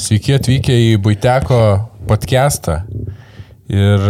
Sveiki 0.00 0.32
atvykę 0.32 0.72
į 0.72 0.92
Buiteko 1.04 1.56
podcastą. 2.08 2.78
Ir 3.68 4.04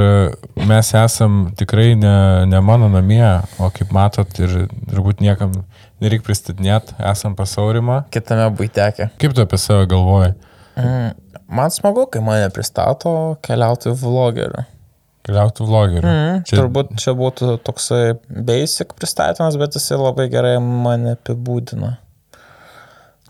mes 0.70 0.90
esam 0.94 1.40
tikrai 1.58 1.96
ne, 1.98 2.12
ne 2.46 2.60
mano 2.62 2.86
namie, 2.92 3.24
o 3.58 3.66
kaip 3.74 3.90
matot, 3.96 4.30
ir 4.38 4.68
turbūt 4.92 5.18
niekam 5.24 5.56
nereikia 6.00 6.28
pristatinėti, 6.28 6.94
esam 7.10 7.34
pasaurimą. 7.38 8.04
Kitame 8.14 8.46
būtekė. 8.60 9.08
Kaip 9.20 9.34
tu 9.34 9.42
apie 9.42 9.58
save 9.58 9.88
galvoji? 9.90 10.36
Mm, 10.78 11.40
man 11.58 11.74
smagu, 11.74 12.06
kai 12.12 12.22
mane 12.22 12.46
pristato 12.54 13.16
keliautojų 13.48 13.96
vlogerių. 14.04 14.62
Keliautų 15.26 15.66
vlogerių. 15.72 16.04
Mm, 16.06 16.44
čia... 16.46 16.60
Turbūt 16.60 16.94
čia 17.02 17.16
būtų 17.18 17.56
toksai 17.66 18.04
basic 18.30 18.94
pristatymas, 18.94 19.58
bet 19.58 19.74
jisai 19.80 19.98
labai 19.98 20.30
gerai 20.30 20.54
mane 20.62 21.16
apibūdina. 21.18 21.96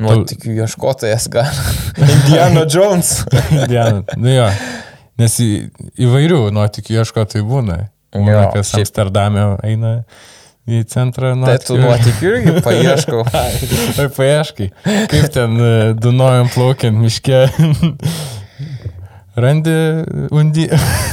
Nuotikių 0.00 0.54
ieškotojas 0.64 1.28
gal. 1.32 1.48
Indiana 2.16 2.64
Jones. 2.72 3.14
Indiana. 3.52 4.02
Nu 4.16 4.32
jo. 4.32 4.48
Nes 5.20 5.34
į, 5.44 5.48
įvairių 6.00 6.46
nuotikių 6.56 7.00
ieškotojų 7.02 7.44
būna. 7.48 7.80
Būna, 8.16 8.46
kas 8.54 8.72
šiaip- 8.72 8.86
Amsterdame 8.88 9.42
eina 9.68 9.90
į 10.70 10.80
centrą 10.90 11.34
Tai 11.44 11.58
tu 11.62 11.76
nuotikių 11.80 12.30
irgi 12.30 12.54
paieškau. 12.66 13.20
Tai 13.28 14.06
paieškai. 14.16 14.70
Kaip 15.12 15.28
ten 15.34 15.56
e, 15.60 15.70
Dunojam 16.00 16.48
plaukiant 16.54 16.96
miške. 17.00 17.44
Randi 19.40 19.74
undy... 20.34 20.66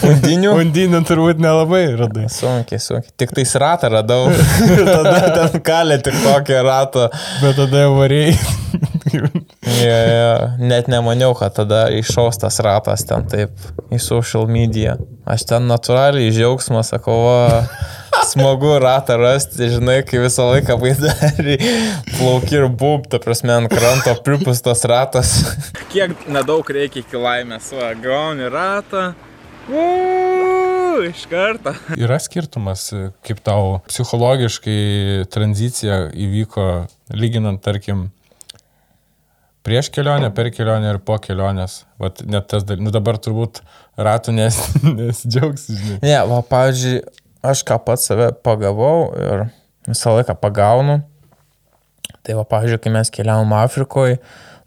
Undinių? 0.08 0.54
Undinių 0.64 1.02
turbūt 1.08 1.42
nelabai 1.44 1.84
radai. 2.00 2.28
Sunkiai, 2.32 2.80
sunkiai. 2.84 3.16
Tik 3.20 3.34
tais 3.38 3.56
ratą 3.62 3.92
radau. 3.94 4.28
Tada 4.96 5.18
ten 5.38 5.62
kalė 5.66 6.00
tik 6.06 6.18
tokį 6.26 6.62
ratą. 6.68 7.10
Bet 7.44 7.60
tada 7.60 7.86
jau 7.86 7.96
variai. 7.98 8.36
Ja, 9.84 10.00
ja. 10.18 10.56
Net 10.60 10.90
nemaniau, 10.92 11.34
kad 11.38 11.56
tada 11.58 11.88
iššaus 11.94 12.42
tas 12.42 12.60
ratas 12.64 13.06
ten 13.08 13.28
taip 13.30 13.54
į 13.94 14.00
social 14.04 14.48
media. 14.52 14.98
Aš 15.28 15.48
ten 15.50 15.68
natūraliai 15.70 16.32
džiaugsmą 16.34 16.84
sakau, 16.88 17.18
va, 17.28 17.64
smagu 18.28 18.74
ratą 18.84 19.16
rasti, 19.22 19.70
žinai, 19.74 20.02
kai 20.08 20.20
visą 20.24 20.46
laiką 20.52 20.76
vaidari 20.82 21.58
plauki 22.18 22.58
ir 22.60 22.68
bub, 22.70 23.08
ta 23.12 23.20
prasme, 23.24 23.54
ant 23.56 23.72
kranto 23.72 24.14
pripustas 24.26 24.84
ratas. 24.90 25.32
Kiek 25.94 26.14
nedaug 26.32 26.68
reikia 26.78 27.04
iki 27.06 27.20
laimės, 27.22 27.72
va, 27.78 27.94
gauni 28.04 28.50
ratą. 28.54 29.10
Uuu, 29.68 31.02
iš 31.10 31.26
karto. 31.32 31.74
Yra 32.00 32.18
skirtumas, 32.24 32.86
kaip 33.28 33.42
tau 33.44 33.80
psichologiškai 33.90 35.26
tranzicija 35.34 36.06
įvyko, 36.16 36.68
lyginant, 37.20 37.60
tarkim, 37.66 38.08
prieš 39.68 39.90
kelionę, 39.92 40.30
per 40.32 40.48
kelionę 40.56 40.94
ir 40.96 41.02
po 41.04 41.18
kelionės. 41.20 41.82
Vat 42.00 42.24
net 42.24 42.48
tas, 42.48 42.64
dal- 42.64 42.80
nu 42.80 42.94
dabar 42.96 43.20
turbūt 43.20 43.60
ratų 44.00 44.38
nes, 44.38 44.56
nesidžiaugsi, 45.02 45.76
žinai. 45.76 46.00
Ne, 46.06 46.18
va, 46.32 46.40
pavyzdžiui, 46.48 47.02
aš 47.46 47.64
ką 47.68 47.80
pats 47.86 48.10
save 48.10 48.32
pagavau 48.46 49.12
ir 49.20 49.48
visą 49.88 50.16
laiką 50.18 50.36
pagaunu. 50.42 51.02
Tai 52.28 52.36
va, 52.40 52.44
pavyzdžiui, 52.48 52.82
kai 52.84 52.92
mes 52.92 53.12
keliavom 53.14 53.54
Afrikoje, 53.56 54.18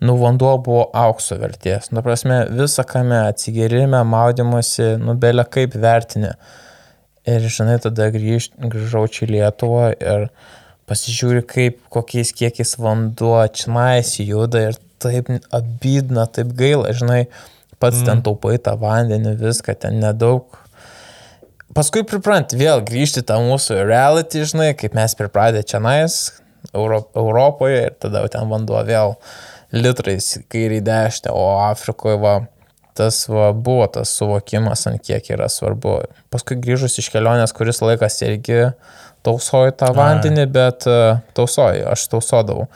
nu 0.00 0.16
vanduo 0.20 0.54
buvo 0.64 0.86
aukso 0.96 1.36
vertės. 1.41 1.91
Nu, 1.92 2.00
prasme, 2.04 2.42
visą, 2.56 2.86
ką 2.88 3.02
mes 3.04 3.34
atsigerime, 3.34 4.00
maudymusi, 4.08 4.94
nu, 5.00 5.16
belė 5.20 5.44
kaip 5.44 5.76
vertinė. 5.76 6.32
Ir, 7.28 7.44
žinai, 7.52 7.76
tada 7.84 8.08
grįž, 8.14 8.50
grįžau 8.64 9.04
čia 9.12 9.26
į 9.26 9.30
Lietuvą 9.34 9.91
ir 9.92 10.30
pasižiūri, 10.88 11.44
kaip, 11.48 11.82
kokiais 11.92 12.32
kiekiais 12.36 12.78
vanduo 12.80 13.36
čia 13.54 13.74
nais 13.76 14.14
juda 14.24 14.70
ir 14.70 14.80
taip 15.00 15.28
abydna, 15.54 16.24
taip 16.32 16.54
gaila, 16.56 16.94
žinai, 16.96 17.26
pats 17.80 18.00
mm. 18.00 18.08
ten 18.08 18.24
taupai 18.24 18.56
tą 18.62 18.74
vandenį, 18.80 19.36
viską 19.41 19.76
ten 19.84 20.00
nedaug. 20.02 20.56
Paskui 21.76 22.02
priprant 22.02 22.50
vėl 22.58 22.82
grįžti 22.82 23.22
tą 23.26 23.38
mūsų 23.44 23.84
reality, 23.86 24.42
žinai, 24.48 24.72
kaip 24.78 24.97
mes 24.98 25.14
pripratę 25.19 25.62
čia 25.62 25.78
nais, 25.82 26.16
Euro, 26.75 27.04
Europoje 27.16 27.84
ir 27.86 27.94
tada 28.03 28.25
ten 28.31 28.50
vanduo 28.50 28.81
vėl 28.86 29.14
litrais 29.72 30.32
kairį 30.50 30.81
dešinę, 30.86 31.31
o 31.31 31.44
Afrikoje 31.69 32.19
va, 32.20 32.34
tas 32.98 33.22
va, 33.31 33.50
buvo 33.54 33.86
tas 33.94 34.12
suvokimas, 34.19 34.84
ant 34.91 35.03
kiek 35.06 35.31
yra 35.32 35.48
svarbu. 35.50 36.00
Paskui 36.34 36.58
grįžus 36.60 36.98
iš 37.00 37.10
kelionės, 37.14 37.54
kuris 37.56 37.81
laikas 37.84 38.19
irgi 38.26 38.72
tausoju 39.26 39.76
tą 39.78 39.92
vandenį, 39.97 40.47
bet 40.50 40.88
uh, 40.91 41.20
tausoju, 41.37 41.87
aš 41.92 42.08
tausodavau. 42.12 42.66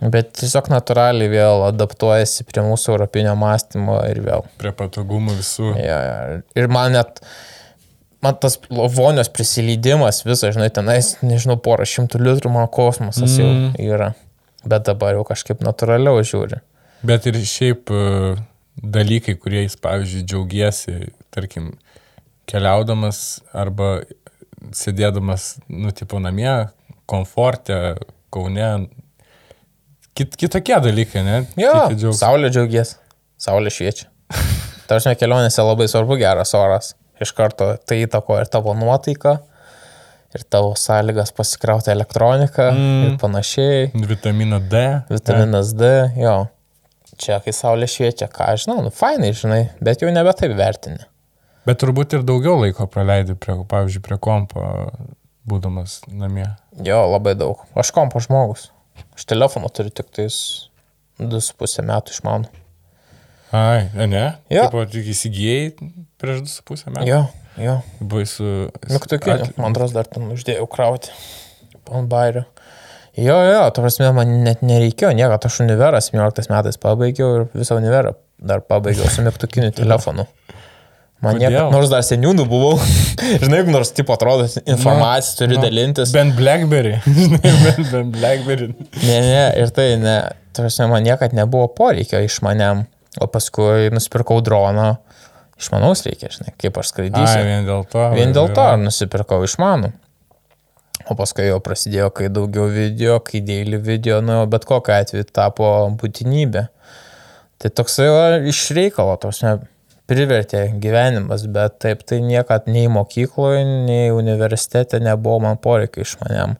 Bet 0.00 0.32
tiesiog 0.38 0.70
natūraliai 0.72 1.28
vėl 1.28 1.66
adaptuojasi 1.66 2.46
prie 2.48 2.62
mūsų 2.64 2.94
europinio 2.94 3.34
mąstymo 3.36 3.98
ir 4.08 4.22
vėl. 4.24 4.46
Prie 4.60 4.72
patogumų 4.76 5.34
visų. 5.42 5.74
Ja, 5.76 5.98
ja. 6.06 6.38
Ir 6.56 6.70
man 6.72 6.94
net, 6.96 7.20
man 8.24 8.36
tas 8.40 8.58
vonios 8.70 9.30
prisileidimas 9.32 10.24
visą, 10.26 10.50
žinai, 10.54 10.70
tenais, 10.74 11.14
nežinau, 11.24 11.56
porą 11.62 11.86
šimtų 11.88 12.20
litrų 12.22 12.52
man 12.54 12.68
kosmosas 12.72 13.38
mm. 13.38 13.76
jau 13.78 13.94
yra. 13.96 14.12
Bet 14.68 14.84
dabar 14.88 15.16
jau 15.16 15.24
kažkaip 15.28 15.62
natūraliau 15.64 16.20
žiūri. 16.26 16.60
Bet 17.06 17.24
ir 17.30 17.38
šiaip 17.48 17.88
e, 17.96 18.34
dalykai, 18.76 19.38
kuriais, 19.40 19.76
pavyzdžiui, 19.80 20.26
džiaugiesi, 20.28 20.96
tarkim, 21.32 21.72
keliaudamas 22.50 23.40
arba 23.56 24.02
sėdėdamas, 24.76 25.54
nu, 25.72 25.94
tipo 25.96 26.20
namie, 26.20 26.52
komforte, 27.08 27.96
kaune, 28.32 28.70
kit, 30.12 30.36
kitokie 30.36 30.76
dalykai, 30.84 31.24
ne? 31.24 31.42
Jo, 31.56 31.72
džiaugsmą. 31.88 32.16
saulė 32.20 32.52
džiaugies, 32.52 32.98
saulė 33.40 33.72
šviečia. 33.72 34.10
Tarsi 34.90 35.16
kelionėse 35.16 35.64
labai 35.64 35.88
svarbu 35.88 36.20
geras 36.20 36.52
oras. 36.58 36.92
Iš 37.20 37.34
karto 37.36 37.74
tai 37.84 38.02
įtakoja 38.06 38.46
ir 38.46 38.50
tavo 38.52 38.72
nuotaiką, 38.76 39.34
ir 40.34 40.46
tavo 40.48 40.72
sąlygas 40.78 41.34
pasikrauti 41.36 41.92
elektroniką 41.92 42.70
mm. 42.72 43.04
ir 43.06 43.18
panašiai. 43.20 43.90
Vitamino 44.08 44.60
D. 44.60 44.82
Vitaminas 45.10 45.74
D, 45.76 45.90
jo. 46.20 46.36
Čia, 47.20 47.40
kai 47.44 47.52
saulė 47.52 47.88
šviečia, 47.90 48.30
ką 48.32 48.52
aš 48.54 48.64
žinau, 48.64 48.80
nu 48.86 48.92
fainai, 48.94 49.34
žinai, 49.36 49.64
bet 49.84 50.00
jau 50.00 50.12
nebe 50.14 50.32
taip 50.38 50.54
vertini. 50.56 51.02
Bet 51.68 51.82
turbūt 51.82 52.16
ir 52.16 52.24
daugiau 52.24 52.56
laiko 52.62 52.86
praleidai, 52.88 53.36
prie, 53.36 53.58
pavyzdžiui, 53.68 54.04
prie 54.06 54.16
kompo, 54.22 54.64
būdamas 55.50 55.98
namie. 56.08 56.46
Jo, 56.86 57.02
labai 57.10 57.34
daug. 57.36 57.60
Aš 57.76 57.92
kompo 57.96 58.22
žmogus. 58.24 58.70
Aš 59.18 59.26
telefoną 59.28 59.68
turiu 59.74 59.92
tik 59.92 60.08
tais 60.16 60.38
2,5 61.20 61.84
metų 61.90 62.16
išmanau. 62.16 62.59
Ai, 63.52 63.88
ne? 64.06 64.24
Jo. 64.52 64.68
Tipo, 64.68 64.84
tik 64.90 65.08
įsigijai 65.10 65.72
prieš 66.20 66.42
2,5 66.62 66.92
metų. 66.94 67.06
Jo, 67.10 67.20
jo. 67.58 67.76
Baisu. 68.12 68.50
Mygtukinį, 68.90 69.48
At- 69.48 69.58
man 69.58 69.74
atrodo, 69.74 69.96
dar 69.98 70.06
ten 70.10 70.28
uždėjau 70.36 70.68
krauti. 70.70 71.10
Ant 71.90 72.06
bairio. 72.10 72.44
Jo, 73.18 73.34
jo, 73.42 73.62
to 73.74 73.82
prasme, 73.82 74.12
man 74.14 74.36
net 74.46 74.60
nereikėjo 74.62 75.10
nieko, 75.18 75.34
aš 75.48 75.56
univerą 75.64 75.98
17 76.00 76.46
metais 76.52 76.78
pabaigiau 76.78 77.32
ir 77.40 77.48
visą 77.58 77.74
univerą 77.80 78.12
dar 78.38 78.62
pabaigiau 78.62 79.10
su 79.10 79.24
mygtukiniu 79.26 79.72
telefonu. 79.80 80.28
Man 81.20 81.36
nieko, 81.42 81.66
nors 81.74 81.90
dar 81.92 82.00
seniūnų 82.06 82.46
buvau, 82.48 82.78
žinai, 83.42 83.58
jeigu 83.58 83.74
nors 83.74 83.90
tipo 83.92 84.14
atrodo 84.14 84.46
informaciją 84.62 85.40
turi 85.42 85.58
Nu, 85.58 85.64
dalintis. 85.66 86.14
Bent 86.14 86.38
Blackberry. 86.38 86.94
Žinai, 87.18 87.40
bent, 87.66 87.82
bent 87.90 88.14
Blackberry. 88.14 88.70
Ne, 89.02 89.18
ne, 89.26 89.42
ir 89.60 89.74
tai, 89.76 89.90
ne, 90.00 90.14
to 90.54 90.62
prasme, 90.64 90.86
man 90.94 91.04
niekad 91.04 91.34
nebuvo 91.36 91.66
poreikio 91.76 92.22
iš 92.24 92.38
manęm, 92.46 92.86
o 93.18 93.26
paskui 93.30 93.90
nusipirkau 93.94 94.38
droną, 94.44 94.92
išmanaus 95.60 96.04
reikia, 96.06 96.30
žinai, 96.32 96.54
kaip 96.60 96.78
aš 96.78 96.86
Ai, 96.86 96.92
skraidysiu. 96.92 97.48
vien 97.48 97.66
dėl 97.66 97.88
to. 97.90 98.04
Vien 98.14 98.36
dėl 98.36 98.52
to 98.56 98.68
nusipirkau 98.84 99.42
išmanų. 99.48 99.92
O 101.10 101.16
paskui 101.18 101.48
jau 101.48 101.58
prasidėjo, 101.64 102.10
kai 102.14 102.28
daugiau 102.30 102.68
video, 102.70 103.16
kai 103.24 103.40
daily 103.42 103.80
video, 103.82 104.20
nu, 104.22 104.42
bet 104.50 104.66
kokiu 104.68 104.94
atveju 104.94 105.26
tapo 105.32 105.66
būtinybė. 105.98 106.68
Tai 107.60 107.70
toksai 107.76 108.06
iš 108.48 108.68
reikalo, 108.76 109.16
tos 109.20 109.40
ne 109.42 109.56
privertė 110.10 110.64
gyvenimas, 110.82 111.44
bet 111.50 111.78
taip 111.82 112.02
tai 112.08 112.20
niekad 112.24 112.66
nei 112.70 112.88
mokykloje, 112.90 113.62
nei 113.86 114.10
universitete 114.14 115.00
nebuvo 115.02 115.38
man 115.46 115.60
poreikio 115.62 116.04
iš 116.06 116.16
manėm. 116.22 116.56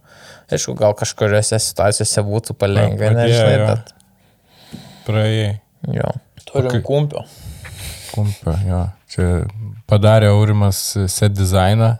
Aišku, 0.51 0.75
gal 0.79 0.95
kažkuriuose 0.99 1.59
situacijose 1.63 2.25
būtų 2.27 2.57
palengvinę, 2.59 3.25
padėjo, 3.25 3.39
žinai, 3.39 3.57
jo. 3.57 3.69
bet 3.71 3.95
Praėjai. 5.07 5.53
jo. 5.99 6.13
Turim 6.53 6.71
kai- 6.71 6.83
kumpio. 6.83 7.25
Kumpio, 8.15 8.55
jo. 8.67 8.81
Čia 9.11 9.27
padarė 9.91 10.31
Aurimas 10.35 10.79
set 11.11 11.33
dizainą 11.35 11.93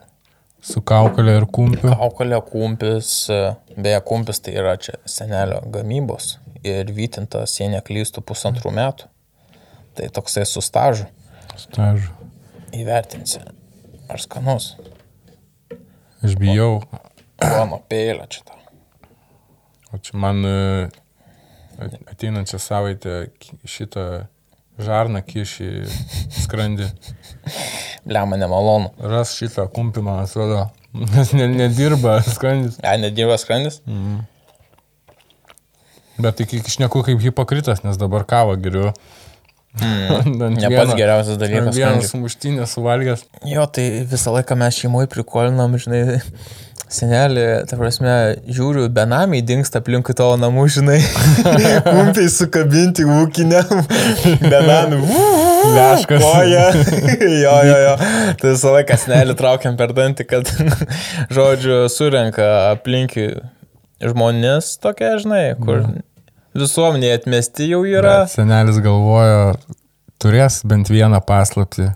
su 0.63 0.83
kaukolė 0.83 1.37
ir 1.41 1.47
kumpiu. 1.47 1.91
Kaukolė 1.95 2.41
kumpis, 2.47 3.13
beje, 3.77 4.01
kumpis 4.07 4.41
tai 4.45 4.55
yra 4.61 4.77
čia 4.77 4.97
senelio 5.09 5.61
gamybos 5.75 6.37
ir 6.67 6.91
vytintas, 6.93 7.55
jei 7.61 7.71
neklystų, 7.73 8.23
pusantrų 8.27 8.73
metų. 8.77 9.07
Tai 9.97 10.09
toksai 10.15 10.45
su 10.47 10.61
stažu 10.63 11.07
Stažu. 11.59 12.11
įvertinsi. 12.77 13.41
Ar 14.11 14.19
skanus? 14.23 14.75
Aš 16.23 16.35
bijau. 16.39 16.83
Mano 17.41 17.79
pėlė 17.89 18.27
čia 18.29 18.43
tau. 18.45 18.59
O 19.95 19.99
čia 19.99 20.19
man 20.21 20.45
e, 20.47 20.89
ateinančią 22.13 22.59
savaitę 22.63 23.15
šitą 23.65 24.27
žarną 24.85 25.23
kiši 25.27 25.87
skrandį. 26.45 26.91
Lemą 28.11 28.39
nemalonu. 28.41 28.91
Ras 29.13 29.35
šitą 29.39 29.67
kumpį, 29.73 30.05
man 30.07 30.25
atrodo. 30.25 30.67
Nes 30.93 31.33
ne, 31.37 31.47
nedirba 31.53 32.19
skrandis. 32.27 32.79
E, 32.83 32.97
nedirba 32.99 33.39
skrandis? 33.39 33.81
Mm. 33.87 34.23
Bet 36.21 36.41
tik 36.41 36.57
išneku 36.59 37.05
kaip 37.07 37.23
hipokritas, 37.23 37.85
nes 37.87 38.01
dabar 38.01 38.27
kavą 38.29 38.59
geriu. 38.61 38.91
Mm. 39.71 40.57
Ne 40.57 40.67
pats 40.73 40.97
geriausias 40.99 41.37
dalykas. 41.39 41.77
Vienas 41.77 42.09
sumuštinės 42.11 42.73
suvalgęs. 42.75 43.21
Jo, 43.47 43.69
tai 43.71 43.85
visą 44.11 44.33
laiką 44.35 44.57
mes 44.59 44.75
šeimoje 44.75 45.07
prikolinam, 45.13 45.77
žinai, 45.79 46.19
senelį, 46.91 47.45
ta 47.71 47.79
prasme, 47.79 48.15
žiūriu, 48.51 48.89
benamiai 48.95 49.45
dinksta 49.47 49.81
aplinkui 49.81 50.17
tavo 50.19 50.35
namų, 50.41 50.67
žinai, 50.77 50.99
kumpiai 51.87 52.31
sukabinti 52.33 53.07
ūkiniam, 53.07 53.85
benamiai, 54.43 55.39
Leškas. 55.77 56.23
Koja. 56.23 56.67
jo, 57.45 57.55
jo, 57.65 57.79
jo. 57.85 57.95
Tai 58.41 58.53
visą 58.53 58.75
laiką 58.75 58.99
senelį 59.01 59.37
traukiam 59.39 59.77
per 59.79 59.95
dantį, 59.97 60.27
kad, 60.31 60.51
žodžiu, 61.33 61.83
surenka 61.93 62.47
aplinkui 62.73 63.29
žmonės 64.01 64.77
tokie, 64.83 65.13
žinai, 65.21 65.45
kur 65.61 65.85
visuomenėje 66.57 67.21
atmesti 67.21 67.71
jau 67.71 67.83
yra. 67.89 68.23
Bet 68.25 68.35
senelis 68.35 68.81
galvojo, 68.85 69.55
turės 70.23 70.63
bent 70.69 70.91
vieną 70.93 71.23
paslapti. 71.27 71.91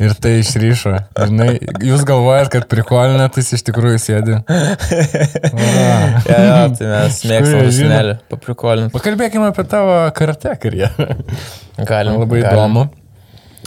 Ir 0.00 0.14
tai 0.16 0.38
išryšo. 0.40 0.94
Žinai, 1.28 1.58
jūs 1.84 2.06
galvojat, 2.08 2.48
kad 2.54 2.64
prikolinat, 2.70 3.34
tai 3.34 3.42
jis 3.42 3.58
iš 3.58 3.64
tikrųjų 3.68 3.98
sėdi. 4.00 4.38
Ja, 6.30 6.38
ja, 6.40 6.54
tai 6.72 6.88
mes 6.88 7.18
mėgstam 7.28 7.68
senelį 7.74 8.14
paprikolinti. 8.32 8.94
Pakalbėkime 8.94 9.50
apie 9.50 9.66
tavo 9.68 9.98
karate 10.16 10.54
karjerą. 10.62 11.18
Galim. 11.90 12.16
Labai 12.22 12.40
galim. 12.40 12.54
įdomu. 12.54 12.86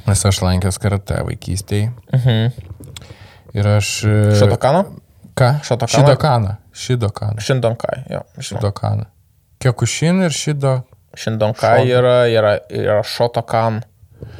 Nes 0.07 0.25
aš 0.31 0.41
lankęs 0.43 0.81
karate 0.81 1.21
vaikystėje. 1.27 1.91
Mhm. 2.17 2.73
Ir 3.53 3.69
aš... 3.75 3.93
e, 4.09 4.33
Šotokano? 4.39 4.87
Ką? 5.37 5.51
Šotokaną? 5.65 6.01
Šidokana. 6.09 6.57
Šidokana. 6.73 7.45
Šindonkai, 7.45 7.99
jo. 8.09 8.23
Šidokana. 8.41 9.05
Kekušin 9.61 10.25
ir 10.25 10.33
šido. 10.33 10.79
Šindonkai 11.17 11.85
yra, 11.93 12.23
yra, 12.33 12.57
yra 12.73 13.01
Šotokan. 13.05 13.83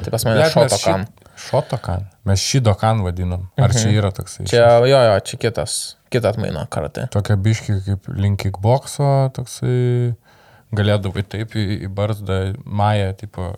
Tai 0.04 0.14
pas 0.14 0.26
mane 0.28 0.48
Šotokan. 0.54 1.06
Šotokan. 1.44 2.08
Mes 2.30 2.42
šidokan 2.42 3.04
vadinam. 3.06 3.48
Ar 3.60 3.74
čia 3.76 3.92
yra 3.92 4.14
toksai? 4.16 4.46
Mhm. 4.46 4.52
Čia, 4.52 4.66
jo, 4.88 5.00
jo, 5.10 5.16
čia 5.28 5.40
kitas, 5.42 5.78
kita 6.14 6.34
atmaina 6.34 6.66
karate. 6.72 7.08
Tokia 7.14 7.38
biški 7.40 7.80
kaip 7.88 8.12
link 8.16 8.44
kickbokso, 8.46 9.10
toksai 9.36 10.14
galėdavai 10.74 11.24
taip 11.30 11.54
į, 11.58 11.66
į 11.86 11.90
barzdą, 11.94 12.40
mają, 12.66 13.12
tipo, 13.18 13.52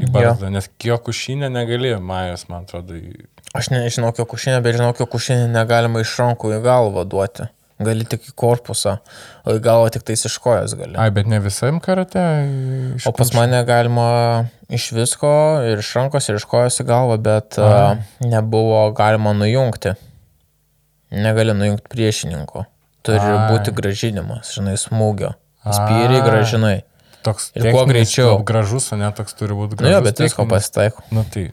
į 0.00 0.08
barzdą, 0.12 0.48
nes 0.52 0.68
kiokušinė 0.80 1.50
negali 1.52 1.92
majas, 2.00 2.46
man 2.48 2.66
atrodo, 2.66 2.96
į... 2.96 3.26
Aš 3.58 3.68
nežinau, 3.72 4.14
kiek 4.16 4.28
kušinė, 4.30 4.62
bet 4.64 4.78
žinau, 4.78 4.94
kiek 4.96 5.10
kušinė 5.12 5.50
negalima 5.52 6.00
iš 6.00 6.14
rankų 6.22 6.54
į 6.56 6.62
galvą 6.64 7.04
duoti. 7.08 7.50
Gali 7.86 8.04
tik 8.08 8.28
į 8.30 8.34
korpusą, 8.38 8.96
o 9.44 9.54
į 9.56 9.62
galvą 9.64 9.90
tik 9.94 10.04
tais 10.08 10.24
iš 10.28 10.36
kojas 10.42 10.74
gali. 10.78 10.94
Ai, 11.00 11.10
bet 11.14 11.26
ne 11.30 11.40
visam 11.44 11.80
karate. 11.82 12.22
iš 12.96 13.06
O 13.08 13.12
pas 13.12 13.28
kumščių. 13.30 13.38
mane 13.40 13.60
galima 13.68 14.06
iš 14.72 14.90
visko, 14.96 15.32
ir 15.68 15.82
iš 15.82 15.90
rankos, 15.98 16.28
ir 16.30 16.38
iš 16.40 16.46
kojos 16.50 16.80
į 16.82 16.86
galvą, 16.88 17.18
bet 17.22 17.58
A. 17.58 17.68
a, 17.68 17.96
nebuvo 18.24 18.84
galima 18.96 19.32
nujungti. 19.36 19.94
Negali 21.12 21.52
nujungti 21.54 21.90
priešininko. 21.92 22.64
Turi 23.04 23.18
Ai. 23.20 23.48
būti 23.50 23.74
gražinimas, 23.74 24.52
žinai, 24.54 24.78
smūgio. 24.80 25.34
Ai. 25.66 25.74
Spyriai 25.76 26.22
gražinai. 26.24 26.76
Toks 27.22 27.50
ir 27.58 27.68
kuo 27.74 27.84
greičiau. 27.86 28.38
Gražus, 28.46 28.88
o 28.94 28.96
ne 28.98 29.10
toks 29.14 29.34
turi 29.38 29.54
būti 29.54 29.76
Na 29.76 29.82
gražus. 29.82 29.94
jo, 29.94 30.00
bet 30.06 30.22
visko 30.24 30.46
pasitaiko. 30.50 31.02
Nu 31.14 31.22
tai, 31.28 31.50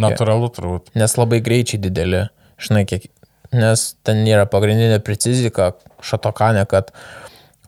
natūralu 0.00 0.48
turbūt. 0.56 0.92
Nes 0.96 1.16
labai 1.18 1.40
greičiai 1.44 1.80
dideli, 1.82 2.22
žinai, 2.62 2.86
kiek. 2.88 3.08
Nes 3.56 3.86
ten 4.06 4.22
yra 4.28 4.46
pagrindinė 4.46 5.00
precizika 5.02 5.72
šatokane, 6.06 6.62
kad 6.70 6.92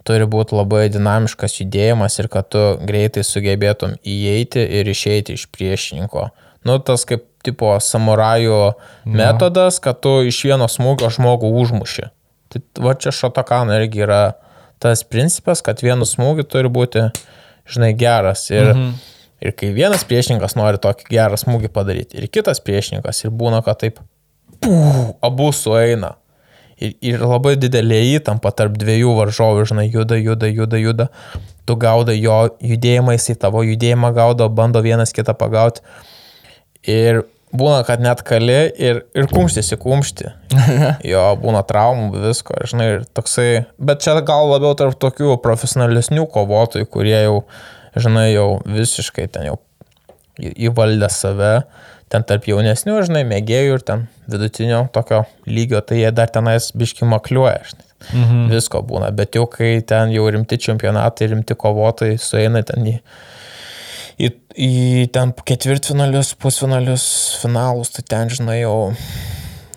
turi 0.06 0.26
būti 0.30 0.54
labai 0.54 0.86
dinamiškas 0.92 1.58
judėjimas 1.60 2.18
ir 2.22 2.28
kad 2.30 2.48
tu 2.54 2.62
greitai 2.86 3.24
sugebėtum 3.26 3.96
įeiti 4.02 4.62
ir 4.78 4.90
išeiti 4.90 5.36
iš 5.38 5.48
priešininko. 5.54 6.28
Nu, 6.66 6.78
tas 6.78 7.06
kaip 7.06 7.26
tipo 7.42 7.72
samurajų 7.82 8.58
metodas, 9.18 9.80
kad 9.82 9.98
tu 10.02 10.20
iš 10.26 10.44
vieno 10.46 10.68
smūgio 10.70 11.10
žmogų 11.10 11.50
užmuši. 11.62 12.08
Tai 12.52 12.62
va 12.84 12.94
čia 12.94 13.14
šatokana 13.16 13.80
irgi 13.80 14.04
yra 14.04 14.22
tas 14.82 15.04
principas, 15.06 15.62
kad 15.64 15.82
vienu 15.82 16.06
smūgiu 16.08 16.44
turi 16.50 16.70
būti, 16.72 17.06
žinai, 17.70 17.92
geras. 17.98 18.48
Ir, 18.52 18.72
mhm. 18.74 18.88
ir 19.42 19.54
kai 19.58 19.70
vienas 19.74 20.06
priešininkas 20.08 20.56
nori 20.58 20.80
tokį 20.82 21.08
gerą 21.10 21.38
smūgį 21.40 21.70
padaryti, 21.74 22.18
ir 22.18 22.30
kitas 22.30 22.62
priešininkas, 22.64 23.24
ir 23.24 23.34
būna, 23.34 23.62
kad 23.66 23.82
taip, 23.82 24.02
puh, 24.62 25.12
abu 25.26 25.50
sueina. 25.52 26.14
Ir, 26.82 26.94
ir 27.04 27.20
labai 27.22 27.52
didelė 27.62 28.00
įtampa 28.16 28.50
tarp 28.58 28.74
dviejų 28.80 29.12
varžovų, 29.20 29.66
žinai, 29.70 29.84
juda, 29.92 30.16
juda, 30.18 30.48
juda, 30.50 30.80
juda. 30.82 31.06
Tu 31.68 31.76
gaudai 31.78 32.16
jo 32.18 32.40
judėjimą, 32.58 33.14
jisai 33.14 33.36
tavo 33.38 33.62
judėjimą 33.62 34.10
gaudo, 34.16 34.48
bando 34.50 34.82
vienas 34.82 35.12
kitą 35.14 35.34
pagauti. 35.38 35.84
Ir 36.90 37.20
būna, 37.54 37.84
kad 37.86 38.02
net 38.02 38.24
kali 38.26 38.56
ir, 38.82 39.02
ir 39.14 39.28
kumštėsi 39.30 39.78
kumšti. 39.78 40.32
Jo, 41.12 41.22
būna 41.38 41.62
traumų, 41.68 42.08
visko, 42.26 42.56
žinai, 42.66 42.88
ir 42.96 43.04
toksai. 43.14 43.64
Bet 43.78 44.02
čia 44.02 44.16
gal 44.26 44.50
labiau 44.50 44.74
tarp 44.78 44.98
tokių 45.00 45.36
profesionalesnių 45.44 46.26
kovotojų, 46.34 46.88
kurie 46.90 47.14
jau, 47.28 47.38
žinai, 47.94 48.32
jau 48.34 48.48
visiškai 48.66 49.28
ten 49.30 49.52
jau 49.52 49.60
į- 50.42 50.56
įvaldę 50.66 51.12
save. 51.12 51.54
Ten 52.12 52.26
tarp 52.28 52.44
jaunesnių, 52.44 52.98
žinai, 53.08 53.22
mėgėjų 53.24 53.76
ir 53.78 53.84
ten 53.88 54.04
vidutinio 54.28 54.82
tokio 54.92 55.22
lygio, 55.48 55.80
tai 55.80 56.02
jie 56.02 56.10
dar 56.12 56.28
tenais 56.32 56.68
biški 56.76 57.08
makliuoja, 57.08 57.62
žinai. 57.70 57.88
Mhm. 58.10 58.46
Visko 58.50 58.82
būna, 58.84 59.12
bet 59.14 59.38
jau 59.38 59.46
kai 59.50 59.76
ten 59.86 60.12
jau 60.12 60.26
rimti 60.34 60.58
čempionatai, 60.60 61.30
rimti 61.32 61.56
kovotojai 61.56 62.18
sueina 62.20 62.60
ten 62.66 62.88
į, 62.90 62.96
į, 64.18 64.30
į 64.58 64.72
ten 65.14 65.32
ketvirtfinalius, 65.32 66.34
pusfinalius, 66.42 67.06
finalus, 67.40 67.94
tai 67.94 68.04
ten, 68.14 68.32
žinai, 68.34 68.58
jau 68.64 68.92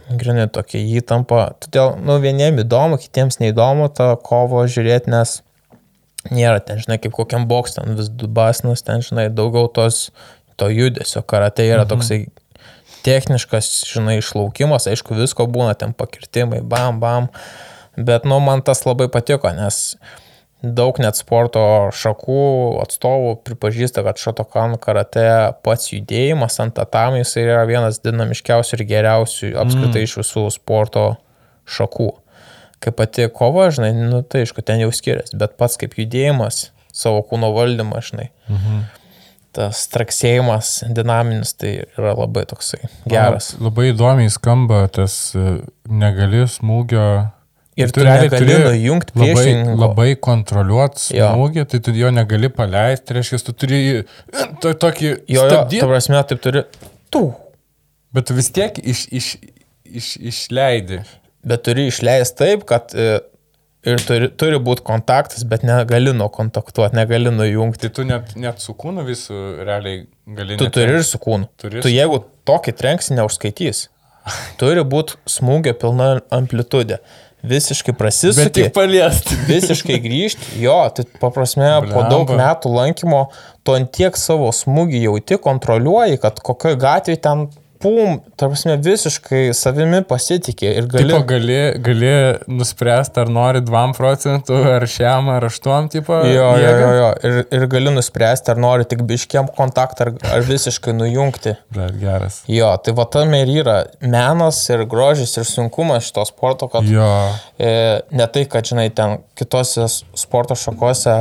grinai 0.09 0.47
tokia 0.51 0.81
įtampa. 0.99 1.47
Todėl, 1.63 1.95
nu, 2.05 2.17
vieniems 2.23 2.65
įdomu, 2.65 2.99
kitiems 3.01 3.39
neįdomu 3.41 3.89
tą 3.95 4.11
kovą 4.25 4.65
žiūrėti, 4.71 5.13
nes 5.13 5.39
nėra 6.33 6.61
ten, 6.65 6.81
žinai, 6.81 6.99
kaip 7.01 7.15
kokiam 7.15 7.47
boks, 7.49 7.77
ten 7.77 7.97
vis 7.97 8.09
dubasnas, 8.09 8.83
ten, 8.85 9.03
žinai, 9.05 9.29
daugiau 9.33 9.69
tos, 9.71 10.09
to 10.59 10.69
judesio. 10.71 11.23
Karate 11.27 11.67
yra 11.67 11.85
toksai 11.89 12.25
techniškas, 13.05 13.69
žinai, 13.89 14.19
išlaukimas, 14.21 14.87
aišku, 14.89 15.17
visko 15.17 15.45
būna, 15.51 15.75
ten 15.77 15.93
pakirtimai, 15.97 16.61
bam, 16.65 16.99
bam. 17.03 17.29
Bet, 17.95 18.25
nu, 18.27 18.39
man 18.43 18.63
tas 18.65 18.83
labai 18.87 19.07
patiko, 19.11 19.51
nes 19.55 19.97
daug 20.65 20.97
net 21.03 21.17
sporto 21.19 21.61
šakų 21.93 22.41
atstovų 22.81 23.35
pripažįsta, 23.45 24.01
kad 24.05 24.19
šotokan 24.21 24.77
karate 24.81 25.27
pats 25.65 25.91
judėjimas 25.91 26.57
ant 26.63 26.75
tatami 26.79 27.21
jis 27.21 27.35
yra 27.43 27.63
vienas 27.69 28.01
dinamiškiausių 28.01 28.79
ir 28.79 28.85
geriausių 28.89 29.51
apskritai 29.61 30.01
mm. 30.01 30.07
iš 30.07 30.17
visų 30.23 30.47
sporto 30.55 31.07
šakų. 31.69 32.09
Kaip 32.83 32.97
pati 32.99 33.27
kova, 33.33 33.69
žinai, 33.73 33.93
nu 33.97 34.23
tai 34.25 34.43
aišku, 34.45 34.65
ten 34.65 34.81
jau 34.83 34.91
skiriasi, 34.93 35.37
bet 35.39 35.55
pats 35.59 35.77
kaip 35.81 35.95
judėjimas, 35.99 36.69
savo 36.95 37.21
kūno 37.29 37.51
valdymas, 37.55 38.11
žinai. 38.11 38.29
Mhm. 38.49 38.85
Tas 39.55 39.85
traksėjimas 39.93 40.71
dinaminis 40.91 41.53
tai 41.55 41.77
yra 41.95 42.11
labai 42.17 42.43
toksai 42.49 42.81
geras. 43.07 43.53
Man 43.55 43.69
Labai 43.69 43.85
įdomiai 43.93 44.31
skamba 44.33 44.81
tas 44.91 45.15
e, 45.37 45.61
negali 45.87 46.41
smūgio. 46.51 47.05
Ir 47.79 47.91
tu 47.91 48.03
realiai 48.03 48.31
turi 48.31 48.53
nujungti 48.55 49.15
labai, 49.15 49.31
priešininko. 49.35 49.77
labai 49.81 50.09
kontroliuoti 50.23 51.17
Jo. 51.17 51.29
smūgį, 51.35 51.65
tai 51.71 51.79
tu 51.83 51.91
jo 51.95 52.11
negali 52.15 52.47
paleisti, 52.55 53.07
tai 53.09 53.17
reiškia, 53.17 53.39
tu 53.47 53.55
turi 53.63 53.79
e, 53.99 54.03
to, 54.63 54.71
tokį 54.79 55.09
Jo, 55.35 55.47
jo, 55.51 55.63
tu 55.73 55.81
prasme, 55.89 56.21
taip 56.29 56.43
turi. 56.43 56.63
Tu. 57.11 57.23
bet 58.15 58.27
tu 58.29 58.35
vis 58.37 58.47
tiek 58.55 58.79
iš, 58.79 59.05
iš, 59.11 59.27
iš, 59.87 60.13
išleidi. 60.31 61.01
Bet 61.45 61.65
turi 61.67 61.89
išleisti 61.91 62.39
taip, 62.39 62.63
kad 62.67 62.95
e, 62.95 63.19
ir 63.85 64.01
turi, 64.05 64.29
turi 64.33 64.59
būti 64.61 64.83
kontaktas, 64.85 65.45
bet 65.47 65.65
negali 65.67 66.13
nuo 66.15 66.27
kontaktuoti, 66.33 66.97
negali 66.97 67.33
nujungti. 67.33 67.87
Tai 67.87 67.95
tu 67.99 68.07
net, 68.07 68.33
net 68.39 68.63
su 68.63 68.75
kūnu 68.77 69.05
visų 69.07 69.41
realiai 69.65 70.05
gali. 70.37 70.57
Tu 70.61 70.69
turi 70.73 70.97
ir 70.99 71.05
su 71.07 71.21
kūnu. 71.21 71.49
Turi 71.61 71.83
Tu 71.85 71.93
jeigu 71.93 72.23
tokį 72.49 72.75
trenksi, 72.79 73.15
neužskaitys. 73.19 73.87
Turi 74.61 74.85
būti 74.87 75.19
smūgio 75.29 75.75
pilna 75.81 76.15
amplitudė. 76.33 77.01
Visiškai 77.45 77.93
prasisukti. 77.93 78.63
tik 78.63 78.71
paliesti. 78.73 79.35
Visiškai 79.51 79.99
grįžti, 80.01 80.63
jo, 80.63 80.79
tai 80.97 81.05
paprasme, 81.21 81.67
po 81.85 81.91
Blemba. 81.91 82.07
daug 82.09 82.31
metų 82.39 82.71
lankymo, 82.73 83.19
tu 83.61 83.75
ant 83.77 83.91
tiek 83.93 84.17
savo 84.17 84.49
smūgį 84.55 85.03
jauti, 85.03 85.37
kontroliuoji, 85.43 86.17
kad 86.23 86.41
kokioj 86.41 86.79
gatvėje 86.81 87.21
ten 87.27 87.45
pum, 87.81 88.19
tarpsime, 88.39 88.75
visiškai 88.83 89.49
savimi 89.57 90.01
pasitikė 90.07 90.71
ir 90.79 90.87
gali... 90.91 91.07
Tipo, 91.09 91.21
gali, 91.29 91.57
gali 91.83 92.11
nuspręsti, 92.51 93.21
ar 93.23 93.31
nori 93.33 93.61
2 93.65 93.83
procentų, 93.97 94.57
ar 94.75 94.85
šiam, 94.89 95.29
ar 95.33 95.47
8, 95.49 95.89
tipo. 95.93 96.17
Jo, 96.29 96.47
jo, 96.61 96.73
jo, 96.81 96.89
jo. 96.99 97.09
Ir, 97.29 97.39
ir 97.59 97.67
gali 97.71 97.93
nuspręsti, 97.95 98.53
ar 98.53 98.61
nori 98.61 98.87
tik 98.89 99.03
biškiam 99.07 99.49
kontaktą, 99.57 100.07
ar, 100.09 100.13
ar 100.37 100.45
visiškai 100.47 100.95
nujungti. 100.97 101.55
Bet 101.75 101.95
geras. 102.01 102.41
Jo, 102.51 102.73
tai 102.83 102.95
va 102.97 103.07
tam 103.11 103.33
ir 103.37 103.53
yra 103.61 103.77
menas 104.01 104.63
ir 104.71 104.85
grožis 104.89 105.35
ir 105.39 105.47
sunkumas 105.49 106.09
šito 106.09 106.25
sporto, 106.29 106.69
kad 106.71 106.87
Jo. 106.89 107.07
e, 107.59 107.71
ne 108.15 108.29
tai, 108.31 108.45
kad, 108.49 108.67
žinai, 108.67 108.89
ten 108.95 109.19
kitose 109.37 109.87
sporto 110.17 110.57
šakose 110.59 111.15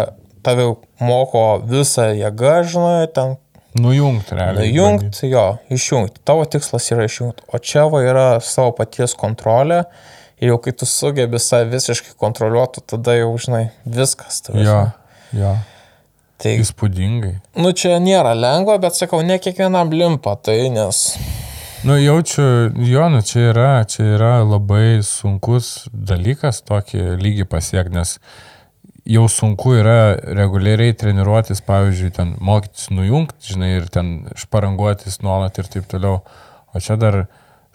tave 0.44 0.66
moko 1.00 1.46
visą 1.64 2.10
jėgą, 2.12 2.58
žinai, 2.68 3.08
ten 3.16 3.36
Nujungti, 3.74 4.34
realiai. 4.38 4.70
bandyt. 4.70 4.76
Jungti, 4.76 5.30
jo, 5.32 5.44
išjungti. 5.74 6.22
Tavo 6.24 6.44
tikslas 6.46 6.86
yra 6.94 7.06
išjungti. 7.08 7.46
O 7.50 7.58
čia 7.58 7.86
va 7.90 8.02
yra 8.06 8.26
savo 8.44 8.70
paties 8.78 9.16
kontrolė. 9.18 9.82
Ir 10.42 10.52
jau 10.52 10.58
kai 10.62 10.74
tu 10.76 10.86
sugebi 10.86 11.38
save 11.42 11.70
visiškai 11.72 12.16
kontroliuoti, 12.20 12.82
tada 12.90 13.14
jau, 13.16 13.30
žinai, 13.40 13.68
viskas. 13.86 14.42
ta 14.46 14.54
Jo, 14.58 14.80
jo. 15.32 15.54
Tai, 16.42 16.52
Įspūdingai. 16.60 17.36
nu, 17.62 17.70
čia 17.72 17.96
nėra 18.02 18.34
lengva, 18.34 18.74
bet 18.82 18.98
sakau, 18.98 19.22
ne 19.22 19.38
kiekvienam 19.38 19.92
limpa, 19.94 20.34
tai 20.36 20.66
nes... 20.74 21.04
Nu, 21.84 21.94
jaučiu, 22.00 22.72
jo, 22.88 23.06
nu, 23.12 23.20
čia 23.22 23.50
yra, 23.52 23.70
čia 23.88 24.06
yra 24.16 24.32
labai 24.42 24.98
sunkus 25.06 25.86
dalykas 25.92 26.62
tokį 26.66 27.14
lygį 27.20 27.46
pasiekti, 27.48 27.94
nes 27.94 28.16
jau 29.04 29.26
sunku 29.28 29.74
yra 29.76 30.14
reguliariai 30.38 30.94
treniruotis, 30.96 31.60
pavyzdžiui, 31.66 32.12
ten 32.16 32.34
mokytis 32.40 32.88
nujungti, 32.94 33.52
žinai, 33.52 33.74
ir 33.82 33.88
ten 33.92 34.14
šparanguotis 34.40 35.20
nuolat 35.24 35.58
ir 35.60 35.68
taip 35.68 35.84
toliau. 35.90 36.22
O 36.74 36.80
čia 36.80 36.96
dar 37.00 37.24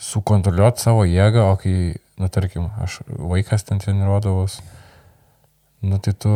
sukontroliuoti 0.02 0.82
savo 0.82 1.06
jėgą, 1.08 1.46
o 1.54 1.56
kai, 1.62 1.76
nu, 2.20 2.30
tarkim, 2.34 2.70
aš 2.82 3.02
vaikas 3.08 3.64
ten 3.68 3.80
treniruodavus, 3.84 4.58
nu, 5.86 6.00
tai 6.04 6.12
tu, 6.20 6.32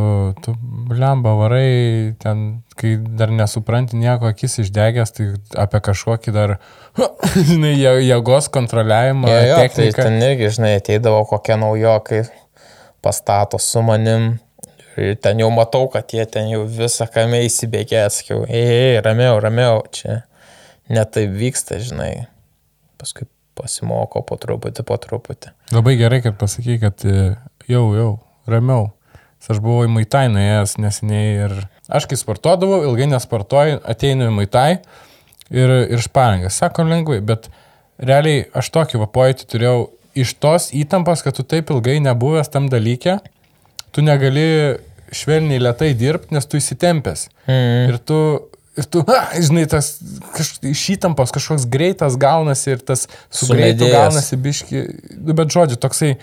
tu 0.46 0.54
lemba 0.94 1.34
varai, 1.42 2.14
ten, 2.22 2.46
kai 2.80 2.94
dar 3.20 3.34
nesupranti 3.36 3.98
nieko, 4.00 4.30
akis 4.32 4.60
išdegęs, 4.64 5.12
tai 5.18 5.26
apie 5.66 5.82
kažkokį 5.90 6.36
dar, 6.36 6.56
žinai, 7.50 7.74
jė- 7.80 8.06
jėgos 8.12 8.48
kontroliavimą, 8.54 9.28
Jo, 9.32 9.42
jo, 9.50 9.58
tai 9.58 9.68
techniką. 9.74 10.06
ten 10.06 10.22
irgi, 10.30 10.54
žinai, 10.60 10.74
ateidavo 10.80 11.26
kokie 11.34 11.58
naujokai 11.60 12.24
pastato 13.04 13.60
su 13.60 13.82
manim. 13.84 14.36
Ir 14.98 15.16
ten 15.22 15.42
jau 15.42 15.50
matau, 15.54 15.88
kad 15.90 16.12
jie 16.14 16.26
ten 16.30 16.50
jau 16.52 16.64
visą 16.70 17.08
kame 17.10 17.42
įsibėgė, 17.48 18.04
atsakiau, 18.08 18.44
ei, 18.46 19.00
ramiau, 19.02 19.40
ramiau, 19.42 19.82
čia 19.94 20.22
netaip 20.92 21.34
vyksta, 21.40 21.80
žinai. 21.82 22.28
Paskui 23.02 23.26
pasimoko 23.58 24.24
po 24.26 24.38
truputį, 24.42 24.86
po 24.88 24.98
truputį. 25.02 25.54
Labai 25.74 25.96
gerai, 26.00 26.22
kad 26.26 26.38
pasakai, 26.40 26.78
kad 26.82 27.06
e, 27.08 27.34
jau, 27.70 27.86
jau, 27.98 28.12
ramiau. 28.50 28.92
Aš 29.44 29.60
buvau 29.60 29.84
į 29.84 29.90
Maitai 29.92 30.30
nuėjęs 30.32 30.78
neseniai 30.80 31.32
ir 31.44 31.56
aš 31.92 32.06
kai 32.08 32.16
sportuodavau, 32.16 32.80
ilgai 32.88 33.10
nesportuoju, 33.12 33.82
ateinu 33.92 34.30
į 34.30 34.36
Maitai 34.38 34.70
ir, 35.52 35.74
ir 35.92 36.04
šparingas. 36.04 36.62
Sako 36.62 36.86
lengvai, 36.88 37.20
bet 37.20 37.50
realiai 38.00 38.46
aš 38.56 38.72
tokį 38.72 39.02
va 39.02 39.10
pojūtį 39.12 39.50
turėjau 39.52 39.76
iš 40.24 40.32
tos 40.40 40.70
įtampos, 40.78 41.26
kad 41.26 41.36
tu 41.36 41.44
taip 41.44 41.74
ilgai 41.76 41.98
nebuvęs 42.06 42.54
tam 42.54 42.70
dalykė, 42.72 43.18
tu 43.94 44.04
negali 44.06 44.48
švelniai 45.14 45.62
lietai 45.62 45.94
dirbti, 45.98 46.34
nes 46.36 46.48
tu 46.50 46.60
įsitempęs. 46.60 47.28
Mm. 47.46 47.92
Ir 47.92 48.00
tu, 48.08 48.20
ir 48.80 48.88
tu 48.90 49.04
a, 49.06 49.20
žinai, 49.38 49.66
tas 49.70 49.96
kaž, 50.34 50.56
iš 50.72 50.86
įtampos 50.96 51.34
kažkoks 51.36 51.68
greitas 51.72 52.18
gaunasi 52.20 52.74
ir 52.76 52.82
tas 52.82 53.06
su 53.30 53.50
greitu 53.52 53.86
Sumedėjęs. 53.86 53.94
gaunasi 53.94 54.42
biški, 54.48 54.88
nu, 55.20 55.38
bet 55.38 55.54
žodžiu, 55.54 55.80
toksai, 55.82 56.16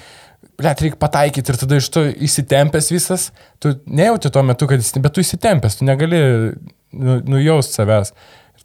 Liet, 0.60 0.80
reikia 0.84 0.98
pataikyti 1.00 1.52
ir 1.52 1.56
tada 1.56 1.78
iš 1.80 1.86
to 1.92 2.02
įsitempęs 2.26 2.90
visas, 2.92 3.22
tu 3.64 3.72
nejauti 3.88 4.28
tuo 4.32 4.42
metu, 4.44 4.66
kad 4.68 4.80
jis, 4.80 4.92
bet 5.00 5.14
tu 5.16 5.22
įsitempęs, 5.24 5.78
tu 5.78 5.86
negali 5.88 6.20
nu, 6.92 7.16
nujaust 7.24 7.76
savęs. 7.76 8.12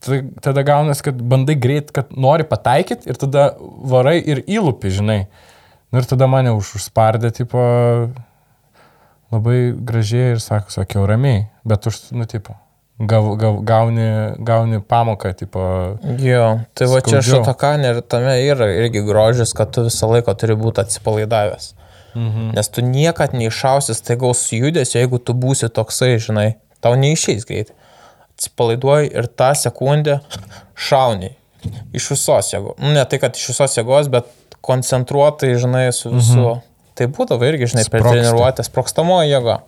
Tada, 0.03 0.19
tada 0.43 0.63
gaunas, 0.67 0.99
kad 1.03 1.17
bandai 1.31 1.55
greit, 1.55 1.93
kad 1.95 2.11
nori 2.11 2.43
pataikyti 2.47 3.07
ir 3.09 3.19
tada 3.19 3.45
varai 3.59 4.17
ir 4.19 4.43
įlupi, 4.43 4.91
žinai. 4.91 5.21
Nu, 5.91 6.01
ir 6.01 6.09
tada 6.09 6.27
mane 6.27 6.51
už, 6.55 6.73
užspardė, 6.81 7.31
tipo, 7.35 7.63
labai 9.33 9.73
gražiai 9.75 10.35
ir 10.35 10.43
sako, 10.43 10.71
sakiau, 10.73 11.05
ramiai, 11.09 11.47
bet 11.65 11.87
už, 11.89 12.11
nu, 12.15 12.25
tipo, 12.29 12.55
gav, 12.99 13.31
gav, 13.41 13.61
gauni, 13.67 14.07
gauni 14.45 14.81
pamoką, 14.81 15.33
tipo, 15.37 15.61
Jo, 16.21 16.59
tai 16.73 16.87
va 16.91 17.01
čia 17.01 17.19
Skaudžiau. 17.19 17.41
šotakanė 17.41 17.95
ir 17.95 18.01
tame 18.01 18.35
yra 18.45 18.69
irgi 18.71 19.01
grožis, 19.07 19.53
kad 19.57 19.73
tu 19.75 19.87
visą 19.87 20.09
laiką 20.13 20.35
turi 20.39 20.55
būti 20.59 20.83
atsipalaidavęs. 20.85 21.73
Mhm. 22.15 22.51
Nes 22.55 22.69
tu 22.71 22.81
niekad 22.81 23.33
neišausi 23.35 23.95
staigaus 23.97 24.45
judesio, 24.55 25.01
jeigu 25.01 25.19
tu 25.19 25.33
būsi 25.35 25.67
toksai, 25.67 26.15
žinai, 26.23 26.55
tau 26.79 26.95
neišeis 26.95 27.43
greitai. 27.49 27.75
Atsipalaiduoji 28.35 29.11
ir 29.15 29.27
tą 29.27 29.51
sekundę 29.55 30.19
šauni. 30.75 31.33
Iš 31.95 32.09
visos 32.13 32.53
jėgos. 32.53 32.77
Nu, 32.79 32.93
ne 32.93 33.03
tai, 33.09 33.19
kad 33.19 33.35
iš 33.35 33.49
visos 33.51 33.75
jėgos, 33.79 34.07
bet 34.11 34.27
koncentruotai, 34.65 35.55
žinai, 35.59 35.87
su 35.95 36.11
visu. 36.13 36.39
Mhm. 36.39 36.61
Tai 36.95 37.09
būdavo 37.11 37.43
irgi, 37.47 37.73
žinai, 37.73 37.83
per 37.89 37.99
Sprogsta. 38.01 38.15
treniruotę 38.15 38.65
sprokstamoji 38.65 39.33
jėga. 39.33 39.59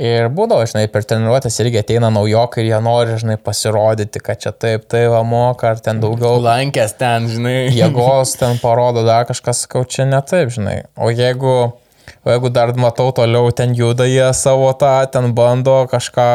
Ir 0.00 0.28
būdavo, 0.30 0.62
žinai, 0.70 0.84
per 0.88 1.02
treniruotės 1.02 1.56
irgi 1.64 1.80
ateina 1.80 2.12
naujokai 2.14 2.62
ir 2.62 2.68
jie 2.70 2.78
nori, 2.84 3.16
žinai, 3.18 3.34
pasirodyti, 3.42 4.22
kad 4.22 4.38
čia 4.38 4.52
taip, 4.54 4.84
tai 4.88 5.02
va 5.10 5.24
moka, 5.26 5.72
ar 5.74 5.82
ten 5.82 5.98
daugiau 6.00 6.38
lankęs 6.40 6.94
ten, 7.00 7.26
žinai. 7.28 7.56
jėgos 7.74 8.36
ten 8.38 8.60
parodo, 8.62 9.02
dar 9.04 9.26
kažkas, 9.28 9.64
sakau, 9.66 9.82
čia 9.82 10.06
ne 10.06 10.22
taip, 10.22 10.54
žinai. 10.54 10.84
O 10.94 11.10
jeigu, 11.10 11.54
o 11.74 12.32
jeigu 12.32 12.52
dar 12.54 12.70
matau 12.78 13.10
toliau, 13.16 13.50
ten 13.50 13.74
juda 13.74 14.06
jie 14.06 14.30
savo 14.38 14.70
tą, 14.78 14.94
ten 15.10 15.34
bando 15.34 15.82
kažką, 15.90 16.30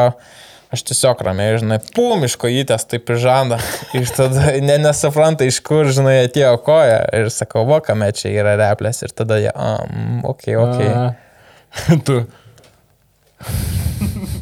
aš 0.74 0.82
tiesiog 0.90 1.22
ramiai, 1.26 1.58
žinai, 1.62 1.78
pum 1.94 2.24
iš 2.26 2.36
kojytės 2.40 2.86
taip 2.90 3.12
įžanda. 3.14 3.58
Ir 3.96 4.08
tada 4.16 4.56
ne, 4.62 4.78
nesupranta, 4.82 5.46
iš 5.46 5.60
kur, 5.66 5.88
žinai, 5.94 6.18
atėjo 6.26 6.56
koja. 6.66 7.02
Ir 7.16 7.30
sakau, 7.34 7.66
va, 7.68 7.80
kame 7.84 8.10
čia 8.16 8.32
yra 8.34 8.56
replės. 8.60 9.02
Ir 9.06 9.14
tada 9.16 9.38
jie, 9.42 9.52
mm, 9.52 10.24
ok, 10.32 10.48
ok. 10.64 10.82
A, 10.90 12.00
tu. 12.06 12.22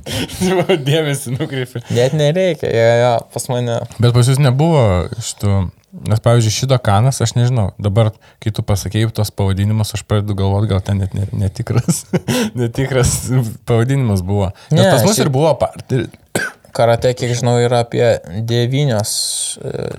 Dėmesį 0.05 1.35
nukreipi. 1.39 1.83
Net 1.95 2.15
nereikia, 2.17 2.69
jo, 2.71 2.91
jo, 3.03 3.13
pas 3.35 3.49
mane. 3.53 3.79
Bet 3.99 4.13
pas 4.17 4.29
jūs 4.29 4.41
nebuvo 4.43 4.83
šitų, 5.17 5.55
nes 6.11 6.23
pavyzdžiui, 6.25 6.55
šito 6.59 6.79
kanas, 6.85 7.21
aš 7.25 7.35
nežinau, 7.39 7.69
dabar, 7.83 8.13
kai 8.43 8.53
tu 8.55 8.65
pasakėjai 8.67 9.13
tos 9.17 9.31
pavadinimus, 9.35 9.95
aš 9.97 10.03
pradedu 10.09 10.37
galvoti, 10.39 10.71
gal 10.73 10.83
ten 10.85 11.01
net 11.05 11.15
ne- 11.17 11.29
netikras, 11.45 12.05
netikras 12.61 13.15
pavadinimas 13.69 14.25
buvo. 14.27 14.51
Nes 14.71 14.83
Ne, 14.83 14.91
pas 14.93 15.05
mus 15.07 15.17
šiaip- 15.17 15.29
ir 15.29 15.35
buvo 15.35 15.55
partį. 15.63 16.05
Karate, 16.75 17.13
kiek 17.15 17.31
žinau, 17.39 17.55
yra 17.63 17.85
apie 17.85 18.03
devynios 18.51 19.13
e, 19.63 19.93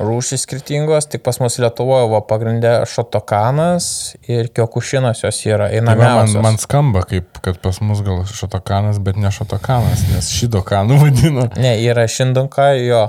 rūšys 0.00 0.46
skirtingos, 0.46 1.06
tik 1.12 1.22
pas 1.26 1.36
mus 1.42 1.58
Lietuvoje 1.60 2.06
buvo 2.08 2.20
pagrindė 2.24 2.72
šotokanas 2.88 3.86
ir 4.30 4.48
kiokušinas 4.56 5.20
jos 5.26 5.40
yra 5.46 5.68
Tai 5.68 5.96
Man, 6.00 6.32
man 6.46 6.58
skamba, 6.62 7.02
kaip 7.08 7.40
kad 7.44 7.58
pas 7.60 7.80
mus 7.84 8.00
gal 8.06 8.22
šotokanas, 8.24 8.98
bet 9.04 9.20
ne 9.20 9.30
šotokanas, 9.34 10.06
nes 10.14 10.32
šito 10.32 10.62
kanų 10.66 10.98
vadino. 11.04 11.46
Ne, 11.60 11.76
yra 11.84 12.06
šindunka, 12.08 12.72
jo. 12.80 13.06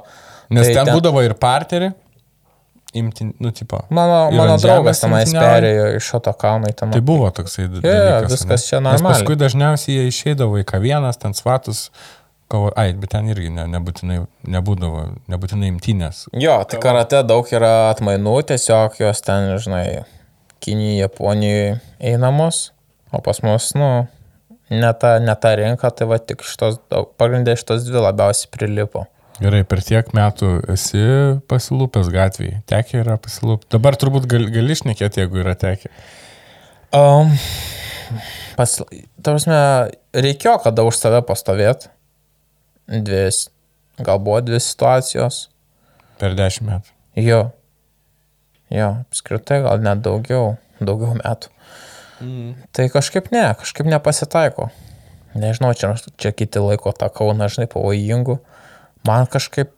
Nes 0.51 0.67
Tai 0.67 0.73
ten, 0.75 0.85
ten- 0.89 0.95
būdavo 0.99 1.23
ir 1.23 1.37
parterį, 1.39 1.93
imti, 2.99 3.29
nu, 3.39 3.51
tipo. 3.55 3.79
Mano, 3.89 4.17
mano 4.35 4.57
draugas 4.59 4.99
tenais 4.99 5.31
perėjo 5.31 5.85
iš 5.95 6.09
šotokano 6.11 6.67
į 6.67 6.75
tą 6.75 6.89
Tai 6.91 6.99
buvo 7.07 7.29
toksai 7.31 7.69
dalykas. 7.71 8.25
viskas 8.33 8.51
ane? 8.51 8.67
čia 8.67 8.79
Nes 8.81 8.87
normaliai. 8.89 9.13
paskui 9.21 9.37
dažniausiai 9.39 9.95
jie 9.95 10.09
išeidavo 10.11 10.59
į 10.59 10.65
kavienas, 10.67 11.15
ten 11.21 11.31
svatus, 11.37 11.85
kovo, 12.51 12.71
ai, 12.79 12.91
bet 12.99 13.13
ten 13.15 13.29
irgi 13.31 13.51
ne, 13.53 13.65
nebūtinai, 13.71 14.19
nebūdavo, 14.55 15.05
nebūtinai 15.31 15.71
imtinės. 15.71 16.25
Jo, 16.37 16.59
tai 16.67 16.81
karate 16.83 17.21
daug 17.27 17.47
yra 17.55 17.91
atmainų, 17.91 18.35
tiesiog 18.51 18.99
jos 19.01 19.23
ten, 19.25 19.53
žinai, 19.63 19.85
Kinijoje, 20.61 20.99
Japonijoje 21.01 21.69
einamos, 22.11 22.67
o 23.09 23.21
pas 23.25 23.39
mus, 23.41 23.71
nu, 23.73 23.87
ne 24.69 24.91
ta, 25.01 25.15
ne 25.23 25.35
ta 25.35 25.55
rinka, 25.57 25.89
tai 25.89 26.07
va 26.11 26.19
tik 26.21 26.43
šitos, 26.45 26.77
pagrindė 27.17 27.55
šitos 27.59 27.87
dvi 27.87 28.03
labiausiai 28.05 28.51
prilipo. 28.53 29.07
Gerai, 29.41 29.63
per 29.65 29.81
tiek 29.81 30.11
metų 30.13 30.51
esi 30.69 31.01
pasilūpęs 31.49 32.11
gatvėje. 32.13 32.59
Tekė 32.69 32.99
yra 33.01 33.15
pasilūpęs. 33.21 33.71
Dabar 33.73 33.97
turbūt 33.97 34.27
gal, 34.29 34.45
gali 34.53 34.75
išnekėti, 34.75 35.23
jeigu 35.23 35.41
yra 35.41 35.55
tekė. 35.57 35.89
Um, 36.93 37.33
pas, 38.59 38.75
ta 38.85 39.33
prasme, 39.33 39.57
reikėjo 40.13 40.59
kada 40.67 40.85
už 40.85 40.99
save 40.99 41.23
pastovėti. 41.25 41.89
Dvi, 42.87 43.25
s- 43.31 43.49
gal 44.01 44.19
buvo 44.19 44.39
dvi 44.41 44.59
situacijos. 44.59 45.47
Per 46.21 46.35
dešimt 46.37 46.67
metų. 46.69 46.93
Jo. 47.21 47.41
Jo, 48.71 48.89
apskritai 49.03 49.61
gal 49.65 49.81
net 49.83 50.01
daugiau, 50.05 50.55
daugiau 50.79 51.17
metų. 51.19 51.49
Mm. 52.21 52.53
Tai 52.71 52.85
kažkaip 52.93 53.31
ne, 53.33 53.43
kažkaip 53.59 53.87
nepasitaiko. 53.89 54.69
Nežinau, 55.35 55.71
čia, 55.75 55.93
čia 56.19 56.31
kiti 56.35 56.59
laiko 56.61 56.91
tą 56.95 57.07
kauną, 57.11 57.47
žinai, 57.51 57.67
pavojingu. 57.71 58.37
Man 59.07 59.25
kažkaip 59.31 59.71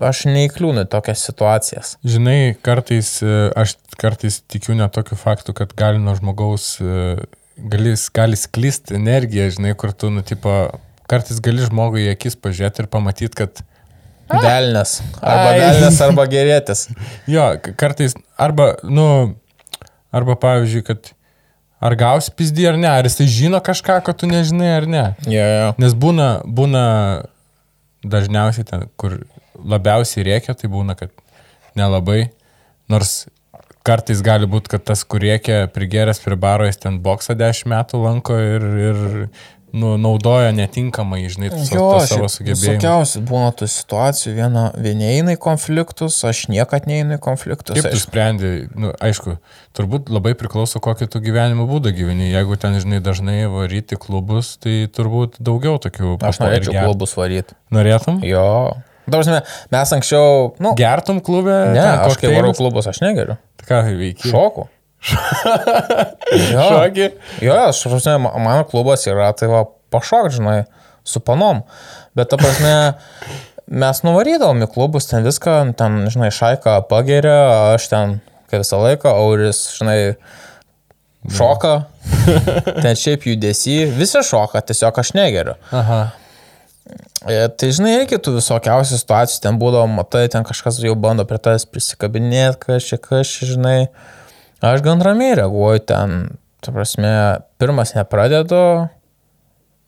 aš 0.00 0.24
neįkliūnu 0.30 0.84
į 0.86 0.90
tokias 0.92 1.22
situacijas. 1.26 1.94
Žinai, 2.06 2.54
kartais, 2.64 3.16
e, 3.24 3.50
aš 3.56 3.76
kartais 4.00 4.40
tikiu 4.48 4.76
net 4.78 4.92
tokiu 4.96 5.16
faktu, 5.18 5.54
kad 5.56 5.72
gali 5.78 5.98
nuo 6.02 6.14
žmogaus, 6.18 6.76
e, 6.80 7.16
gali, 7.58 7.94
gali 8.16 8.36
sklisti 8.40 8.96
energiją, 8.98 9.48
žinai, 9.58 9.74
kur 9.78 9.92
tu, 9.92 10.10
nu, 10.12 10.22
tipo, 10.26 10.52
kartais 11.10 11.40
gali 11.44 11.64
žmogui 11.66 12.06
į 12.06 12.12
akis 12.14 12.38
pažiūrėti 12.40 12.84
ir 12.84 12.90
pamatyti, 12.92 13.34
kad 13.38 13.62
Velnes. 14.26 15.02
Arba 15.22 15.50
Ai. 15.52 15.58
velnes, 15.60 16.00
arba 16.02 16.24
gerėtis. 16.34 16.88
Jo, 17.30 17.44
kartais, 17.78 18.16
arba, 18.38 18.72
nu, 18.82 19.36
arba 20.10 20.34
pavyzdžiui, 20.42 20.82
kad 20.88 21.12
ar 21.86 21.94
gausi 21.98 22.34
pizdį 22.34 22.66
ar 22.72 22.80
ne, 22.80 22.90
ar 22.90 23.06
jisai 23.06 23.28
žino 23.30 23.60
kažką, 23.62 24.00
ko 24.02 24.16
tu 24.16 24.26
nežinai 24.30 24.72
ar 24.80 24.88
ne. 24.90 25.04
Jo, 25.30 25.46
jo. 25.46 25.70
Nes 25.82 25.94
būna, 25.94 26.28
būna 26.42 26.82
dažniausiai 28.06 28.66
ten, 28.66 28.88
kur 28.98 29.20
labiausiai 29.56 30.26
reikia, 30.26 30.56
tai 30.58 30.70
būna, 30.72 30.98
kad 30.98 31.14
nelabai, 31.78 32.26
nors 32.90 33.26
kartais 33.86 34.18
gali 34.26 34.48
būti, 34.50 34.72
kad 34.74 34.82
tas, 34.88 35.04
kur 35.06 35.22
reikia 35.22 35.66
prigeręs 35.70 36.18
prie 36.24 36.38
baro, 36.40 36.66
jis 36.66 36.80
ten 36.82 36.98
boksą 37.04 37.36
10 37.38 37.70
metų 37.70 38.02
lanko 38.02 38.38
ir, 38.42 38.66
ir 38.88 38.98
nu, 39.76 39.92
naudoja 40.00 40.52
netinkamai, 40.56 41.20
žinai, 41.32 41.50
Jo, 41.52 41.66
savo 41.68 41.98
šiaip 42.00 42.32
sugebėjimus. 42.32 42.64
Visokiausių 42.64 43.22
būna 43.28 43.52
tų 43.58 43.68
situacijų, 43.70 44.32
viena, 44.38 44.64
vieni 44.80 45.08
eina 45.10 45.36
į 45.36 45.40
konfliktus, 45.42 46.18
aš 46.26 46.46
niekad 46.52 46.88
neinu 46.88 47.18
į 47.18 47.22
konfliktus. 47.26 47.76
Kaip 47.76 47.88
tu 47.88 47.92
aišku. 47.92 48.08
sprendži, 48.08 48.52
nu, 48.78 48.92
aišku, 49.04 49.36
turbūt 49.76 50.10
labai 50.12 50.34
priklauso, 50.38 50.80
kokį 50.82 51.10
tu 51.12 51.22
gyvenimo 51.24 51.68
būdą 51.68 51.92
gyveni. 51.96 52.30
Jeigu 52.32 52.58
ten, 52.60 52.78
žinai, 52.82 53.02
dažnai 53.04 53.38
varyti 53.52 53.98
klubus, 54.00 54.56
tai 54.62 54.84
turbūt 54.92 55.40
daugiau 55.44 55.80
tokių 55.82 56.16
Aš 56.24 56.42
norėčiau 56.44 56.76
klubus 56.80 57.16
varyti. 57.18 57.58
Norėtum? 57.74 58.22
Jo. 58.26 58.46
Dabar, 59.06 59.44
mes 59.70 59.92
anksčiau, 59.94 60.56
nu, 60.58 60.72
Gertum 60.78 61.20
klube? 61.22 61.54
ne, 61.76 61.84
aš 62.08 62.18
kai 62.18 62.32
varau 62.34 62.50
klubus, 62.56 62.88
aš 62.90 63.04
negeriu. 63.04 63.36
Tai 63.60 63.68
ką 63.68 63.84
veiki? 64.00 64.32
Šoku. 64.32 64.66
Jo. 65.04 66.66
Šokį? 66.70 67.08
Jo, 67.44 67.58
aš 67.68 67.82
ma- 68.18 68.34
mano 68.42 68.64
klubas 68.68 69.06
yra, 69.08 69.30
tai 69.36 69.48
va, 69.50 69.64
pašok, 69.94 70.30
žinai, 70.38 70.64
su 71.06 71.20
panom. 71.20 71.62
Bet, 72.16 72.30
ta 72.32 72.38
prasme, 72.40 72.74
mes 73.84 74.02
nuvarydavom 74.06 74.64
į 74.66 74.70
klubus, 74.72 75.08
ten 75.10 75.26
viską, 75.26 75.58
ten, 75.78 76.04
žinai, 76.12 76.32
šaiką 76.34 76.80
pageria, 76.90 77.74
aš 77.76 77.88
ten, 77.92 78.18
kaip 78.50 78.62
visą 78.64 78.80
laiką, 78.82 79.12
Auris, 79.22 79.64
žinai, 79.78 79.98
šoka, 81.36 81.74
ten 82.84 82.94
šiaip 82.98 83.26
judesi, 83.30 83.82
visi 83.96 84.22
šoka, 84.26 84.62
tiesiog 84.66 85.02
aš 85.02 85.12
negeriu. 85.18 85.56
Aha. 85.74 86.00
E, 87.26 87.48
Tai 87.58 87.70
žinai, 87.74 87.96
reikia 88.02 88.18
tų 88.22 88.36
visokiausių 88.38 88.98
situacijų, 89.00 89.40
ten 89.42 89.56
būdavo, 89.58 89.88
matai, 89.90 90.26
ten 90.30 90.46
kažkas 90.46 90.78
jau 90.84 90.94
bando 90.98 91.24
prie 91.26 91.38
tavęs 91.42 91.66
prisikabinėti, 91.70 92.60
kažkaip, 92.68 93.02
kažkaip, 93.08 93.50
žinai. 93.54 93.78
Aš 94.64 94.80
gan 94.84 95.02
ramiai 95.04 95.34
reaguoju 95.36 95.82
ten, 95.88 96.14
ta 96.64 96.72
prasme, 96.72 97.10
pirmas 97.60 97.92
nepradedu. 97.96 98.88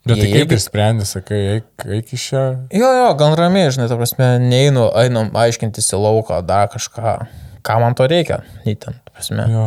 Bet 0.09 0.21
tai 0.23 0.29
kaip 0.33 0.53
išsprendi, 0.57 1.05
sakai, 1.09 1.39
eik, 1.57 1.85
eik 1.99 2.13
iš 2.17 2.23
čia. 2.31 2.43
Jo, 2.73 2.89
jo, 2.97 3.09
gan 3.21 3.35
ramiai, 3.37 3.69
žinai, 3.75 3.89
ta 3.91 3.97
prasme, 3.99 4.29
neinu, 4.41 4.87
einam 4.97 5.29
aiškintis 5.37 5.91
į 5.93 6.01
lauką, 6.01 6.39
dar 6.49 6.69
kažką, 6.73 7.15
ką 7.67 7.79
man 7.83 7.97
to 7.99 8.07
reikia, 8.09 8.41
ten, 8.65 8.79
ta 9.05 9.13
prasme. 9.13 9.45
Jo. 9.53 9.65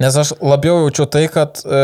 Nes 0.00 0.16
aš 0.16 0.32
labiau 0.40 0.80
jaučiu 0.86 1.06
tai, 1.12 1.26
kad 1.30 1.60
e, 1.66 1.82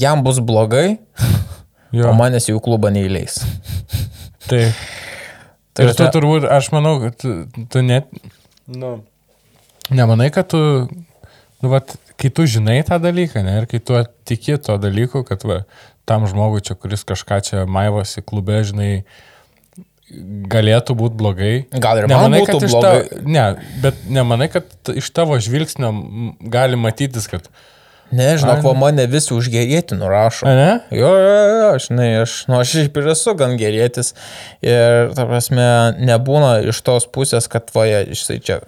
jam 0.00 0.22
bus 0.24 0.38
blogai, 0.40 0.98
Jo. 1.94 2.08
o 2.10 2.14
manęs 2.18 2.48
jau 2.48 2.56
į 2.58 2.62
klubą 2.64 2.90
neįleis. 2.94 3.40
Tai. 4.48 4.62
Tai 5.74 5.84
ir 5.84 5.92
tu 5.92 6.04
prasme- 6.04 6.12
turbūt, 6.14 6.46
aš 6.50 6.70
manau, 6.72 6.96
kad 7.02 7.18
tu, 7.20 7.34
tu 7.70 7.82
net, 7.84 8.08
nu, 8.70 8.96
nemanai, 9.90 10.30
kad 10.34 10.48
tu, 10.50 10.60
nu, 11.64 11.72
vat, 11.72 11.96
kai 12.20 12.30
tu 12.34 12.44
žinai 12.48 12.82
tą 12.86 13.00
dalyką, 13.02 13.42
ne, 13.46 13.60
ir 13.62 13.68
kai 13.70 13.80
tu 13.80 13.96
tiki 14.28 14.58
to 14.60 14.76
dalyku, 14.80 15.24
kad 15.26 15.44
va, 15.48 15.62
tam 16.08 16.28
žmogui 16.28 16.62
čia, 16.64 16.76
kuris 16.76 17.06
kažką 17.08 17.40
čia 17.46 17.64
maivosi 17.64 18.22
klube, 18.24 18.60
žinai, 18.68 18.90
galėtų 20.52 20.96
būti 20.98 21.18
blogai. 21.18 21.54
Gal 21.72 22.02
ir 22.02 22.08
man 22.12 22.34
būtų 22.36 22.60
blogai. 22.66 23.04
Ta, 23.08 23.22
ne, 23.24 23.44
bet 23.82 24.04
nemanai, 24.12 24.50
kad 24.52 24.92
iš 24.92 25.08
tavo 25.16 25.38
žvilgsnio 25.40 25.94
gali 26.52 26.80
matytis, 26.80 27.30
kad... 27.30 27.48
Nežinau, 28.14 28.58
ko 28.62 28.74
mane 28.78 29.06
visi 29.10 29.32
už 29.34 29.48
gerėti 29.50 29.96
nurašo. 29.96 30.44
A, 30.46 30.52
ne? 30.54 30.72
Jo, 30.94 31.08
jo, 31.18 31.38
jo, 31.48 31.70
žinai, 31.82 32.08
aš, 32.20 32.34
nu, 32.50 32.58
aš 32.60 32.74
ir 32.84 33.08
esu 33.10 33.32
gan 33.38 33.56
gerėtis 33.58 34.12
ir, 34.62 35.08
ta 35.16 35.24
prasme, 35.26 35.64
nebūna 35.98 36.58
iš 36.68 36.82
tos 36.84 37.08
pusės, 37.10 37.48
kad 37.50 37.72
vaja, 37.74 38.04
išsai 38.14 38.38
čia, 38.44 38.60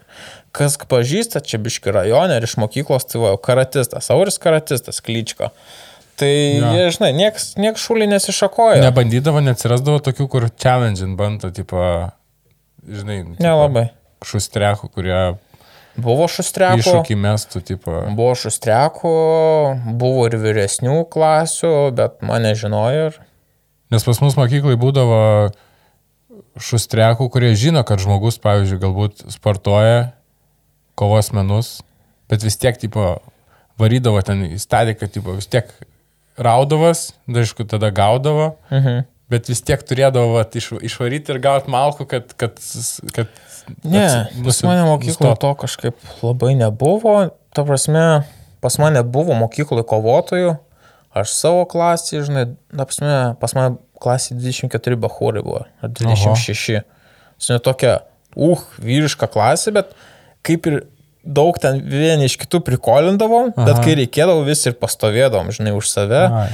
kas 0.57 0.79
pažįsta, 0.88 1.42
čia 1.45 1.61
biški 1.62 1.92
rajone 1.95 2.38
ir 2.40 2.47
iš 2.49 2.57
mokyklos, 2.61 3.05
tai 3.11 3.21
va, 3.23 3.35
karatistas, 3.40 4.09
Auris 4.14 4.40
karatistas, 4.42 5.03
klyčko. 5.05 5.51
Tai, 6.16 6.29
Jo. 6.33 6.71
jie, 6.73 6.85
žinai, 6.97 7.11
nieks, 7.12 7.51
nieks 7.61 7.83
šūlį 7.85 8.07
nesišakoja. 8.14 8.79
Ne, 8.81 8.87
Nebandydavo, 8.88 9.42
neatsirasdavo 9.45 10.01
tokių, 10.07 10.27
kur 10.33 10.47
challenge 10.57 11.05
bando, 11.19 11.51
tipo, 11.53 11.83
žinai, 12.88 13.19
tipo, 13.35 13.45
Nelabai. 13.45 13.90
šustrekų, 14.25 14.88
kurie 14.97 15.19
Buvo 16.01 16.25
šustriako. 16.29 16.81
iššūkį 16.81 17.14
mestų, 17.21 17.61
tipo. 17.69 17.99
Buvo 18.16 18.33
šustriako, 18.37 19.12
buvo 20.01 20.25
ir 20.31 20.38
vyresnių 20.40 21.03
klasių, 21.12 21.75
bet 21.97 22.19
mane 22.25 22.55
žinojo 22.57 23.07
ir... 23.11 23.21
Nes 23.92 24.03
pas 24.05 24.19
mus 24.25 24.35
mokyklai 24.40 24.75
būdavo 24.81 25.21
šustrekų, 26.61 27.29
kurie 27.33 27.53
žino, 27.57 27.85
kad 27.87 28.01
žmogus, 28.03 28.38
pavyzdžiui, 28.42 28.81
galbūt 28.83 29.25
sportuoja 29.33 30.16
kovos 30.99 31.31
menus, 31.37 31.77
bet 32.31 32.43
vis 32.47 32.57
tiek, 32.61 32.79
tipo, 32.81 33.17
varydavo 33.81 34.23
ten 34.25 34.47
į 34.49 34.59
stadiką, 34.63 35.09
tipo, 35.13 35.35
vis 35.37 35.47
tiek 35.53 35.69
raudavas, 36.39 37.13
aišku, 37.29 37.65
tada 37.69 37.91
gaudavo, 37.91 38.57
Mhm. 38.71 39.05
bet 39.31 39.49
vis 39.49 39.61
tiek 39.63 39.81
turėdavo 39.83 40.35
vat, 40.37 40.55
iš, 40.57 40.71
išvaryti 40.83 41.33
ir 41.35 41.39
gauti 41.41 41.71
malku, 41.71 42.07
kad... 42.07 42.33
kad, 42.37 42.61
kad 43.13 43.27
Ne, 43.83 43.99
atsi- 43.99 44.45
pas 44.47 44.63
mane 44.63 44.85
mokykloje 44.87 45.39
to 45.43 45.49
kažkaip 45.59 45.97
labai 46.23 46.53
nebuvo. 46.55 47.31
Ta 47.53 47.65
prasme, 47.67 48.23
pas 48.63 48.77
mane 48.79 49.03
buvo 49.03 49.35
mokykloje 49.35 49.83
kovotojų. 49.91 50.53
Aš 51.17 51.33
savo 51.35 51.65
klasį, 51.67 52.21
žinai, 52.29 52.45
ta 52.71 52.85
prasme, 52.87 53.35
pas 53.41 53.55
mane 53.59 53.77
klasė 53.99 54.37
24 54.39 54.95
bahūrai 55.03 55.43
buvo, 55.43 55.65
ar 55.83 55.89
26. 55.91 56.85
Žinai, 57.43 57.59
tokia, 57.67 57.97
uh, 58.37 58.63
vyriška 58.79 59.27
klasė, 59.27 59.73
bet 59.75 59.91
kaip 60.47 60.71
ir 60.71 60.81
daug 61.27 61.59
ten 61.59 61.81
vieni 61.83 62.29
iš 62.29 62.39
kitų 62.39 62.63
prikolindavom, 62.67 63.53
bet 63.57 63.75
Aha. 63.75 63.85
kai 63.85 63.97
reikėdavo 63.99 64.47
vis 64.47 64.63
ir 64.69 64.77
pastovėdavom, 64.79 65.51
žinai, 65.55 65.75
už 65.75 65.91
save. 65.91 66.23
Ai. 66.31 66.49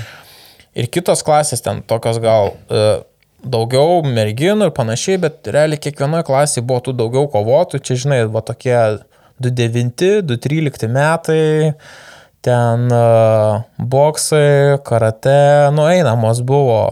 Ir 0.72 0.88
kitos 0.88 1.20
klasės 1.26 1.60
ten 1.60 1.82
tokios 1.84 2.16
gal 2.24 2.54
e, 2.72 3.02
daugiau 3.44 4.00
merginų 4.06 4.70
ir 4.70 4.74
panašiai, 4.76 5.18
bet 5.20 5.50
realiai 5.52 5.80
kiekvienoje 5.82 6.24
klasėje 6.28 6.64
buvo 6.64 6.80
tų 6.86 6.96
daugiau 7.02 7.28
kovotų. 7.32 7.82
Čia, 7.84 7.98
žinai, 8.06 8.22
va 8.32 8.40
tokie 8.46 8.78
2-9, 9.42 10.22
2-13 10.30 10.88
metai, 10.92 11.44
ten 12.42 12.88
uh, 12.90 13.62
boksai, 13.78 14.78
karate, 14.86 15.70
nueinamos 15.76 16.42
buvo. 16.46 16.84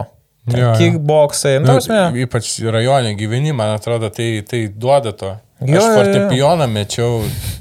Jo, 0.45 0.51
Ten 0.51 0.61
jo. 0.63 0.71
kickboksai, 0.79 1.59
nu, 1.61 1.75
Nu, 2.11 2.21
ypač 2.23 2.55
rajone 2.73 3.13
gyveni, 3.17 3.53
man 3.53 3.75
atrodo, 3.75 4.09
tai, 4.13 4.41
tai 4.47 4.63
duoda 4.73 5.13
to. 5.13 5.35
Jo, 5.61 5.77
Aš 5.77 5.83
jo, 5.83 5.87
jo. 5.87 5.95
fortepijoną 5.97 6.67
mečiau 6.71 7.17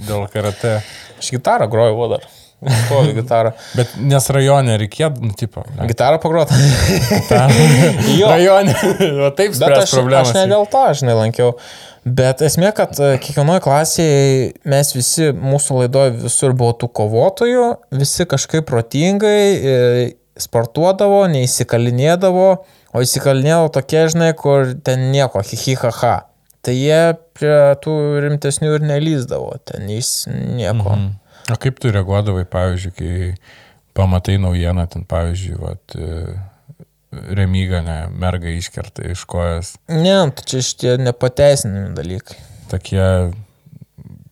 dėl 0.09 0.27
karate. 0.33 0.79
aš 1.21 1.33
gitarą 1.35 1.67
groju 1.71 1.97
va 1.99 2.07
dar. 2.17 2.29
Stovi 2.61 3.15
gitarą. 3.17 3.55
Bet 3.73 3.93
nes 4.05 4.27
rajone 4.37 4.75
reikėtų, 4.83 5.23
nu, 5.25 5.33
tipo. 5.37 5.63
ne. 5.79 5.87
Gitarą 5.89 6.19
pagroti. 6.21 6.53
Jo. 8.21 8.29
Rajone. 8.29 8.75
O 9.27 9.31
taip 9.37 9.55
Bet 9.57 9.77
aš, 9.79 9.95
problemas. 9.95 10.29
aš 10.29 10.35
ne 10.37 10.45
dėl 10.51 10.67
to, 10.69 10.83
žinai, 11.01 11.15
lankiau. 11.17 11.55
Bet 12.05 12.41
esmė, 12.45 12.71
kad 12.77 12.97
e, 13.01 13.11
kiekvienoje 13.21 13.61
klasėje 13.65 14.21
mes 14.69 14.93
visi, 14.97 15.31
mūsų 15.37 15.83
laidoje 15.83 16.15
visur 16.23 16.53
buvo 16.57 16.73
tų 16.81 16.89
kovotojų, 17.01 17.65
visi 18.01 18.25
kažkaip 18.29 18.65
protingai 18.69 19.41
e, 19.41 19.75
sportuodavo, 20.41 21.27
neįsikalinėdavo, 21.33 22.49
o 22.93 23.03
įsikalinėdavo 23.05 23.69
tokie, 23.77 24.07
žinai, 24.13 24.33
kur 24.37 24.73
ten 24.85 25.11
nieko, 25.13 25.43
hihihaha. 25.45 26.15
Tai 26.67 26.75
jie 26.77 27.01
prie 27.39 27.57
tų 27.81 27.95
rimtesnių 28.27 28.75
ir 28.77 28.85
nelyzdavo, 28.85 29.55
ten 29.65 29.89
jis 29.89 30.27
nieko. 30.29 30.93
Mhm. 30.93 31.11
O 31.51 31.57
kaip 31.59 31.81
tu 31.83 31.91
reaguodavai, 31.91 32.45
pavyzdžiui, 32.47 32.93
kai 32.95 33.31
pamatai 33.97 34.37
naujieną, 34.39 34.85
ten, 34.93 35.07
pavyzdžiui, 35.09 35.57
vat, 35.59 35.97
e, 35.97 36.37
remyga, 37.35 37.81
ne, 37.83 37.97
merga 38.13 38.53
iškerta 38.55 39.09
iš 39.11 39.25
kojas, 39.27 39.73
Ne, 39.91 40.19
tai 40.37 40.45
čia 40.47 40.61
šitie 40.63 40.97
nepateisinami 41.03 41.95
dalykai. 41.97 42.37
tokie... 42.71 43.07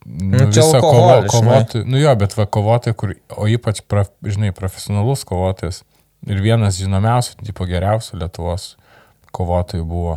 Nu, 0.09 0.38
Nu, 0.38 0.53
čia 0.53 0.62
kovo, 0.81 1.19
kovotojai, 1.29 1.85
nu 1.85 1.99
jo, 2.01 2.14
bet 2.17 2.33
va 2.38 2.47
kovotojai, 2.49 2.97
kur, 2.97 3.11
o 3.37 3.45
ypač, 3.51 3.83
prof, 3.85 4.09
žinai, 4.25 4.55
profesionalus 4.57 5.21
kovotojas 5.29 5.83
ir 6.25 6.41
vienas 6.41 6.79
žinomiausių, 6.81 7.35
tipo 7.45 7.67
geriausių 7.69 8.17
Lietuvos 8.23 8.71
kovotojų 9.37 9.85
buvo. 9.85 10.14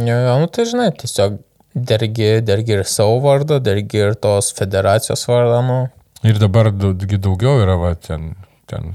Jo, 0.00 0.16
jo, 0.16 0.38
nu 0.40 0.48
tai 0.48 0.64
žinai, 0.70 0.88
tiesiog 0.96 1.36
dergi, 1.74 2.40
dergi 2.46 2.78
ir 2.78 2.84
savo 2.88 3.20
vardą, 3.24 3.58
dergi 3.62 4.02
ir 4.06 4.14
tos 4.14 4.52
federacijos 4.54 5.26
vardą, 5.28 5.60
nu. 5.66 5.78
Ir 6.24 6.38
dabar 6.40 6.70
daugi 6.72 7.18
daugiau 7.20 7.60
yra, 7.60 7.76
va, 7.76 7.94
ten, 7.94 8.32
ten 8.70 8.94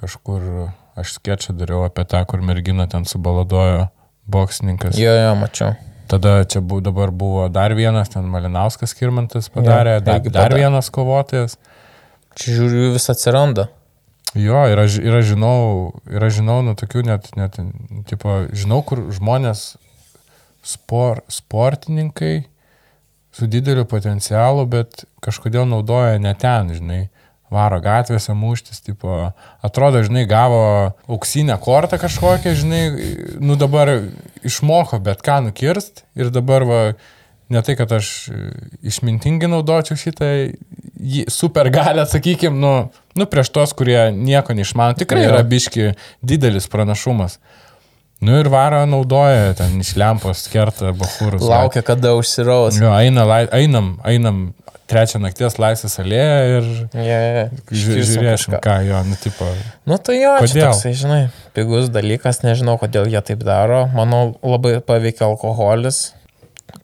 kažkur, 0.00 0.70
aš 1.00 1.16
sketčą 1.18 1.56
dariau 1.58 1.84
apie 1.84 2.06
tą, 2.08 2.22
kur 2.28 2.42
mergina 2.44 2.86
ten 2.88 3.04
subaladojo 3.04 3.88
boksininkas. 4.30 4.98
Jo, 4.98 5.12
jo, 5.18 5.34
mačiau. 5.40 5.74
Tada 6.10 6.40
čia 6.50 6.62
bu, 6.62 6.80
dabar 6.82 7.12
buvo 7.14 7.44
dar 7.52 7.74
vienas, 7.78 8.10
ten 8.10 8.24
Malinauskas 8.26 8.96
Kirmantas 8.98 9.50
padarė, 9.52 9.98
Jo, 10.00 10.06
dar, 10.06 10.24
dar 10.34 10.54
vienas 10.58 10.90
kovotojas. 10.90 11.58
Čia 12.38 12.56
žiūriu, 12.56 12.86
jų 12.86 12.96
vis 12.96 13.06
atsiranda. 13.12 13.68
Jo, 14.38 14.62
ir 14.70 14.78
aš, 14.78 14.96
ir 15.02 15.14
aš 15.18 15.32
žinau, 15.32 15.60
ir 16.10 16.22
aš 16.22 16.36
žinau, 16.38 16.60
nu, 16.66 16.76
tokių 16.78 17.02
net, 17.06 17.30
net, 17.38 17.58
tipo, 18.10 18.44
žinau, 18.54 18.78
kur 18.86 19.08
žmonės, 19.14 19.72
spor, 20.62 21.22
sportininkai 21.28 22.42
su 23.32 23.46
dideliu 23.46 23.84
potencialu, 23.88 24.66
bet 24.66 25.04
kažkodėl 25.22 25.68
naudoja 25.70 26.18
ne 26.18 26.32
ten, 26.38 26.72
žinai, 26.74 27.04
varo 27.50 27.80
gatvėse 27.82 28.34
muštis, 28.34 28.82
tipo, 28.86 29.32
atrodo, 29.66 30.02
žinai, 30.06 30.24
gavo 30.30 30.60
auksinę 31.10 31.56
kortą 31.62 31.98
kažkokią, 31.98 32.54
žinai, 32.58 32.82
nu 33.42 33.56
dabar 33.58 33.90
išmoko 34.46 35.00
bet 35.02 35.22
ką 35.26 35.40
nukirst 35.48 36.04
ir 36.18 36.30
dabar 36.34 36.66
va, 36.66 36.80
ne 37.50 37.62
tai, 37.66 37.74
kad 37.78 37.90
aš 37.96 38.30
išmintingai 38.86 39.50
naudočiau 39.50 39.98
šitą 39.98 40.28
jį- 41.00 41.26
super 41.30 41.70
galę, 41.74 42.06
sakykime, 42.06 42.54
nu, 42.54 42.74
nu 43.18 43.26
prieš 43.30 43.50
tos, 43.54 43.74
kurie 43.74 44.10
nieko 44.14 44.54
neišmano, 44.54 44.98
tikrai 44.98 45.26
yra 45.26 45.42
biški 45.46 45.92
didelis 46.22 46.70
pranašumas. 46.70 47.40
Nu 48.20 48.34
ir 48.36 48.48
varo 48.52 48.82
naudoja 48.84 49.54
ten 49.56 49.78
iš 49.80 49.94
lempos 49.96 50.42
kerta 50.52 50.90
bahūrus. 50.92 51.40
Laukia, 51.48 51.80
kada 51.86 52.12
užsiraus. 52.18 52.76
Jo, 52.80 52.90
eina, 53.00 53.24
einam, 53.56 53.94
einam 54.04 54.40
trečią 54.90 55.20
nakties 55.22 55.56
laisvės 55.62 55.94
alėją 56.02 56.36
ir 56.58 56.68
Yeah, 57.00 57.50
ži- 57.70 58.02
žiūrėsim, 58.10 58.58
ką 58.60 58.74
jo, 58.88 59.00
nu 59.08 59.16
tipo. 59.22 59.48
Nu 59.88 59.96
tai 60.02 60.18
jo, 60.20 60.34
Kodėl? 60.42 60.66
toksai, 60.68 60.92
žinai, 60.98 61.20
pigus 61.56 61.88
dalykas, 61.94 62.42
nežinau, 62.44 62.76
kodėl 62.82 63.08
jie 63.08 63.22
taip 63.24 63.44
daro. 63.46 63.84
Manau, 63.94 64.34
labai 64.42 64.80
paveikia 64.84 65.24
alkoholis, 65.30 66.10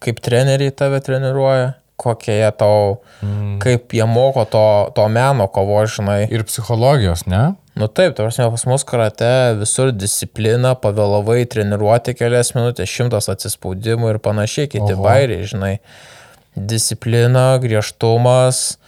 kaip 0.01 0.22
treneriai 0.25 0.72
tave 0.72 1.03
treniruoja, 1.05 1.75
kokie 1.96 2.35
jie 2.38 2.50
tau, 2.59 2.98
mm. 3.24 3.56
kaip 3.62 3.94
jie 3.96 4.04
moko 4.09 4.44
to, 4.48 4.66
to 4.96 5.06
meno 5.12 5.48
kovo, 5.52 5.80
žinai. 5.88 6.26
Ir 6.32 6.44
psichologijos, 6.48 7.24
ne? 7.30 7.54
Nu 7.76 7.88
taip, 7.88 8.14
ta 8.16 8.24
prasme, 8.24 8.48
pas 8.52 8.64
mus 8.68 8.85
karate 8.88 9.30
visur 9.59 9.90
disciplina, 9.92 10.74
pavėlavai 10.80 11.42
treniruoti 11.52 12.14
kelias 12.16 12.54
minutės, 12.56 12.92
šimtas 12.92 13.28
atsispaudimų 13.32 14.14
ir 14.14 14.20
panašiai, 14.24 14.70
kiti 14.72 14.94
Oho. 14.94 15.04
bairiai, 15.04 15.44
žinai. 15.48 15.74
Disciplina, 16.56 17.50
griežtumas, 17.61 18.78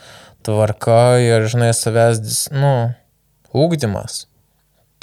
tvarka 0.46 1.18
ir, 1.20 1.44
žinai, 1.52 1.74
savęs, 1.76 2.22
dis- 2.24 2.48
nu, 2.52 2.72
ūkdymas. 3.52 4.24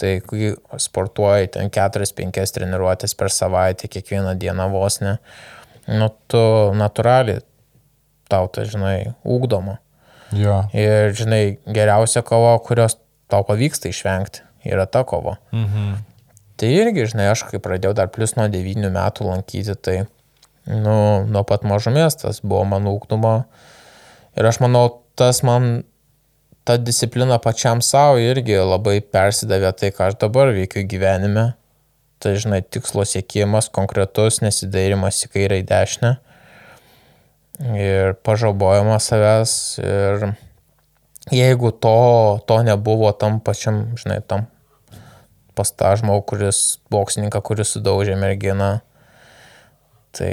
Tai 0.02 0.18
kai 0.28 0.56
sportuoji 0.82 1.54
ten 1.54 1.70
4-5 1.72 2.58
treniruotės 2.58 3.14
per 3.16 3.30
savaitę, 3.32 3.88
kiekvieną 3.88 4.34
dieną 4.42 4.66
vos 4.74 4.98
ne, 5.00 5.18
nu 5.88 6.10
tu 6.28 6.42
natūraliai 6.76 7.46
tau 8.32 8.50
tai, 8.52 8.66
žinai, 8.70 9.14
ūkdoma. 9.28 9.78
Jo. 10.36 10.64
Ir, 10.76 11.14
žinai, 11.18 11.58
geriausia 11.70 12.24
kova, 12.26 12.56
kurios 12.66 12.98
tau 13.32 13.46
pavyksta 13.48 13.90
išvengti, 13.92 14.44
yra 14.68 14.88
ta 14.90 15.06
kova. 15.08 15.38
Mhm. 15.54 15.96
Tai 16.56 16.68
irgi, 16.72 17.10
žinai, 17.12 17.28
aš 17.34 17.44
kai 17.50 17.60
pradėjau 17.60 17.96
dar 17.98 18.08
plus 18.16 18.38
nuo 18.38 18.48
9 18.48 18.88
metų 18.96 19.26
lankyti, 19.28 19.76
tai, 19.76 19.98
nu, 20.72 21.26
nuo 21.28 21.44
pat 21.48 21.66
mažumės 21.68 22.16
tas 22.22 22.40
buvo 22.44 22.64
mano 22.70 22.94
ūknumo. 22.96 23.34
Ir 24.40 24.48
aš 24.48 24.62
manau, 24.64 24.86
tas 25.20 25.42
man, 25.44 25.84
ta 26.64 26.78
disciplina 26.80 27.38
pačiam 27.44 27.84
savo 27.84 28.22
irgi 28.24 28.56
labai 28.62 29.02
persidavė 29.04 29.74
tai, 29.76 29.92
ką 29.96 30.10
aš 30.10 30.18
dabar 30.24 30.54
veikiu 30.56 30.86
gyvenime. 30.88 31.52
Tai, 32.24 32.32
žinai, 32.40 32.62
tikslo 32.64 33.04
siekimas, 33.04 33.68
konkretus, 33.76 34.40
nesidairimas 34.42 35.20
į 35.28 35.32
kairę 35.36 35.60
į 35.60 35.68
dešinę. 35.70 36.16
Ir 37.62 38.18
pažabojimas 38.26 39.08
savęs. 39.12 39.54
Ir 39.80 40.26
jeigu 41.32 41.72
to, 41.72 41.96
to 42.48 42.60
nebuvo 42.68 43.12
tam 43.16 43.40
pačiam, 43.40 43.96
žinai, 44.00 44.20
tam 44.28 44.48
pas 45.56 45.72
tą 45.72 45.94
žmogų, 46.02 46.26
kuris, 46.34 46.60
boksininką, 46.92 47.40
kuris 47.48 47.72
sudaužė 47.78 48.18
merginą. 48.20 48.82
Tai 50.16 50.32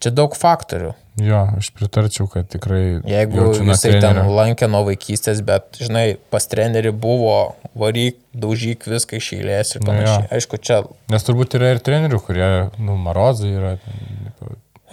čia 0.00 0.12
daug 0.12 0.36
faktorių. 0.36 0.92
Jo, 1.24 1.44
aš 1.60 1.68
pritarčiau, 1.76 2.26
kad 2.28 2.48
tikrai... 2.50 2.98
Jeigu 3.06 3.52
jisai 3.54 3.92
ten 3.94 4.00
trenerio. 4.02 4.32
lankė 4.34 4.66
nuo 4.68 4.80
vaikystės, 4.88 5.40
bet, 5.46 5.78
žinai, 5.78 6.16
pas 6.32 6.44
trenerių 6.50 6.90
buvo 6.98 7.36
varyk, 7.78 8.18
daužyk 8.34 8.88
viską 8.90 9.20
iš 9.20 9.28
eilės 9.38 9.76
ir 9.76 9.84
Nu 9.84 9.92
panašiai. 9.92 10.24
jo. 10.26 10.30
Aišku, 10.34 10.58
čia 10.58 10.80
Nes 11.14 11.24
turbūt 11.26 11.54
yra 11.56 11.70
ir 11.76 11.80
trenerių, 11.86 12.18
kurie, 12.26 12.48
nu, 12.82 12.96
marozai 12.98 13.52
yra. 13.54 13.76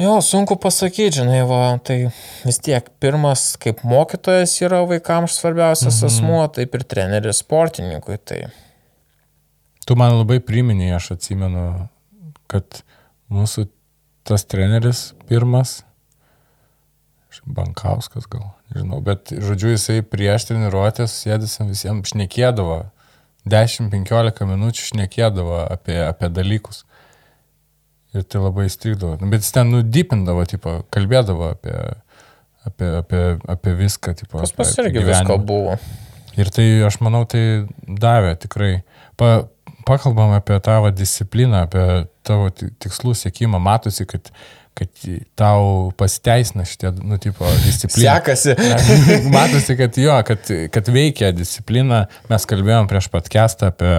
Jo, 0.02 0.16
sunku 0.26 0.56
pasakyti, 0.58 1.20
žinai, 1.20 1.44
va, 1.46 1.62
tai 1.86 2.00
vis 2.42 2.58
tiek 2.64 2.88
pirmas 3.04 3.52
kaip 3.62 3.84
mokytojas 3.86 4.56
yra 4.64 4.82
vaikams 4.90 5.38
svarbiausias 5.38 6.00
mhm. 6.00 6.10
asmuo, 6.10 6.42
taip 6.56 6.78
ir 6.80 6.86
treneris 6.90 7.44
sportininkui. 7.44 8.18
Tai 8.26 8.44
Tu 9.92 9.98
man 9.98 10.14
labai 10.14 10.38
priminėjai, 10.46 10.98
aš 10.98 11.08
atsimenu, 11.18 11.64
kad 12.52 12.84
mūsų 13.34 13.66
tas 14.28 14.46
treneris 14.48 15.12
pirmas, 15.30 15.82
Bankauskas 17.42 18.28
gal, 18.30 18.44
nežinau, 18.70 19.00
bet 19.02 19.32
žodžiu 19.34 19.72
jisai 19.72 20.04
prieš 20.06 20.46
treniruotės 20.50 21.16
sėdėsim 21.24 21.72
visiems 21.72 22.12
šnekėdavo, 22.12 22.76
10-15 23.50 24.46
minučių 24.46 24.88
šnekėdavo 24.92 25.64
apie, 25.64 25.96
apie 26.06 26.30
dalykus. 26.30 26.84
Ir 28.12 28.26
tai 28.28 28.42
labai 28.44 28.66
įstrigdavo. 28.68 29.16
Nu, 29.22 29.30
Bet 29.32 29.46
jis 29.46 29.54
ten 29.56 29.70
nudipindavo, 29.72 30.44
tipo, 30.50 30.82
kalbėdavo 30.92 31.54
apie, 31.54 31.76
apie, 32.68 32.90
apie, 33.00 33.22
apie 33.54 33.76
viską. 33.80 34.16
Tipo, 34.20 34.42
pas 34.44 34.52
pas 34.56 34.72
irgi 34.84 35.04
visko 35.08 35.38
buvo. 35.40 35.78
Ir 36.40 36.52
tai, 36.52 36.66
aš 36.88 37.00
manau, 37.04 37.24
tai 37.28 37.44
davė 37.88 38.34
tikrai. 38.44 38.74
Pa, 39.20 39.46
pakalbam 39.88 40.34
apie 40.36 40.60
tavo 40.64 40.92
discipliną, 40.96 41.66
apie 41.68 41.86
tavo 42.28 42.50
ti- 42.56 42.72
tikslų 42.84 43.16
siekimą. 43.22 43.60
Matosi, 43.64 44.04
kad, 44.08 44.28
kad 44.76 45.06
tau 45.40 45.92
pasiteisina 46.00 46.68
šitie, 46.68 46.92
nu, 47.00 47.16
tipo, 47.20 47.48
disciplina. 47.64 48.18
Sekasi. 48.20 48.56
Matosi, 49.36 49.78
kad 49.80 50.00
jo, 50.04 50.20
kad, 50.28 50.52
kad 50.76 50.92
veikia 50.92 51.32
disciplina. 51.36 52.06
Mes 52.32 52.48
kalbėjom 52.52 52.92
prieš 52.92 53.08
podcastą 53.16 53.72
apie 53.72 53.96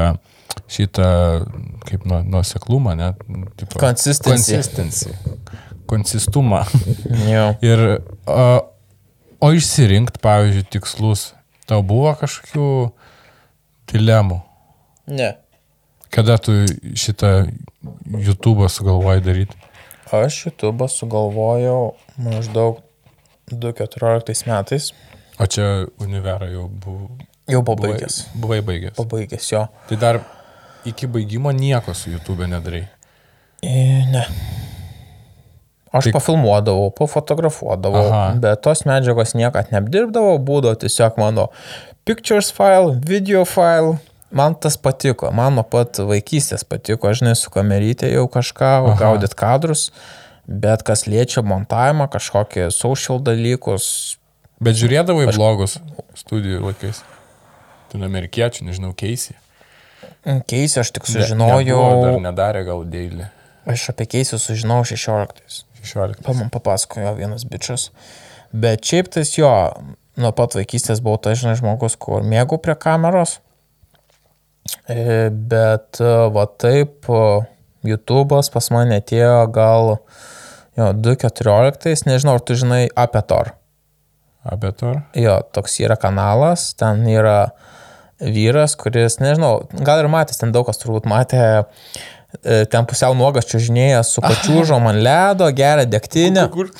šitą, 0.70 1.06
kaip 1.88 2.04
nuo, 2.08 2.22
nuoseklumą, 2.34 2.94
ne? 2.98 3.12
Consistency. 3.80 5.14
Konsistumą. 5.86 6.62
Ir, 7.68 7.84
o, 8.26 8.46
o 9.40 9.52
išsirinkti, 9.52 10.22
pavyzdžiui, 10.22 10.68
tikslus, 10.72 11.32
tau 11.68 11.82
buvo 11.86 12.14
kažkokių 12.20 12.68
dilemų? 13.92 14.40
Ne. 15.12 15.34
Kada 16.12 16.38
tu 16.40 16.52
šitą 16.98 17.48
YouTube 18.12 18.68
sugalvojai 18.68 19.24
daryti? 19.24 19.58
Aš 20.12 20.46
YouTube 20.46 20.88
sugalvojau 20.92 21.94
maždaug 22.20 22.82
2014 23.52 24.46
metais. 24.48 24.92
O 25.40 25.46
čia 25.48 25.86
univerą 26.00 26.50
jau 26.52 26.68
buvo. 26.68 27.08
Jau 27.48 27.62
pabaigęs. 27.66 28.28
Buvai 28.38 28.60
baigęs. 28.62 28.96
Pabaigęs 28.96 29.48
jo. 29.50 29.64
Tai 29.88 29.96
dar 29.98 30.20
iki 30.84 31.06
baigimo 31.06 31.52
nieko 31.52 31.94
su 31.94 32.10
YouTube 32.10 32.46
nedarai. 32.46 32.86
E, 33.62 33.72
ne. 34.12 34.24
Aš 35.92 36.04
Tik- 36.08 36.12
pafilmuodavau, 36.16 36.90
pafotografuodavau, 36.96 38.06
Aha. 38.08 38.22
bet 38.40 38.62
tos 38.64 38.86
medžiagos 38.88 39.34
niekad 39.36 39.68
neapdirbdavau, 39.74 40.38
būdavo 40.40 40.78
tiesiog 40.80 41.18
mano 41.20 41.50
pictures 42.08 42.48
file, 42.54 42.96
video 43.06 43.44
file. 43.44 43.98
Man 44.32 44.54
tas 44.56 44.78
patiko, 44.80 45.28
man 45.36 45.58
nuo 45.58 45.62
pat 45.68 46.00
vaikystės 46.08 46.64
patiko, 46.64 47.10
aš 47.10 47.20
žinai, 47.20 47.34
su 47.36 47.52
kamerytė 47.52 48.08
jau 48.14 48.24
kažką, 48.32 48.70
Aha. 48.88 48.96
gaudyt 49.02 49.36
kadrus, 49.36 49.90
bet 50.48 50.80
kas 50.88 51.04
liečia 51.04 51.44
montavimą, 51.44 52.08
kažkokie 52.08 52.70
social 52.72 53.20
dalykus, 53.20 54.16
Bet 54.62 54.78
žiūrėdavai 54.78 55.26
aš... 55.28 55.36
vlogus 55.36 55.72
studijų 56.16 56.62
laikais. 56.62 57.02
Ten 57.92 58.04
amerikiečių, 58.06 58.64
nežinau, 58.68 58.92
keisi. 58.96 59.34
Keisi 60.48 60.80
aš 60.82 60.92
tik 60.96 61.06
Dar 61.06 61.14
sužinojau, 61.14 62.18
nedarė 62.24 62.64
gal 62.68 62.84
dėlį. 62.88 63.28
aš 63.70 63.88
apie 63.92 64.08
keisi 64.16 64.38
sužinojau 64.38 64.92
16. 64.94 65.64
16. 65.82 66.22
Pa, 66.22 66.34
man 66.38 66.50
papasakojo 66.54 67.14
vienas 67.18 67.46
bičias. 67.48 67.90
Bet 68.52 68.84
šiaip 68.86 69.08
tais 69.14 69.32
jo, 69.34 69.50
nuo 70.20 70.32
pat 70.36 70.54
vaikystės 70.58 71.00
buvau 71.02 71.18
tas, 71.22 71.40
žinai, 71.40 71.56
žmogus, 71.58 71.96
kur 71.98 72.22
mėgau 72.26 72.60
prie 72.62 72.76
kameros. 72.78 73.40
E, 74.86 75.30
Bet 75.30 75.98
e, 75.98 76.12
va 76.34 76.44
taip, 76.46 77.08
e, 77.08 77.24
YouTube'as 77.88 78.52
pas 78.54 78.68
mane 78.70 79.00
atėjo 79.02 79.40
gal 79.50 79.96
Jo, 80.72 80.92
2.14, 80.96 82.06
nežinau, 82.08 82.38
ar 82.38 82.44
tu 82.48 82.56
žinai 82.56 82.86
apie 82.96 83.20
Tor. 83.28 83.52
Abetor. 84.42 85.02
Jo, 85.14 85.36
toks 85.54 85.76
yra 85.84 85.98
kanalas, 86.00 86.70
ten 86.80 87.04
yra 87.12 87.52
vyras, 88.22 88.76
kuris, 88.78 89.18
nežinau, 89.22 89.62
gal 89.82 90.02
ir 90.02 90.10
matęs, 90.12 90.38
ten 90.40 90.54
daug 90.54 90.66
kas 90.68 90.80
turbūt 90.82 91.08
matė, 91.10 91.42
e, 92.42 92.62
ten 92.70 92.86
pusiau 92.88 93.16
nuogas 93.18 93.48
čiužinėjas 93.50 94.14
su 94.14 94.24
pačiūžom 94.28 94.86
ant 94.92 95.02
ledo, 95.02 95.50
geria 95.56 95.88
degtinę. 95.88 96.48
Kur? 96.54 96.72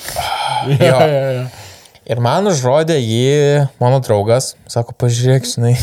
Jo. 0.63 0.95
Ja, 0.95 1.23
ja. 1.35 1.47
Ir 2.07 2.19
man 2.23 2.47
užrodė 2.47 2.95
jį 2.99 3.65
mano 3.83 3.99
draugas, 4.03 4.53
sako, 4.71 4.95
pažiūrėk, 4.99 5.47
žinai. 5.47 5.73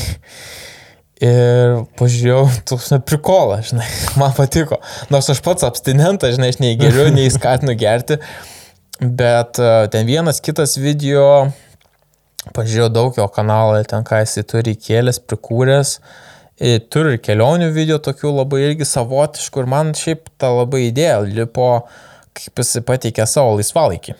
Ir 1.21 1.83
pažiūrėjau, 2.01 2.45
toks 2.69 2.89
neprikola, 2.95 3.59
žinai, 3.65 3.85
man 4.21 4.33
patiko. 4.37 4.81
Nors 5.13 5.29
aš 5.33 5.43
pats 5.45 5.65
abstinentas, 5.69 6.37
žinai, 6.37 6.53
aš 6.55 6.61
nei 6.65 6.79
geriu, 6.81 7.11
nei 7.13 7.29
skatinu 7.33 7.77
gerti. 7.81 8.17
Bet 9.01 9.61
e, 9.61 9.73
ten 9.93 10.09
vienas 10.09 10.41
kitas 10.45 10.77
video, 10.81 11.51
pažiūrėjau 12.57 12.91
daug 12.93 13.19
jo 13.19 13.27
kanalą, 13.33 13.81
ten 13.89 14.05
ką 14.07 14.23
jisai 14.25 14.45
turi 14.49 14.77
kėlęs, 14.79 15.21
prikūręs. 15.31 15.97
Ir 16.61 16.83
turi 16.93 17.15
ir 17.17 17.23
kelionių 17.25 17.71
video 17.73 17.97
tokių 18.05 18.35
labai 18.37 18.61
irgi 18.67 18.85
savotiškų 18.85 19.63
ir 19.63 19.69
man 19.73 19.95
šiaip 19.97 20.27
ta 20.41 20.51
labai 20.53 20.83
idėja 20.91 21.23
lipo, 21.25 21.71
kaip 22.37 22.61
jisai 22.61 22.83
pateikė 22.85 23.25
savo 23.29 23.55
laisvalaikį. 23.57 24.17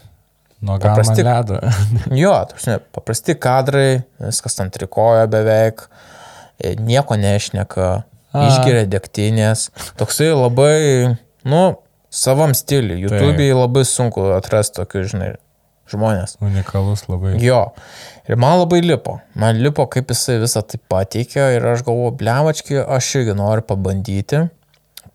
Nuo 0.65 0.79
Paprasti- 0.81 1.25
ledo. 1.25 1.59
Jo, 2.23 2.33
tarsi, 2.49 2.79
paprasti 2.97 3.37
kadrai, 3.41 4.03
viskas 4.21 4.57
ant 4.61 4.73
trikojo 4.77 5.27
beveik, 5.33 5.87
e, 6.61 6.75
nieko 6.81 7.17
nešneka, 7.21 7.91
išgeria 8.37 8.87
degtinės. 8.89 9.69
Toksai 10.01 10.33
labai, 10.37 11.17
nu, 11.49 11.63
savam 12.13 12.53
stiliui. 12.57 13.01
YouTube'ai 13.07 13.53
labai 13.57 13.85
sunku 13.89 14.27
atrasti 14.37 14.81
tokius, 14.81 15.13
žinai, 15.15 15.33
žmonės. 15.93 16.37
Unikalus 16.45 17.07
labai. 17.09 17.37
Jo. 17.43 17.63
Ir 18.29 18.39
man 18.41 18.59
labai 18.61 18.81
lipo. 18.85 19.19
Man 19.39 19.61
lipo, 19.63 19.87
kaip 19.91 20.11
jisai 20.13 20.39
visą 20.43 20.63
tai 20.67 20.81
pateikė 20.91 21.53
ir 21.57 21.67
aš 21.73 21.85
galvoju, 21.87 22.17
blemački, 22.21 22.81
aš 22.81 23.15
irgi 23.21 23.37
noriu 23.39 23.67
pabandyti. 23.67 24.45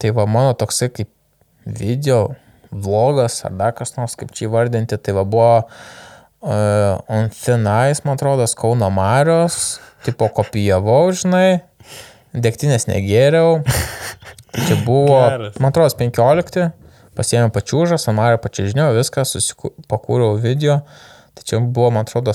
Tai 0.02 0.12
va 0.18 0.26
mano 0.28 0.56
toksai 0.58 0.90
kaip 0.92 1.12
video, 1.66 2.36
vlogas 2.72 3.40
ar 3.48 3.56
dar 3.58 3.76
kas 3.78 3.96
nors, 3.98 4.18
kaip 4.20 4.34
čia 4.36 4.50
įvardinti, 4.50 4.98
tai 5.02 5.16
va 5.16 5.24
buvo 5.24 5.52
uh, 6.46 7.00
on 7.08 7.30
thin 7.34 7.66
ice, 7.90 8.04
man 8.06 8.20
atrodo, 8.20 8.46
Kauno 8.60 8.90
Marios, 8.94 9.80
tipo 10.06 10.30
kopijavau, 10.30 11.10
žinai, 11.16 11.62
degtinės 12.36 12.90
negėriau. 12.92 13.62
Tai 14.52 14.66
čia 14.68 14.80
buvo, 14.86 15.22
Geras. 15.24 15.60
man 15.60 15.72
atrodo, 15.72 15.96
15, 16.04 16.68
pasiėmiau 17.18 17.54
pačiūžą, 17.56 18.00
samarį 18.02 18.42
pačiažiniau, 18.44 18.94
viską, 18.98 19.26
pakūriau 19.92 20.40
video. 20.42 20.82
Čia 21.46 21.60
buvo, 21.60 21.90
man 21.92 22.06
atrodo, 22.08 22.34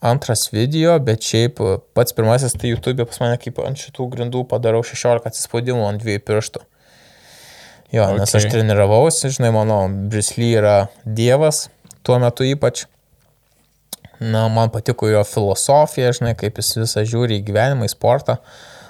antras 0.00 0.48
video, 0.52 0.96
bet 1.02 1.24
šiaip 1.24 1.60
e, 1.60 1.76
pats 1.96 2.14
pirmasis 2.16 2.54
tai 2.58 2.70
YouTube 2.70 3.06
pas 3.08 3.20
mane 3.22 3.38
kaip 3.40 3.58
ant 3.64 3.80
šitų 3.80 4.08
grindų 4.12 4.44
padarau 4.50 4.82
16 4.86 5.28
atsispaudimų 5.30 5.86
ant 5.88 6.02
dviejų 6.02 6.22
pirštų. 6.28 6.62
Jo, 7.94 8.04
okay. 8.08 8.18
nes 8.18 8.34
aš 8.34 8.48
treniravausi, 8.50 9.30
žinai, 9.36 9.52
mano 9.54 9.84
Brisly 10.10 10.50
yra 10.58 10.88
dievas, 11.04 11.68
tuo 12.06 12.18
metu 12.22 12.46
ypač. 12.46 12.86
Na, 14.16 14.46
man 14.48 14.70
patiko 14.72 15.10
jo 15.10 15.20
filosofija, 15.28 16.14
žinai, 16.16 16.32
kaip 16.40 16.56
jis 16.58 16.72
visą 16.80 17.04
žiūri 17.06 17.36
į 17.36 17.44
gyvenimą, 17.50 17.86
į 17.86 17.92
sportą. 17.92 18.38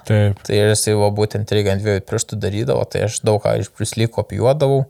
Taip. 0.06 0.38
Tai 0.46 0.58
jisai 0.58 0.94
va 0.98 1.10
būtent 1.14 1.50
irgi 1.50 1.72
ant 1.72 1.82
dviejų 1.82 2.04
pirštų 2.06 2.38
darydavo, 2.42 2.84
tai 2.90 3.06
aš 3.08 3.20
daug 3.26 3.40
ką 3.42 3.56
iš 3.58 3.72
Brisly 3.74 4.06
kopijuodavau. 4.12 4.84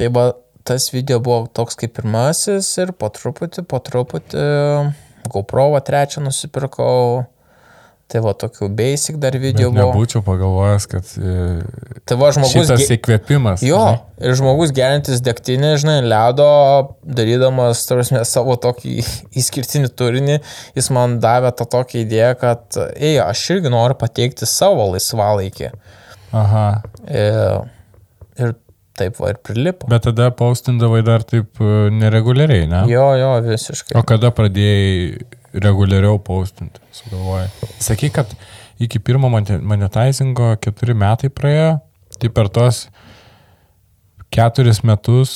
Tai 0.00 0.08
va, 0.16 0.24
tas 0.64 0.88
video 0.94 1.20
buvo 1.20 1.44
toks 1.52 1.76
kaip 1.80 1.92
pirmasis 1.98 2.70
ir 2.80 2.94
po 2.96 3.10
truputį, 3.12 3.66
po 3.68 3.82
truputį 3.84 4.46
GoPro 5.28 5.68
trečią 5.84 6.24
nusipirkau. 6.24 7.24
Tai 8.14 8.20
va 8.22 8.30
tokių 8.38 8.68
basic 8.78 9.16
dar 9.18 9.34
video 9.42 9.72
Bet 9.72 9.80
buvo. 9.80 9.90
nebūčiau 9.90 10.20
pagalvojęs, 10.22 10.84
kad 10.92 11.08
e, 11.18 11.32
Tai 12.06 12.16
va 12.20 12.28
žmogus... 12.36 12.52
šitas 12.54 12.84
ge- 12.84 12.94
įkvėpimas. 13.00 13.64
Jo, 13.66 13.80
žinai. 13.82 14.28
ir 14.28 14.36
žmogus 14.38 14.70
gerintis 14.76 15.18
degtinį, 15.26 15.72
žinai, 15.82 15.96
ledo, 16.06 16.46
darydamas, 17.18 17.82
tarsi, 17.90 18.20
savo 18.30 18.54
tokį 18.62 18.94
išskirtinį 19.42 19.90
turinį, 19.98 20.38
jis 20.78 20.90
man 20.94 21.18
davė 21.24 21.50
tą 21.58 21.66
tokią 21.74 22.04
idėją, 22.04 22.30
kad, 22.44 22.80
ei, 22.94 23.16
aš 23.24 23.42
irgi 23.56 23.74
noriu 23.74 23.98
pateikti 23.98 24.46
savo 24.46 24.86
laisvalaikį. 24.94 25.72
Aha. 26.34 26.66
Ir, 27.10 27.66
ir 28.38 28.54
taip 28.94 29.18
va 29.18 29.34
ir 29.34 29.40
prilipo. 29.42 29.90
Bet 29.90 30.06
tada 30.06 30.30
paustindavai 30.38 31.02
dar 31.06 31.26
taip 31.26 31.58
e, 31.58 31.88
nereguliariai, 31.98 32.70
ne? 32.70 32.84
Jo, 32.94 33.08
jo, 33.18 33.32
visiškai. 33.50 33.98
O 33.98 34.06
kada 34.06 34.30
pradėjai 34.34 35.18
reguliariau 35.54 36.18
paustinti, 36.22 36.82
sugalvojai? 36.92 37.48
Sakai, 37.82 38.10
kad 38.14 38.30
iki 38.82 38.98
pirmo 38.98 39.30
monetizingo 39.30 40.54
keturi 40.62 40.96
metai 40.98 41.30
praėjo, 41.30 41.78
tai 42.18 42.30
per 42.34 42.50
tos 42.54 42.88
keturis 44.34 44.82
metus 44.86 45.34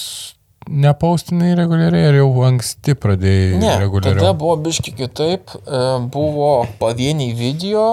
nepaustinai 0.68 1.54
reguliariai 1.56 2.10
ir 2.10 2.18
jau 2.20 2.28
anksti 2.48 2.94
pradėjai 3.00 3.56
Ne, 3.56 3.70
tada 3.70 3.82
reguliariau? 3.84 4.34
buvo 4.36 4.56
biški 4.66 4.92
kitaip, 4.98 5.54
e, 5.64 5.82
buvo 6.12 6.66
pavieniai 6.80 7.32
video, 7.38 7.86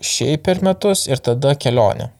šiaip 0.00 0.42
per 0.48 0.62
metus 0.66 1.06
ir 1.10 1.22
tada 1.22 1.54
kelionė. 1.54 2.10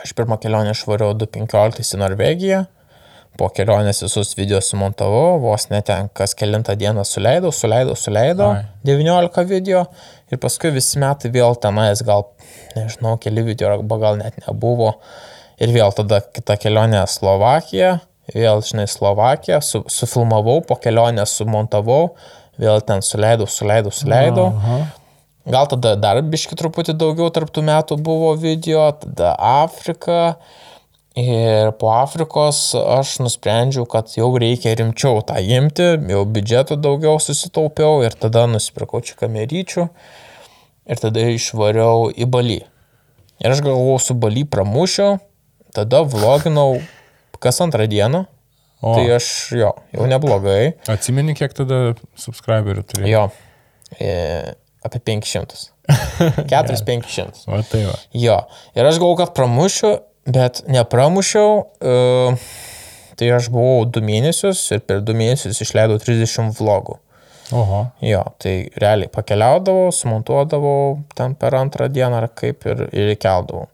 Aš 0.00 0.14
pirmą 0.16 0.38
kelionę 0.40 0.76
išvariau 0.76 1.16
2015 1.18 1.96
į 1.96 2.00
Norvegiją, 2.00 2.60
po 3.38 3.48
kelionės 3.54 4.02
visus 4.04 4.34
video 4.38 4.60
sumontavau, 4.64 5.38
vos 5.42 5.68
net 5.70 5.86
ten 5.88 6.10
kas 6.16 6.34
kelintą 6.38 6.74
dieną 6.78 7.04
suleidau, 7.08 7.52
suleidau, 7.54 7.96
suleidau, 7.98 8.50
Ai. 8.58 8.66
19 8.88 9.46
video 9.48 9.84
ir 10.30 10.40
paskui 10.42 10.72
visi 10.74 11.00
metai 11.02 11.30
vėl 11.34 11.56
tenais 11.62 12.02
gal, 12.06 12.26
nežinau, 12.76 13.16
keli 13.22 13.44
video 13.46 13.72
arba 13.74 14.00
gal 14.02 14.20
net 14.20 14.38
nebuvo. 14.44 14.94
Ir 15.60 15.74
vėl 15.74 15.92
tada 15.92 16.22
kita 16.24 16.56
kelionė 16.60 17.02
Slovakija, 17.10 17.98
vėl, 18.34 18.62
žinai, 18.64 18.86
Slovakija, 18.88 19.60
su, 19.64 19.82
sufilmavau, 19.92 20.60
po 20.64 20.78
kelionės 20.80 21.34
sumontavau, 21.36 22.14
vėl 22.60 22.80
ten 22.86 23.04
suleidau, 23.04 23.48
suleidau, 23.50 23.92
suleidau. 23.94 24.48
Aha. 24.56 24.80
Gal 25.50 25.68
tada 25.70 25.94
dar 25.96 26.20
biški 26.22 26.56
truputį 26.58 26.94
daugiau 27.00 27.30
tarptų 27.32 27.64
metų 27.64 27.96
buvo 28.04 28.34
video, 28.38 28.84
tada 29.00 29.32
Afrika. 29.36 30.36
Ir 31.20 31.72
po 31.76 31.90
Afrikos 31.92 32.70
aš 32.78 33.18
nusprendžiau, 33.20 33.84
kad 33.90 34.08
jau 34.16 34.30
reikia 34.40 34.72
rimčiau 34.78 35.20
tą 35.26 35.36
imti, 35.42 35.88
jau 36.08 36.22
biudžeto 36.24 36.78
daugiau 36.80 37.18
susitaupiau 37.20 38.00
ir 38.06 38.14
tada 38.16 38.46
nusipirkau 38.48 39.02
čia 39.04 39.18
kameryčių 39.20 39.88
ir 40.90 41.02
tada 41.02 41.26
išvariau 41.34 42.08
į 42.14 42.28
Balį. 42.30 42.60
Ir 43.40 43.52
aš 43.52 43.60
galvojau 43.66 43.98
su 44.06 44.16
Balį 44.22 44.46
pramušiu, 44.52 45.10
tada 45.76 46.02
vloginau 46.06 46.78
kas 47.40 47.60
antrą 47.64 47.86
dieną, 47.90 48.26
O, 48.80 48.94
tai 48.96 49.10
aš 49.12 49.26
jo, 49.52 49.74
jau 49.92 50.06
neblogai. 50.08 50.72
atsimeni, 50.88 51.34
kiek 51.36 51.52
tada 51.52 51.94
subscriberių 52.16 52.84
turėjai? 52.88 53.10
Jo, 53.12 53.26
e, 54.00 54.54
apie 54.88 55.00
500. 55.04 55.66
4-500. 56.48 57.42
O 57.50 57.58
tai 57.68 57.82
va. 57.84 57.96
Jo, 58.16 58.38
ir 58.72 58.88
aš 58.88 59.00
galvoju, 59.02 59.18
kad 59.20 59.34
pramušiu, 59.36 59.90
bet 60.26 60.62
nepramušiau. 60.68 61.52
Uh, 61.80 62.36
tai 63.20 63.28
aš 63.36 63.50
buvau 63.52 63.84
2 63.84 64.00
mėnesius 64.04 64.62
ir 64.72 64.80
per 64.80 65.02
2 65.04 65.16
mėnesius 65.16 65.60
išleidau 65.64 65.98
30 66.00 66.54
vlogų. 66.56 66.98
Oho. 67.52 67.80
Jo, 68.06 68.22
tai 68.38 68.70
realiai 68.78 69.10
pakeliaudavau, 69.10 69.90
sumontuodavau 69.92 71.00
ten 71.18 71.34
per 71.34 71.56
antrą 71.58 71.88
dieną 71.90 72.20
ar 72.22 72.28
kaip 72.38 72.64
ir, 72.70 72.84
ir 72.94 73.10
įkeldavau. 73.16 73.66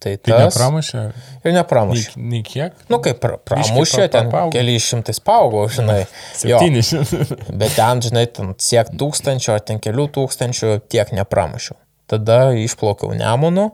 Tai 0.00 0.14
tas. 0.24 0.54
nepramušė? 0.56 1.00
Ir 1.44 1.50
Nei, 1.50 1.54
nepramušiu. 1.58 2.12
nei 2.16 2.40
kiek? 2.44 2.72
Nu, 2.88 2.98
kaip 3.04 3.18
pra, 3.20 3.36
pramušė, 3.36 4.06
pa- 4.06 4.12
ten 4.14 4.30
paaugo. 4.32 4.54
keliais 4.56 4.86
šimtais 4.88 5.20
paaugo, 5.20 5.66
žinai. 5.68 6.06
700. 6.40 7.36
Bet 7.60 7.74
ten, 7.76 8.00
žinai, 8.06 8.24
ten 8.32 8.54
siek 8.56 8.88
tūkstančio 8.96 9.52
ar 9.58 9.60
ten 9.60 9.78
kelių 9.84 10.08
tūkstančių 10.16 10.78
tiek 10.90 11.12
nepramušiau. 11.20 11.76
Tada 12.10 12.38
išplaukiau 12.56 13.12
Nemunu, 13.14 13.68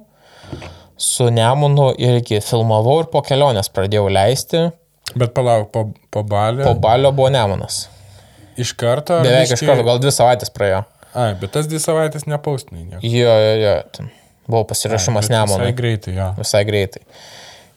su 0.97 1.31
Nemunu 1.31 1.91
irgi 1.99 2.41
filmavau 2.45 3.01
ir 3.03 3.09
po 3.13 3.23
kelionės 3.27 3.69
pradėjau 3.73 4.09
leisti. 4.13 4.67
Bet 5.17 5.33
palauk, 5.37 5.71
po, 5.73 5.87
po 6.11 6.23
balio. 6.27 6.65
Po 6.67 6.75
balio 6.83 7.13
buvo 7.15 7.29
Nemunas. 7.31 7.87
Iš 8.57 8.73
karto. 8.81 9.19
ar 9.21 9.27
Beveik 9.27 9.51
iš 9.51 9.57
biškį- 9.59 9.67
karto, 9.71 9.85
gal 9.87 9.99
dvi 10.03 10.13
savaitės 10.17 10.51
praėjo. 10.53 10.85
Ai, 11.17 11.35
bet 11.41 11.53
tas 11.53 11.67
dvi 11.69 11.79
savaitės 11.81 12.27
nepaustinai. 12.29 12.85
nieko. 12.85 13.01
Jo, 13.05 13.33
jo, 13.41 13.55
jo. 13.63 13.75
Ten 13.93 14.11
buvo 14.49 14.65
pasirašymas 14.71 15.29
Nemunui. 15.33 15.67
Visai 15.69 15.77
greitai, 15.79 16.15
jo. 16.17 16.29
Visai 16.39 16.65
greitai. 16.69 17.03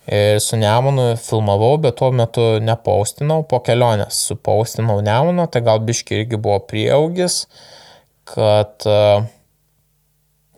Ir 0.09 0.39
su 0.41 0.57
Nemunu 0.57 1.11
filmavau, 1.21 1.77
bet 1.81 1.95
tuo 1.99 2.09
metu 2.11 2.41
nepaustinau, 2.65 3.43
po 3.47 3.59
kelionės 3.59 4.23
supaustinau 4.29 5.01
Nemuną, 5.05 5.45
tai 5.51 5.61
gal 5.61 5.79
biški 5.85 6.23
irgi 6.23 6.37
buvo 6.41 6.59
prieaugis, 6.65 7.43
kad 8.25 8.85
uh, 8.89 9.23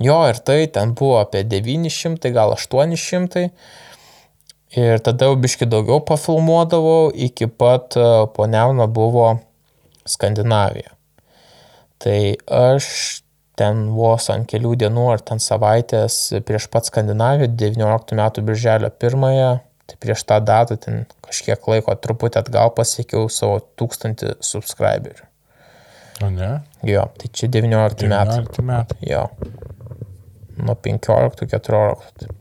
jo 0.03 0.17
ir 0.29 0.41
tai 0.45 0.65
ten 0.73 0.95
buvo 0.97 1.19
apie 1.21 1.43
900, 1.47 2.33
gal 2.35 2.55
800. 2.55 3.49
Ir 4.81 5.01
tada 5.03 5.27
jau 5.27 5.35
biški 5.35 5.67
daugiau 5.67 5.99
pafilmuodavau, 6.07 7.09
iki 7.11 7.49
pat 7.49 7.97
e, 7.99 8.05
po 8.31 8.45
Neuno 8.47 8.87
buvo 8.87 9.33
Skandinavija. 10.07 10.93
Tai 12.01 12.19
aš 12.47 12.87
ten 13.59 13.89
vos 13.93 14.29
ant 14.33 14.47
kelių 14.49 14.77
dienų 14.85 15.09
ar 15.13 15.23
ten 15.27 15.41
savaitės 15.43 16.21
prieš 16.47 16.69
pat 16.71 16.87
Skandinaviją, 16.87 17.51
19 17.59 18.15
metų 18.17 18.45
birželio 18.47 18.89
1, 18.95 19.59
tai 19.91 19.99
prieš 19.99 20.23
tą 20.29 20.39
datą 20.47 20.79
ten 20.79 21.03
kažkiek 21.27 21.67
laiko 21.73 21.95
truputį 21.99 22.41
atgal 22.41 22.71
pasiekiau 22.77 23.27
savo 23.29 23.59
tūkstantį 23.79 24.37
subscriberių. 24.39 25.27
O 26.21 26.29
ne? 26.29 26.51
Jo, 26.85 27.07
tai 27.17 27.31
čia 27.33 27.49
19 27.51 28.07
metų. 28.11 28.39
19 28.45 28.65
metų. 28.71 28.97
Jo. 29.09 29.25
Nuo 30.61 30.77
15-14. 30.77 32.31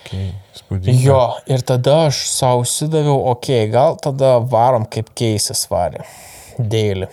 Okay. 0.00 0.30
Spūdinga. 0.56 0.96
Jo, 1.04 1.20
ir 1.50 1.62
tada 1.66 2.06
aš 2.08 2.24
savo 2.32 2.64
užsidaviau, 2.64 3.18
okei, 3.30 3.64
okay, 3.64 3.70
gal 3.72 3.98
tada 4.02 4.38
varom 4.42 4.86
kaip 4.90 5.12
keisis 5.16 5.66
varė. 5.70 6.02
Daily. 6.58 7.06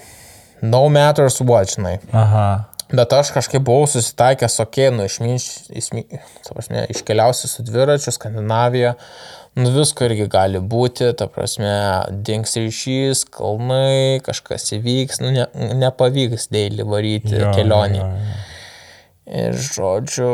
No 0.65 0.87
matters 0.89 1.37
what, 1.43 1.69
žinai. 1.75 1.99
Aha. 2.17 2.47
Bet 2.87 3.11
aš 3.11 3.33
kažkaip 3.35 3.65
buvau 3.67 3.87
susitaikęs, 3.91 4.61
okei, 4.63 4.87
okay, 4.87 4.95
nu 4.95 5.05
išminš, 5.05 5.47
išmi, 5.75 6.05
ta 6.45 6.55
prasme, 6.55 6.85
iškeliausiu 6.93 7.49
su 7.51 7.65
dviračiu, 7.67 8.13
Skandinavija, 8.15 8.93
nu 9.59 9.73
visko 9.75 10.07
irgi 10.07 10.29
gali 10.31 10.61
būti, 10.63 11.11
ta 11.19 11.27
prasme, 11.31 11.69
dings 12.25 12.55
ryšys, 12.55 13.25
kalnai, 13.35 14.23
kažkas 14.25 14.71
įvyks, 14.79 15.19
nu 15.25 15.33
ne, 15.35 15.49
nepavyks 15.83 16.47
dėlį 16.53 16.87
varyti 16.87 17.35
Jo, 17.35 17.51
kelionį. 17.57 17.99
jo, 17.99 18.07
jo. 18.07 18.37
Ir 19.27 19.57
žodžiu, 19.59 20.29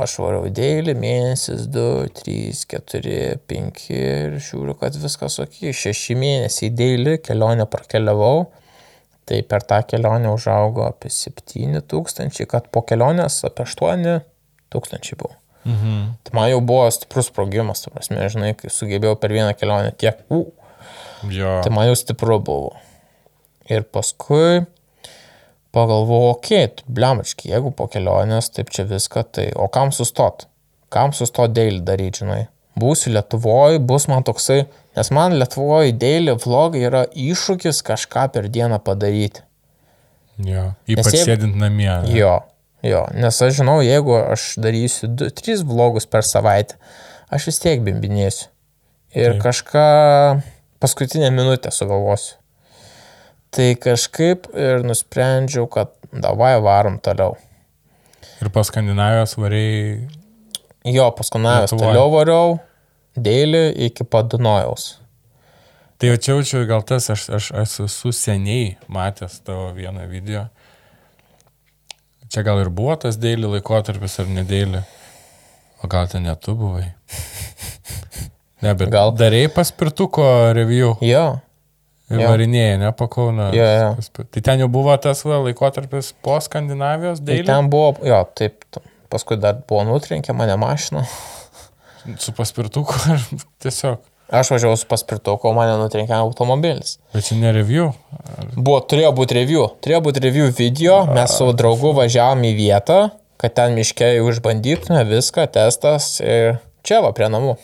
aš 0.00 0.14
varau 0.22 0.46
dėlį, 0.48 0.94
mėnesis, 0.96 1.66
2, 1.68 2.06
3, 2.22 2.62
4, 2.72 3.16
5 3.50 3.82
ir 3.92 4.38
žiūriu, 4.40 4.76
kad 4.80 4.96
viskas 4.96 5.36
ok, 5.44 5.58
6 5.76 6.16
mėnesiai 6.16 6.70
dėlį, 6.72 7.18
kelionę 7.26 7.66
prakeliavau, 7.68 8.46
tai 9.28 9.42
per 9.44 9.66
tą 9.68 9.82
kelionę 9.90 10.32
užaugo 10.32 10.86
apie 10.88 11.12
7 11.12 11.84
tūkstančiai, 11.92 12.48
kad 12.48 12.70
po 12.72 12.80
kelionės 12.88 13.42
apie 13.44 13.66
8 13.68 14.08
tūkstančiai 14.72 15.20
buvo. 15.20 15.36
Mhm. 15.68 16.00
Tai 16.24 16.38
man 16.38 16.48
jau 16.48 16.62
buvo 16.64 16.88
stiprus 16.96 17.28
sprogimas, 17.28 17.84
tu 17.84 17.92
prasme, 17.92 18.24
žinai, 18.32 18.54
kai 18.56 18.72
sugebėjau 18.72 19.20
per 19.20 19.36
vieną 19.36 19.52
kelionę 19.60 19.92
tiek, 20.00 20.24
u, 20.32 20.46
Jo. 21.28 21.60
Tai 21.64 21.72
man 21.74 21.90
jau 21.90 21.96
stipru 21.98 22.38
buvo. 22.40 22.76
Ir 23.70 23.84
paskui 23.92 24.64
pagalvojau, 25.76 26.34
okei, 26.34 26.64
okay, 26.66 26.86
blemački, 26.90 27.50
jeigu 27.52 27.72
po 27.76 27.86
kelionės, 27.90 28.50
taip 28.54 28.72
čia 28.74 28.86
viską, 28.88 29.24
tai 29.36 29.50
o 29.54 29.68
kam 29.72 29.92
sustot? 29.94 30.46
Kam 30.90 31.14
sustot 31.14 31.52
dėlį 31.54 31.84
daryti, 31.86 32.24
žinai? 32.24 32.40
Būsiu 32.80 33.12
Lietuvoje, 33.14 33.80
bus 33.82 34.06
man 34.10 34.24
toksai, 34.26 34.64
nes 34.96 35.10
man 35.14 35.36
Lietuvoje 35.38 35.94
dėlį 36.00 36.36
vlogai 36.42 36.82
yra 36.88 37.04
iššūkis 37.14 37.82
kažką 37.86 38.28
per 38.34 38.48
dieną 38.50 38.80
padaryti. 38.82 39.44
Jo. 40.40 40.70
Ypač 40.88 41.12
jeigu- 41.14 41.26
sėdint 41.28 41.56
namie. 41.60 41.90
ne? 42.02 42.14
Jo, 42.16 42.40
jo, 42.82 43.04
nes 43.14 43.42
aš 43.42 43.60
žinau, 43.60 43.80
jeigu 43.84 44.16
aš 44.16 44.54
darysiu 44.56 45.10
2-3 45.12 45.62
vlogus 45.68 46.06
per 46.06 46.22
savaitę, 46.26 46.74
aš 47.30 47.50
vis 47.50 47.60
tiek 47.60 47.84
bimbinėsiu. 47.84 48.48
Ir 49.14 49.34
Taip. 49.34 49.42
Kažką 49.42 50.42
paskutinę 50.80 51.30
minutę 51.30 51.70
sugalvosiu. 51.70 52.39
Tai 53.50 53.68
kažkaip 53.82 54.46
ir 54.54 54.84
nusprendžiau, 54.86 55.66
kad 55.70 55.90
davai 56.12 56.54
varom 56.62 57.00
toliau. 57.02 57.34
Ir 58.40 58.50
po 58.54 58.62
Skandinavijos 58.64 59.34
variai. 59.38 60.06
Jo, 60.86 61.10
paskanavęs 61.12 61.74
Lietuvoj. 61.74 61.82
toliau 61.82 62.12
variau, 62.14 62.52
dėlį 63.18 63.64
iki 63.90 64.06
pat 64.08 64.30
Dunojaus. 64.32 64.94
Tai 66.00 66.08
jau 66.08 66.16
čia 66.16 66.32
jaučiu, 66.32 66.62
gal 66.64 66.86
tas, 66.88 67.10
aš, 67.12 67.26
aš, 67.36 67.50
esu 67.84 68.12
seniai 68.16 68.78
matęs 68.88 69.42
tavo 69.44 69.66
vieną 69.76 70.06
video. 70.08 70.46
Čia 72.32 72.46
gal 72.46 72.62
ir 72.62 72.70
buvo 72.72 72.94
tas 73.02 73.18
dėlį 73.20 73.50
laikotarpis 73.58 74.16
ar 74.22 74.30
nedėlį. 74.30 74.80
O 75.84 75.90
gal 75.90 76.08
ten 76.08 76.24
netu 76.24 76.54
buvai? 76.56 76.86
Ne, 78.60 78.74
bet 78.76 78.90
gal. 78.92 79.12
darėjai 79.16 79.48
paspirtuko 79.54 80.24
review 80.52 80.92
Jo, 81.00 81.40
ir 82.10 82.20
Jo. 82.24 82.28
varinėjai, 82.32 82.76
ne, 82.82 82.90
pakauna. 82.98 83.50
Jo, 83.54 83.64
jo. 83.64 84.24
Tai 84.34 84.42
ten 84.50 84.62
jau 84.64 84.68
buvo 84.72 84.94
tas 85.02 85.22
va, 85.24 85.38
laikotarpis 85.46 86.12
po 86.24 86.36
Skandinavijos 86.42 87.22
tai 87.22 87.40
dėlį. 87.40 87.46
ten 87.48 87.70
buvo, 87.72 87.94
jo, 88.06 88.20
taip, 88.38 88.64
paskui 89.12 89.38
dar 89.40 89.60
buvo 89.68 89.84
nutrenkę 89.88 90.34
mane 90.36 90.56
mašina. 90.60 91.04
Su 92.22 92.32
paspirtuku 92.36 92.94
ar 93.12 93.20
tiesiog. 93.62 93.98
Aš 94.30 94.52
važiavau 94.54 94.76
su 94.78 94.86
paspirtuku, 94.86 95.48
o 95.48 95.50
mane 95.56 95.72
nutrenkė 95.80 96.14
automobilis. 96.14 97.00
Bet 97.10 97.24
čia 97.26 97.34
ne 97.40 97.50
review. 97.50 97.88
Buvo, 98.54 98.76
turėjo 98.86 99.10
būti 99.18 99.34
review. 99.40 99.64
Turėjo 99.82 99.98
būti 100.06 100.22
review 100.22 100.52
video, 100.54 101.00
mes 101.10 101.34
su 101.34 101.48
draugu 101.58 101.90
važiavom 101.96 102.44
į 102.46 102.52
vietą, 102.54 102.98
kad 103.42 103.56
ten 103.58 103.74
miškiai 103.74 104.20
išbandytume 104.22 105.02
viską, 105.10 105.48
testas 105.50 106.20
ir 106.22 106.60
čia 106.86 107.00
va 107.02 107.10
prie 107.16 107.26
namų. 107.32 107.56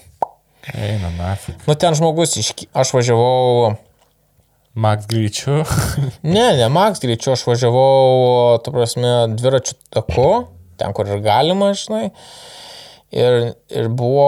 Eina, 0.74 1.12
nafik. 1.20 1.62
Nu 1.70 1.76
ten 1.78 1.94
žmogus, 1.94 2.34
iški... 2.42 2.66
aš 2.74 2.90
važiavau, 2.98 3.76
Max 4.76 5.08
greičiu. 5.08 5.62
ne, 6.36 6.44
ne 6.58 6.68
Max 6.68 7.00
greičiu, 7.00 7.32
aš 7.32 7.46
važiavau, 7.48 8.58
tu 8.60 8.74
prasme, 8.74 9.14
dviračių 9.32 9.76
taku, 9.96 10.28
ten 10.76 10.92
kur 10.96 11.08
ir 11.08 11.24
galima, 11.24 11.72
žinai. 11.76 12.10
Ir, 13.16 13.36
ir 13.72 13.88
buvo 13.96 14.26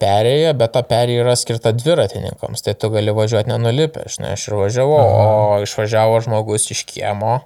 perėję, 0.00 0.54
bet 0.58 0.72
ta 0.74 0.82
perėja 0.88 1.22
yra 1.22 1.34
skirta 1.38 1.70
dviratininkams, 1.76 2.64
tai 2.66 2.74
tu 2.74 2.90
gali 2.90 3.14
važiuoti 3.14 3.52
nenulipę, 3.52 4.08
žinai, 4.10 4.32
aš 4.34 4.48
ir 4.48 4.58
važiavau, 4.58 5.02
o 5.04 5.58
išvažiavo 5.62 6.18
žmogus 6.24 6.70
iš 6.74 6.82
kiemo. 6.88 7.36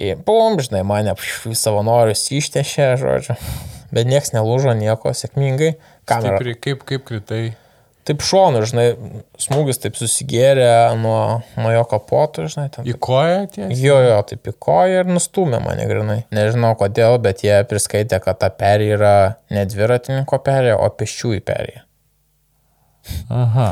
Į 0.00 0.16
bum, 0.26 0.58
žinai, 0.64 0.82
mane 0.88 1.14
savanorius 1.54 2.24
ištešė, 2.34 2.94
žodžiu. 2.98 3.36
Bet 3.94 4.10
nieks 4.10 4.32
nelūžo 4.34 4.74
nieko, 4.78 5.12
sėkmingai. 5.14 5.74
Kamera. 6.08 6.38
Stipriai, 6.38 6.58
kaip, 6.66 6.86
kaip 6.88 7.06
kritai. 7.06 7.44
Taip 8.10 8.24
šonu, 8.26 8.60
žinai, 8.66 8.86
smūgis 9.38 9.78
taip 9.78 9.94
susigėrė 9.94 10.66
nuo, 10.98 11.18
nuo 11.54 11.70
jo 11.70 11.84
kapoto, 11.86 12.42
žinai, 12.50 12.64
ten. 12.74 12.88
Į 12.90 12.96
koją 12.98 13.44
ties? 13.54 13.78
Jo, 13.78 14.00
jo, 14.02 14.16
taip 14.26 14.50
į 14.50 14.54
koją 14.66 15.04
ir 15.04 15.12
nustumė 15.14 15.60
mane 15.62 15.84
grinai. 15.86 16.16
Nežinau 16.34 16.72
kodėl, 16.80 17.20
bet 17.22 17.44
jie 17.46 17.60
priskaitė, 17.70 18.18
kad 18.24 18.40
ta 18.42 18.48
perė 18.50 18.88
yra 18.96 19.12
ne 19.54 19.62
dviratininko 19.70 20.40
perė, 20.42 20.74
o 20.74 20.88
pėsčiųjų 20.90 21.44
perė. 21.46 21.76
Aha. 23.30 23.68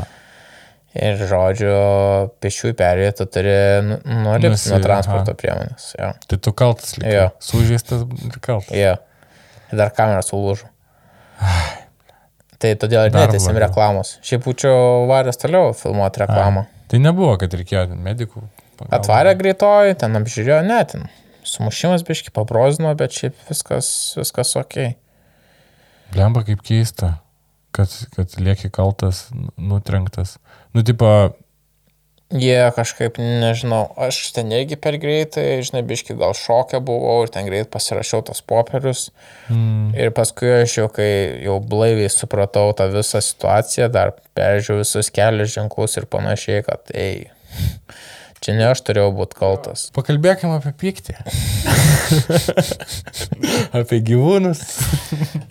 Ir 0.99 1.19
žodžiu, 1.29 1.73
pėsčiųjų 2.41 2.75
perė 2.79 3.11
tu 3.19 3.27
turi 3.29 3.51
nu- 3.85 3.99
nulipti 4.23 4.55
Nusi- 4.55 4.71
nuo 4.73 4.79
transporto 4.87 5.35
aha. 5.35 5.37
priemonės. 5.43 5.91
Jo, 5.99 6.13
Tai 6.31 6.37
tu 6.47 6.53
kaltas. 6.63 6.95
Jo. 7.03 7.27
Sužeistas 7.43 8.07
ir 8.25 8.39
kaltas. 8.41 8.71
jo. 8.73 8.95
Ir 9.69 9.77
dar 9.83 9.91
kamera 9.93 10.23
sulūžo. 10.25 10.65
Tai 12.59 12.73
todėl 12.75 13.07
ir 13.07 13.13
netėsim 13.15 13.53
blogiau. 13.53 13.63
reklamos. 13.69 14.17
Šiaip 14.25 14.43
būčiau 14.43 15.05
varęs 15.07 15.39
toliau 15.39 15.71
filmuoti 15.79 16.19
reklamą. 16.25 16.65
Tai 16.91 16.99
nebuvo, 16.99 17.37
kad 17.39 17.53
reikėjo 17.55 17.85
medikų. 17.95 18.41
pagalbos. 18.79 18.95
Atvarė 18.99 19.33
greitoji, 19.39 19.95
ten 20.01 20.15
apžiūrėjo, 20.19 20.59
ne, 20.67 20.79
ten 20.91 21.07
sumušimas 21.47 22.03
biški 22.07 22.31
pabrozino, 22.35 22.91
bet 22.99 23.15
šiaip 23.15 23.35
viskas, 23.49 23.89
viskas 24.19 24.55
ok. 24.59 24.75
Blemba 26.13 26.43
kaip 26.47 26.61
keista, 26.65 27.13
kad, 27.75 27.91
kad 28.15 28.35
lieki 28.41 28.71
kaltas, 28.73 29.27
nu- 29.35 29.51
nutrenktas. 29.75 30.37
Nu, 30.73 30.83
tipo, 30.83 31.09
Jie 32.29 32.59
kažkaip, 32.77 33.15
nežinau, 33.17 33.87
aš 33.97 34.19
ten 34.35 34.51
irgi 34.53 34.77
per 34.77 34.99
greitai, 35.01 35.63
žinai, 35.65 35.81
biški 35.89 36.13
gal 36.19 36.35
šokę 36.37 36.77
buvau 36.85 37.23
ir 37.25 37.31
ten 37.33 37.47
greit 37.49 37.71
pasirašiau 37.73 38.21
tos 38.27 38.43
popierius. 38.45 39.07
mm, 39.49 39.95
Ir 39.97 40.13
paskui 40.13 40.51
aš 40.59 40.75
jau, 40.77 40.85
kai 40.93 41.09
jau 41.41 41.57
blaiviai 41.57 42.11
supratau 42.13 42.69
tą 42.77 42.85
visą 42.93 43.17
situaciją, 43.25 43.89
dar 43.89 44.13
peržiūrėjau 44.37 44.83
visus 44.83 45.09
kelius 45.09 45.55
ženklus 45.55 45.97
ir 45.97 46.05
panašiai, 46.05 46.61
kad, 46.69 46.93
ei, 46.93 47.31
čia 48.45 48.53
ne 48.61 48.69
aš 48.69 48.85
turėjau 48.85 49.09
būti 49.17 49.39
kaltas. 49.39 49.87
pakalbėkime 49.97 50.59
apie 50.61 50.75
pyktį. 50.85 51.17
apie 53.81 54.03
gyvūnus. 54.05 54.61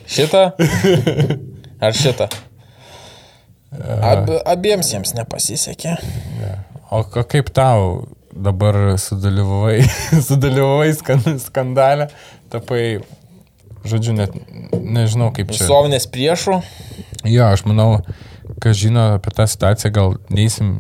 Šitą? 0.07 0.53
Ar 1.83 1.99
šitą? 2.07 2.31
Ab, 3.69 4.31
abiems 4.49 4.89
jiems 4.95 5.13
nepasisekė. 5.19 5.99
O, 6.01 6.55
o 6.91 7.03
kaip 7.05 7.51
tau 7.55 8.07
dabar 8.33 8.77
sudalyvavai, 9.01 9.83
sudalyvavai 10.29 10.91
skan- 10.97 11.39
skandalę, 11.43 12.07
tapai, 12.53 13.01
žodžiu, 13.89 14.15
net 14.19 14.35
nežinau 14.73 15.31
kaip 15.35 15.51
čia. 15.53 15.65
Visuomenės 15.67 16.07
priešų. 16.13 16.59
Jo, 17.29 17.49
aš 17.53 17.65
manau, 17.67 18.01
kas 18.63 18.79
žino 18.79 19.15
apie 19.17 19.33
tą 19.35 19.47
situaciją, 19.51 19.91
gal 19.97 20.15
neįsim 20.33 20.77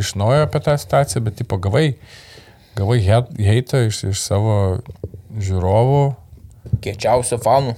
iš 0.00 0.14
naujo 0.18 0.46
apie 0.46 0.62
tą 0.64 0.74
situaciją, 0.80 1.22
bet 1.28 1.36
tipo 1.42 1.58
gavai, 1.62 1.92
gavai 2.78 2.98
he- 3.04 3.44
heitą 3.46 3.84
iš, 3.90 4.00
iš 4.14 4.22
savo 4.24 4.56
žiūrovų, 5.38 6.02
Kiečiausių 6.84 7.36
fanų. 7.44 7.74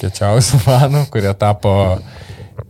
kečiausių 0.00 0.58
fanų, 0.64 1.02
kurie 1.12 1.30
tapo 1.36 1.72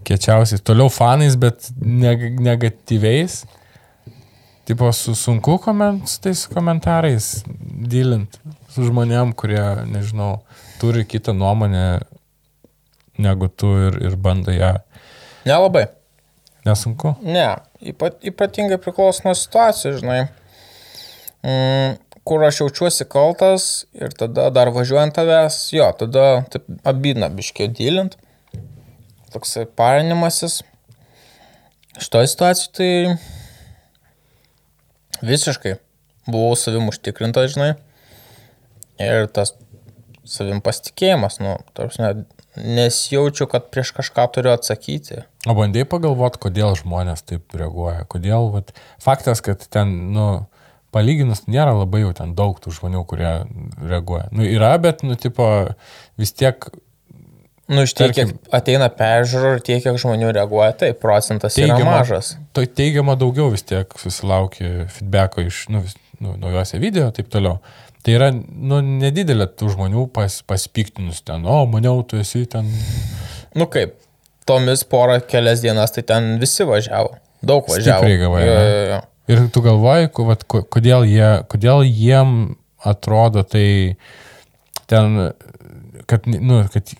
kiečiausiais. 0.09 0.61
Toliau 0.67 0.91
fanais, 0.91 1.37
bet 1.39 1.69
neg 1.79 2.25
negatyviais. 2.43 3.45
Tipo, 4.69 4.91
su 4.93 5.15
sunku 5.17 5.57
koment, 5.65 6.05
su 6.13 6.21
tais 6.21 6.45
komentarais 6.53 7.39
dylint 7.89 8.37
su 8.79 8.87
žmonėm, 8.87 9.33
kurie, 9.39 9.63
nežinau, 9.89 10.43
turi 10.79 11.07
kitą 11.09 11.33
nuomonę 11.37 12.01
negu 13.19 13.49
tu 13.49 13.71
ir, 13.89 13.97
ir 14.05 14.17
bando 14.21 14.55
ją. 14.55 14.75
Nelabai. 15.49 15.87
Nesunku. 16.67 17.15
Ne, 17.25 17.47
ypat, 17.81 18.19
ypatingai 18.29 18.79
priklauso 18.83 19.25
nuo 19.25 19.35
situacijos, 19.39 20.03
žinai. 20.03 20.21
Mm, 21.47 21.97
kur 22.29 22.45
aš 22.45 22.61
jaučiuosi 22.63 23.07
kaltas 23.09 23.87
ir 23.97 24.13
tada 24.19 24.51
dar 24.53 24.71
važiuojant 24.75 25.17
tavęs, 25.17 25.63
jo, 25.73 25.89
tada 25.99 26.27
taip 26.53 26.69
abina 26.87 27.31
biškiai 27.33 27.71
dylint. 27.73 28.19
Toksai 29.33 29.65
parinimasis. 29.79 30.61
Šitoje 31.99 32.31
situacijoje 32.31 32.75
tai 32.77 33.38
visiškai 35.23 35.77
buvau 36.29 36.57
savim 36.59 36.91
užtikrintas, 36.91 37.55
žinai. 37.55 37.73
Ir 39.03 39.29
tas 39.33 39.55
savim 40.29 40.61
pasitikėjimas, 40.65 41.39
nu, 41.41 41.57
tarsi 41.77 42.03
nesijaučiu, 42.59 43.47
kad 43.51 43.69
prieš 43.73 43.93
kažką 43.97 44.27
turiu 44.35 44.53
atsakyti. 44.53 45.23
O 45.49 45.55
bandai 45.57 45.85
pagalvoti, 45.89 46.41
kodėl 46.43 46.75
žmonės 46.79 47.23
taip 47.29 47.55
reaguoja. 47.57 48.05
Kodėl, 48.11 48.51
vat, 48.55 48.73
faktas, 49.03 49.43
kad 49.45 49.63
ten, 49.73 49.95
nu, 50.15 50.27
palyginus 50.95 51.47
nėra 51.47 51.77
labai 51.77 52.03
jau 52.03 52.13
ten 52.17 52.35
daug 52.39 52.59
tų 52.63 52.75
žmonių, 52.81 53.05
kurie 53.09 53.33
reaguoja. 53.79 54.29
Nu, 54.35 54.45
yra, 54.47 54.75
bet, 54.83 55.05
nu, 55.07 55.17
tipo, 55.21 55.47
vis 56.21 56.35
tiek 56.35 56.69
Nu, 57.69 57.83
iš 57.85 57.93
tiek, 57.93 58.15
kiek 58.17 58.31
ateina 58.55 58.89
peržiūrų 58.89 59.51
ir 59.59 59.65
tiek, 59.65 59.83
kiek 59.85 59.97
žmonių 60.01 60.31
reaguoja, 60.33 60.73
tai 60.81 60.89
procentas 60.97 61.59
teigiama, 61.59 61.83
yra 61.83 61.97
mažas. 61.99 62.31
To 62.57 62.65
teigiama 62.65 63.13
daugiau 63.21 63.51
vis 63.53 63.67
tiek 63.69 63.93
susilaukia 64.01 64.87
feedbacko 64.95 65.45
iš 65.45 65.67
nu, 65.75 65.83
vis, 65.85 65.99
nu, 66.25 66.33
naujose 66.41 66.81
video 66.81 67.11
ir 67.11 67.17
taip 67.19 67.29
toliau. 67.33 67.59
Tai 68.07 68.15
yra, 68.15 68.31
nu, 68.33 68.79
nedidelė 69.03 69.51
tų 69.53 69.75
žmonių 69.75 70.07
pas, 70.17 70.39
paspiktinus 70.49 71.21
ten, 71.29 71.45
o, 71.45 71.59
maniau, 71.69 72.01
tu 72.09 72.17
esi 72.17 72.47
ten. 72.49 72.71
Nu 73.59 73.67
kaip, 73.69 73.99
tomis 74.49 74.85
porą 74.89 75.19
kelias 75.29 75.61
dienas 75.61 75.93
tai 75.93 76.07
ten 76.09 76.39
visi 76.41 76.65
važiavo. 76.65 77.19
Daug 77.45 77.69
važiavo. 77.69 78.01
Stipriai 78.01 78.23
gavai. 78.23 79.03
Ir 79.29 79.43
tu 79.53 79.61
galvoji, 79.67 80.09
kodėl, 80.73 81.05
jie, 81.05 81.29
kodėl 81.53 81.85
jiem 81.85 82.33
atrodo 82.81 83.45
tai 83.45 83.99
ten, 84.89 85.21
kad, 86.09 86.25
nu, 86.25 86.63
kad 86.73 86.95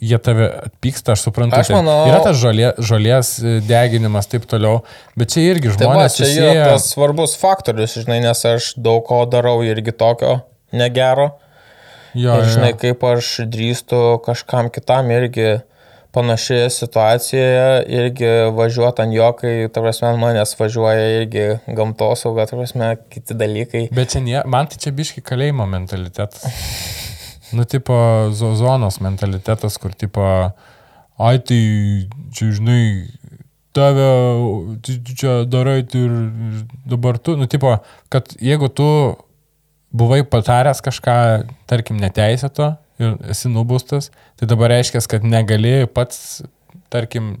jie 0.00 0.18
tave 0.22 0.48
atpyksta, 0.66 1.14
aš 1.14 1.26
suprantu. 1.28 1.58
Aš 1.60 1.72
manau, 1.74 1.96
tai 2.04 2.14
yra 2.14 2.20
tas 2.24 2.38
žolė, 2.40 2.70
žolės 2.80 3.34
deginimas, 3.68 4.28
taip 4.32 4.46
toliau, 4.50 4.82
bet 5.20 5.34
čia 5.34 5.44
irgi 5.52 5.74
žmonės. 5.74 5.82
Tai 5.82 5.92
va, 5.92 6.08
čia 6.08 6.24
susėja... 6.24 6.52
yra 6.54 6.68
tas 6.72 6.88
svarbus 6.94 7.36
faktorius, 7.40 7.98
žinai, 8.00 8.20
nes 8.24 8.44
aš 8.54 8.72
daug 8.80 9.04
ko 9.06 9.22
darau 9.30 9.60
irgi 9.66 9.94
tokio 9.96 10.40
negero. 10.72 11.34
Jo, 12.16 12.40
ir 12.40 12.48
žinai, 12.50 12.72
jo. 12.72 12.80
kaip 12.80 13.04
aš 13.06 13.34
drįstu 13.46 13.98
kažkam 14.24 14.70
kitam 14.72 15.12
irgi 15.14 15.60
panašioje 16.10 16.70
situacijoje 16.74 17.84
irgi 17.86 18.30
važiuoti 18.56 19.04
ant 19.04 19.14
jo, 19.14 19.28
kai, 19.38 19.52
ta 19.70 19.84
prasme, 19.84 20.10
manęs 20.18 20.56
važiuoja 20.58 21.06
irgi 21.20 21.46
gamtosauga, 21.68 22.48
ta 22.50 22.58
prasme, 22.58 22.96
kiti 23.14 23.36
dalykai. 23.38 23.84
Bet 23.94 24.16
čia 24.16 24.24
ne, 24.24 24.40
man 24.50 24.66
tai 24.72 24.80
čia 24.82 24.94
biški 24.96 25.22
kalėjimo 25.22 25.68
mentalitetas. 25.70 26.48
Nu, 27.52 27.64
tipo, 27.64 27.94
zonos 28.32 29.00
mentalitetas, 29.02 29.76
kur, 29.80 29.94
tipo, 29.94 30.22
ai, 31.18 31.38
tai, 31.42 31.62
čia, 32.34 32.50
žinai, 32.56 32.84
tave 33.72 34.06
čia 35.14 35.42
darai 35.46 35.82
ir 35.82 36.14
dabar 36.86 37.18
tu, 37.18 37.36
nu, 37.36 37.46
tipo, 37.50 37.76
kad 38.08 38.30
jeigu 38.40 38.68
tu 38.68 38.86
buvai 39.90 40.22
pataręs 40.26 40.82
kažką, 40.84 41.16
tarkim, 41.70 41.98
neteisėto 42.02 42.72
ir 43.00 43.16
esi 43.32 43.50
nubaustas, 43.50 44.10
tai 44.38 44.48
dabar 44.50 44.70
reiškia, 44.74 45.02
kad 45.10 45.26
negali 45.26 45.86
pats, 45.90 46.42
tarkim, 46.92 47.38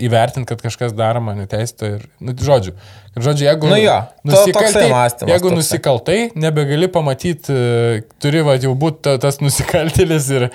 įvertinti, 0.00 0.48
kad 0.48 0.62
kažkas 0.64 0.94
daroma 0.96 1.34
neteisėta 1.36 1.88
ir, 1.96 2.04
nu, 2.24 2.32
žodžiu, 2.32 2.72
kad, 3.12 3.24
žodžiu, 3.26 3.44
jeigu, 3.44 3.68
nu 3.68 3.76
jo, 3.76 3.96
nusikaltai, 4.24 4.84
jeigu 5.28 5.50
toksai. 5.50 5.56
nusikaltai, 5.58 6.16
nebegali 6.40 6.88
pamatyti, 6.92 7.56
turi 8.22 8.40
va 8.46 8.54
jau 8.56 8.72
būti 8.78 9.18
tas 9.20 9.42
nusikaltėlis 9.44 10.30
ir 10.32 10.46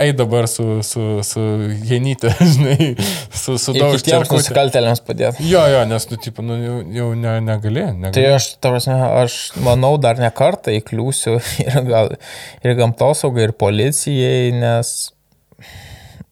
ei 0.00 0.14
dabar 0.16 0.48
su, 0.48 0.78
su, 0.86 1.18
su 1.26 1.44
genyte, 1.84 2.32
žinai, 2.54 2.94
su, 3.28 3.58
su 3.60 3.76
daug 3.76 3.92
kitiems 3.98 4.32
nusikaltėliams 4.32 5.04
padėti. 5.04 5.44
Jo, 5.50 5.66
jo, 5.68 5.84
nes, 5.92 6.08
nu, 6.08 6.20
tipo, 6.24 6.46
nu, 6.46 6.56
jau, 6.62 6.78
jau 6.96 7.10
ne, 7.12 7.36
negali, 7.44 7.84
negali. 7.92 8.16
Tai 8.16 8.24
aš, 8.38 8.48
tavasme, 8.64 8.96
aš 9.26 9.38
manau, 9.68 9.92
dar 10.00 10.16
ne 10.22 10.32
kartą 10.32 10.72
įkliūsiu 10.80 11.36
ir, 11.66 11.78
gal, 11.92 12.16
ir 12.64 12.80
gamtosaugai, 12.80 13.50
ir 13.50 13.56
policijai, 13.60 14.48
nes 14.56 14.96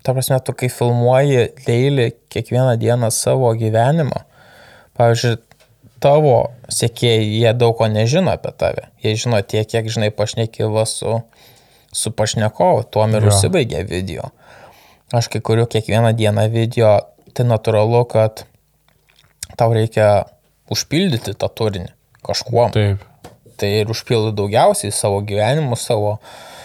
ta 0.07 0.15
prasme, 0.15 0.39
tu 0.39 0.55
kai 0.55 0.69
filmuoji 0.71 1.49
leilį 1.67 2.07
kiekvieną 2.31 2.77
dieną 2.79 3.09
savo 3.11 3.51
gyvenimą, 3.59 4.21
pavyzdžiui, 4.95 5.41
tavo 6.03 6.37
sekėjai, 6.71 7.25
jie 7.41 7.55
daug 7.59 7.75
ko 7.81 7.89
nežino 7.91 8.31
apie 8.37 8.53
tave. 8.55 8.87
Jie 9.03 9.17
žino 9.19 9.41
tiek, 9.43 9.67
kiek 9.67 9.91
žinai 9.91 10.13
pašnekėva 10.15 10.87
su, 10.87 11.17
su 11.91 12.15
pašnekovu, 12.15 12.87
tuom 12.95 13.19
ir 13.19 13.27
užsibaigė 13.33 13.83
video. 13.91 14.31
Aš 15.17 15.27
kai 15.33 15.43
kuriu 15.43 15.67
kiekvieną 15.71 16.15
dieną 16.15 16.47
video, 16.55 16.95
tai 17.35 17.49
natūralu, 17.51 18.05
kad 18.07 18.47
tau 19.59 19.75
reikia 19.75 20.29
užpildyti 20.71 21.35
tą 21.35 21.51
turinį 21.51 21.91
kažkuo. 22.27 22.71
Taip. 22.79 23.03
Tai 23.59 23.73
ir 23.81 23.91
užpildai 23.91 24.37
daugiausiai 24.39 24.95
savo 24.95 25.19
gyvenimu, 25.27 25.79
savo 25.81 26.19
uh, 26.19 26.56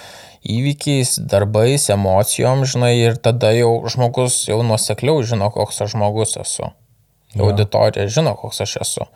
įvykiais, 0.41 1.17
darbais, 1.29 1.85
emocijom, 1.93 2.65
žinai, 2.65 2.95
ir 2.97 3.17
tada 3.21 3.51
jau 3.53 3.73
žmogus 3.91 4.43
jau 4.49 4.61
nusekliau 4.65 5.21
žino, 5.25 5.51
koks 5.53 5.83
aš 5.85 5.93
žmogus 5.95 6.37
esu. 6.41 6.71
Ja. 7.35 7.45
Auditorija 7.45 8.09
žino, 8.11 8.33
koks 8.39 8.63
aš 8.65 8.77
esu. 8.81 9.07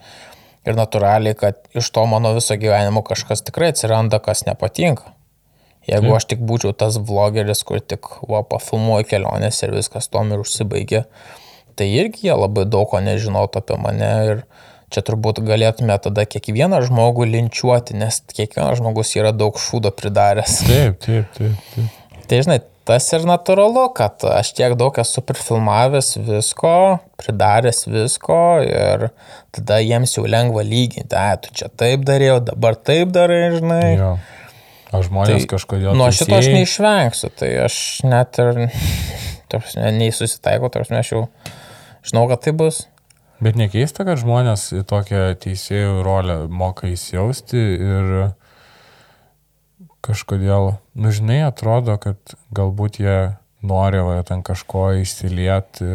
Ir 0.65 0.77
natūraliai, 0.77 1.35
kad 1.37 1.59
iš 1.77 1.91
to 1.93 2.05
mano 2.09 2.31
viso 2.37 2.57
gyvenimo 2.57 3.03
kažkas 3.05 3.43
tikrai 3.45 3.73
atsiranda, 3.73 4.21
kas 4.23 4.45
nepatinka. 4.47 5.11
Jeigu 5.85 6.09
Taip. 6.09 6.15
aš 6.17 6.25
tik 6.31 6.45
būčiau 6.49 6.73
tas 6.73 6.97
vlogeris, 6.97 7.61
kur 7.65 7.81
tik 7.81 8.07
va, 8.25 8.41
pafilmuoju 8.49 9.05
kelionės 9.09 9.61
ir 9.61 9.75
viskas 9.75 10.09
tom 10.09 10.31
ir 10.33 10.41
užsibaigė, 10.41 11.03
tai 11.77 11.89
irgi 11.93 12.25
jie 12.25 12.33
labai 12.33 12.65
daug 12.65 12.89
ko 12.89 13.01
nežinotų 13.05 13.61
apie 13.61 13.77
mane 13.81 14.13
ir, 14.31 14.41
Čia 14.93 15.01
turbūt 15.05 15.41
galėtume 15.45 15.95
tada 16.01 16.27
kiekvieną 16.29 16.83
žmogų 16.85 17.25
linčiuoti, 17.31 17.97
nes 17.97 18.21
kiekvienas 18.29 18.79
žmogus 18.79 19.15
yra 19.17 19.33
daug 19.33 19.57
šūdo 19.59 19.91
pridaręs. 19.97 20.61
Taip, 20.67 20.99
taip, 21.03 21.31
taip. 21.37 21.61
taip. 21.73 22.01
Tai 22.29 22.39
žinai, 22.45 22.59
tas 22.85 23.07
ir 23.17 23.25
natūralu, 23.25 23.87
kad 23.97 24.23
aš 24.29 24.53
tiek 24.57 24.75
daug 24.77 24.95
esu 25.01 25.21
prifilmavęs 25.25 26.15
visko, 26.27 26.75
pridaręs 27.21 27.85
visko 27.89 28.39
ir 28.65 29.09
tada 29.55 29.81
jiems 29.81 30.15
jau 30.17 30.25
lengva 30.29 30.63
lyginti, 30.65 31.17
ai, 31.17 31.35
tu 31.41 31.53
čia 31.57 31.69
taip 31.69 32.05
darėjau, 32.07 32.39
dabar 32.51 32.77
taip 32.77 33.13
darai, 33.15 33.43
žinai. 33.57 33.83
Jo. 33.97 34.15
O 34.95 35.01
žmonės 35.03 35.43
tai, 35.43 35.51
kažkodėl. 35.55 35.93
Nuo 35.97 36.11
šito 36.13 36.37
aš 36.37 36.49
neišvengsiu, 36.53 37.29
tai 37.35 37.51
aš 37.65 37.77
net 38.05 38.37
ir, 38.41 38.65
tarsi, 39.51 39.81
nei 39.97 40.13
susitaikau, 40.13 40.69
tarsi 40.73 40.97
aš 40.97 41.13
jau 41.15 41.23
žinau, 42.05 42.27
kad 42.31 42.45
tai 42.45 42.53
bus. 42.57 42.85
Bet 43.43 43.57
nekeista, 43.59 44.05
kad 44.07 44.21
žmonės 44.21 44.69
į 44.77 44.83
tokią 44.87 45.23
teisėjų 45.43 46.03
rolę 46.05 46.37
moka 46.47 46.87
įsijausti 46.87 47.59
ir 47.59 48.13
kažkodėl, 50.05 50.75
nu 50.95 51.11
žinai, 51.11 51.41
atrodo, 51.47 51.97
kad 51.99 52.35
galbūt 52.55 53.01
jie 53.01 53.17
nori 53.65 54.01
va, 54.05 54.19
ten 54.27 54.43
kažko 54.45 54.87
įsilieti. 55.01 55.89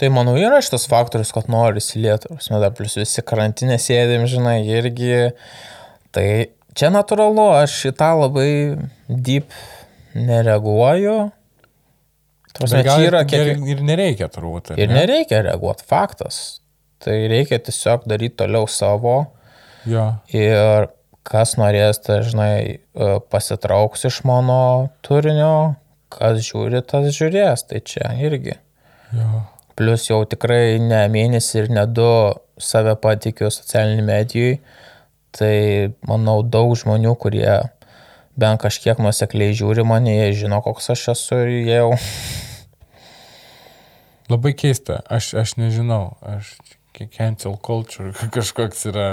Tai 0.00 0.10
manau 0.14 0.36
yra 0.40 0.62
šitas 0.64 0.88
faktorius, 0.90 1.32
kad 1.36 1.50
nori 1.52 1.82
įsilieti. 1.82 2.32
Mes 2.34 2.50
dar 2.50 2.74
plus 2.76 2.96
visi 2.98 3.24
karantinė 3.26 3.78
sėdėm, 3.82 4.26
žinai, 4.30 4.58
irgi. 4.78 5.30
Tai 6.16 6.26
čia 6.76 6.92
natūralu, 6.94 7.50
aš 7.60 7.80
šitą 7.84 8.12
labai 8.24 8.50
deep 9.06 9.52
nereaguoju. 10.16 11.18
Prasme, 12.56 12.82
čia 12.86 12.98
yra 13.04 13.22
kiek... 13.28 13.54
Ir, 13.54 13.64
ir 13.74 13.82
nereikia 13.84 14.28
turbūt. 14.32 14.74
Ir 14.76 14.88
ne? 14.90 15.02
nereikia 15.02 15.42
reaguoti, 15.46 15.84
faktas. 15.88 16.60
Tai 17.04 17.16
reikia 17.30 17.58
tiesiog 17.62 18.06
daryti 18.08 18.38
toliau 18.40 18.68
savo. 18.70 19.18
Ja. 19.86 20.06
Ir 20.32 20.88
kas 21.26 21.56
norės, 21.60 22.00
tai 22.04 22.20
žinai, 22.26 22.54
e, 22.78 23.10
pasitrauks 23.32 24.06
iš 24.08 24.22
mano 24.28 24.88
turinio, 25.06 25.76
kas 26.12 26.40
žiūri, 26.46 26.82
tas 26.86 27.10
žiūrės. 27.16 27.66
Tai 27.70 27.82
čia 27.84 28.14
irgi. 28.24 28.56
Ja. 29.16 29.44
Plus 29.76 30.08
jau 30.08 30.22
tikrai 30.28 30.78
ne 30.80 31.02
mėnesį 31.12 31.62
ir 31.62 31.72
ne 31.76 31.84
du 31.90 32.10
save 32.62 32.96
patikiu 33.02 33.50
socialiniai 33.52 34.06
medijai. 34.06 34.58
Tai 35.36 35.56
manau 36.08 36.40
daug 36.40 36.72
žmonių, 36.80 37.12
kurie 37.20 37.50
bent 38.36 38.60
kažkiek 38.62 39.00
nusekliai 39.02 39.56
žiūri 39.56 39.84
mane, 39.86 40.12
jie 40.12 40.32
žino, 40.44 40.60
koks 40.64 40.92
aš 40.94 41.08
esu 41.14 41.40
ir 41.44 41.54
jie 41.54 41.80
jau 41.80 41.94
Labai 44.26 44.56
keista, 44.58 44.98
aš, 45.06 45.34
aš 45.38 45.54
nežinau, 45.54 46.16
aš 46.26 46.56
cancel 47.14 47.54
culture 47.62 48.10
kažkoks 48.34 48.88
yra. 48.90 49.08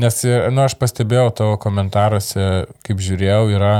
Nes, 0.00 0.16
nu, 0.26 0.64
aš 0.64 0.74
pastebėjau 0.80 1.28
tavo 1.38 1.58
komentaruose, 1.62 2.64
kaip 2.82 3.02
žiūrėjau, 3.04 3.44
yra, 3.54 3.74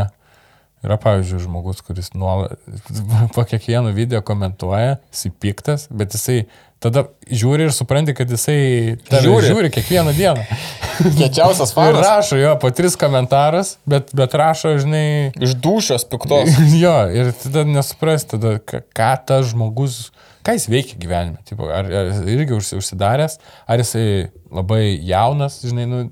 yra 0.84 0.98
pavyzdžiui, 1.00 1.42
žmogus, 1.46 1.80
kuris 1.86 2.12
nuolat 2.14 2.58
po 3.34 3.44
kiekvieno 3.48 3.90
video 3.96 4.20
komentuoja, 4.26 4.98
jisai 5.12 5.32
piktas, 5.40 5.88
bet 5.90 6.14
jisai 6.16 6.44
tada 6.84 7.06
žiūri 7.32 7.64
ir 7.64 7.72
supranti, 7.72 8.12
kad 8.16 8.28
jisai 8.28 8.98
žiūri, 9.08 9.46
žiūri 9.48 9.70
kiekvieną 9.72 10.12
dieną. 10.18 10.42
Kiečiausias 11.18 11.72
Ir 11.72 11.78
fanas. 11.78 12.04
rašo 12.04 12.36
jo 12.36 12.50
po 12.60 12.68
tris 12.76 12.96
komentarus, 13.00 13.76
bet, 13.88 14.12
bet 14.16 14.36
rašo, 14.36 14.74
žinai, 14.82 15.32
Iš 15.40 15.54
dušios 15.64 16.04
piktos. 16.12 16.52
jo, 16.76 16.92
ir 17.16 17.32
tada 17.40 17.64
nesupras, 17.64 18.26
tada 18.28 18.58
ką, 18.60 19.08
tas 19.26 19.48
žmogus, 19.54 20.10
ką 20.44 20.58
jis 20.58 20.68
veikia 20.68 21.00
gyvenime. 21.00 21.40
Tipo, 21.48 21.70
ar, 21.72 21.88
ar 21.88 22.12
irgi 22.28 22.52
užsi- 22.58 22.76
užsidaręs, 22.82 23.38
ar 23.64 23.80
jisai 23.80 24.06
labai 24.52 24.84
jaunas, 25.08 25.62
žinai, 25.64 25.88
nu, 25.88 26.04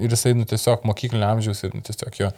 ir 0.00 0.14
jisai, 0.14 0.36
nu, 0.38 0.46
tiesiog 0.48 0.86
mokyklinio 0.86 1.26
amžiaus 1.34 1.66
ir 1.66 1.74
nu, 1.74 1.82
tiesiog 1.84 2.14
jo, 2.22 2.30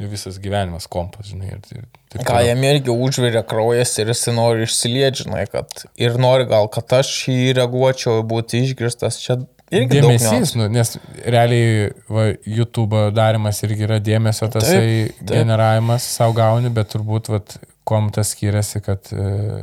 jo 0.00 0.08
visas 0.08 0.38
gyvenimas 0.40 0.86
kompas, 0.88 1.28
žinai. 1.28 1.52
Ir, 1.54 1.82
ir, 1.82 2.24
Ką 2.26 2.40
jam 2.42 2.62
irgi 2.64 2.92
užvirė 2.92 3.42
kraujas 3.46 3.92
ir 4.00 4.10
jis 4.10 4.26
nori 4.34 4.64
išsilieti, 4.64 5.26
žinai, 5.26 5.44
kad 5.52 5.84
ir 6.00 6.16
nori 6.20 6.48
gal, 6.50 6.70
kad 6.72 7.00
aš 7.00 7.10
jį 7.28 7.52
reaguočiau, 7.58 8.22
būti 8.26 8.64
išgirstas. 8.64 9.20
Čia 9.20 9.36
irgi 9.70 10.00
Dėmesys, 10.00 10.54
nu, 10.58 10.70
nes 10.72 10.96
realiai 11.20 11.90
va, 12.08 12.30
YouTube 12.48 13.10
darimas 13.16 13.60
irgi 13.66 13.86
yra 13.86 14.00
dėmesio 14.02 14.48
tasai 14.52 14.80
Taip, 14.80 15.20
taip. 15.20 15.34
generavimas 15.36 16.08
savo 16.16 16.34
gauni, 16.40 16.72
bet 16.74 16.90
turbūt, 16.94 17.30
va, 17.34 17.42
kuom 17.86 18.10
tas 18.14 18.32
skiriasi, 18.34 18.80
kad 18.86 19.12
e, 19.12 19.62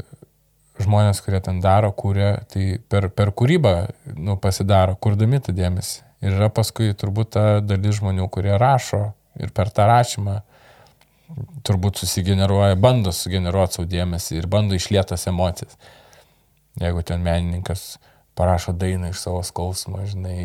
žmonės, 0.83 1.23
kurie 1.25 1.41
ten 1.43 1.61
daro, 1.63 1.91
kūrė, 1.97 2.31
tai 2.53 2.69
per, 2.91 3.09
per 3.09 3.33
kūrybą 3.35 3.75
nu, 4.15 4.37
pasidaro, 4.41 4.95
kurdami 5.01 5.41
tą 5.43 5.55
dėmesį. 5.57 6.03
Ir 6.25 6.33
yra 6.33 6.47
paskui 6.49 6.93
turbūt 6.97 7.35
ta 7.35 7.45
dalis 7.61 7.99
žmonių, 7.99 8.25
kurie 8.33 8.55
rašo 8.57 9.11
ir 9.39 9.53
per 9.55 9.71
tą 9.73 9.87
rašymą 9.89 10.39
turbūt 11.67 12.01
susigeneruoja, 12.01 12.77
bando 12.79 13.11
sugeneruoti 13.11 13.79
savo 13.79 13.87
dėmesį 13.91 14.37
ir 14.39 14.47
bando 14.51 14.77
išlietas 14.77 15.27
emocijas. 15.27 15.75
Jeigu 16.79 17.01
ten 17.03 17.23
menininkas 17.25 17.97
parašo 18.37 18.73
dainą 18.77 19.11
iš 19.11 19.23
savo 19.25 19.41
skausmo, 19.43 20.03
žinai, 20.07 20.37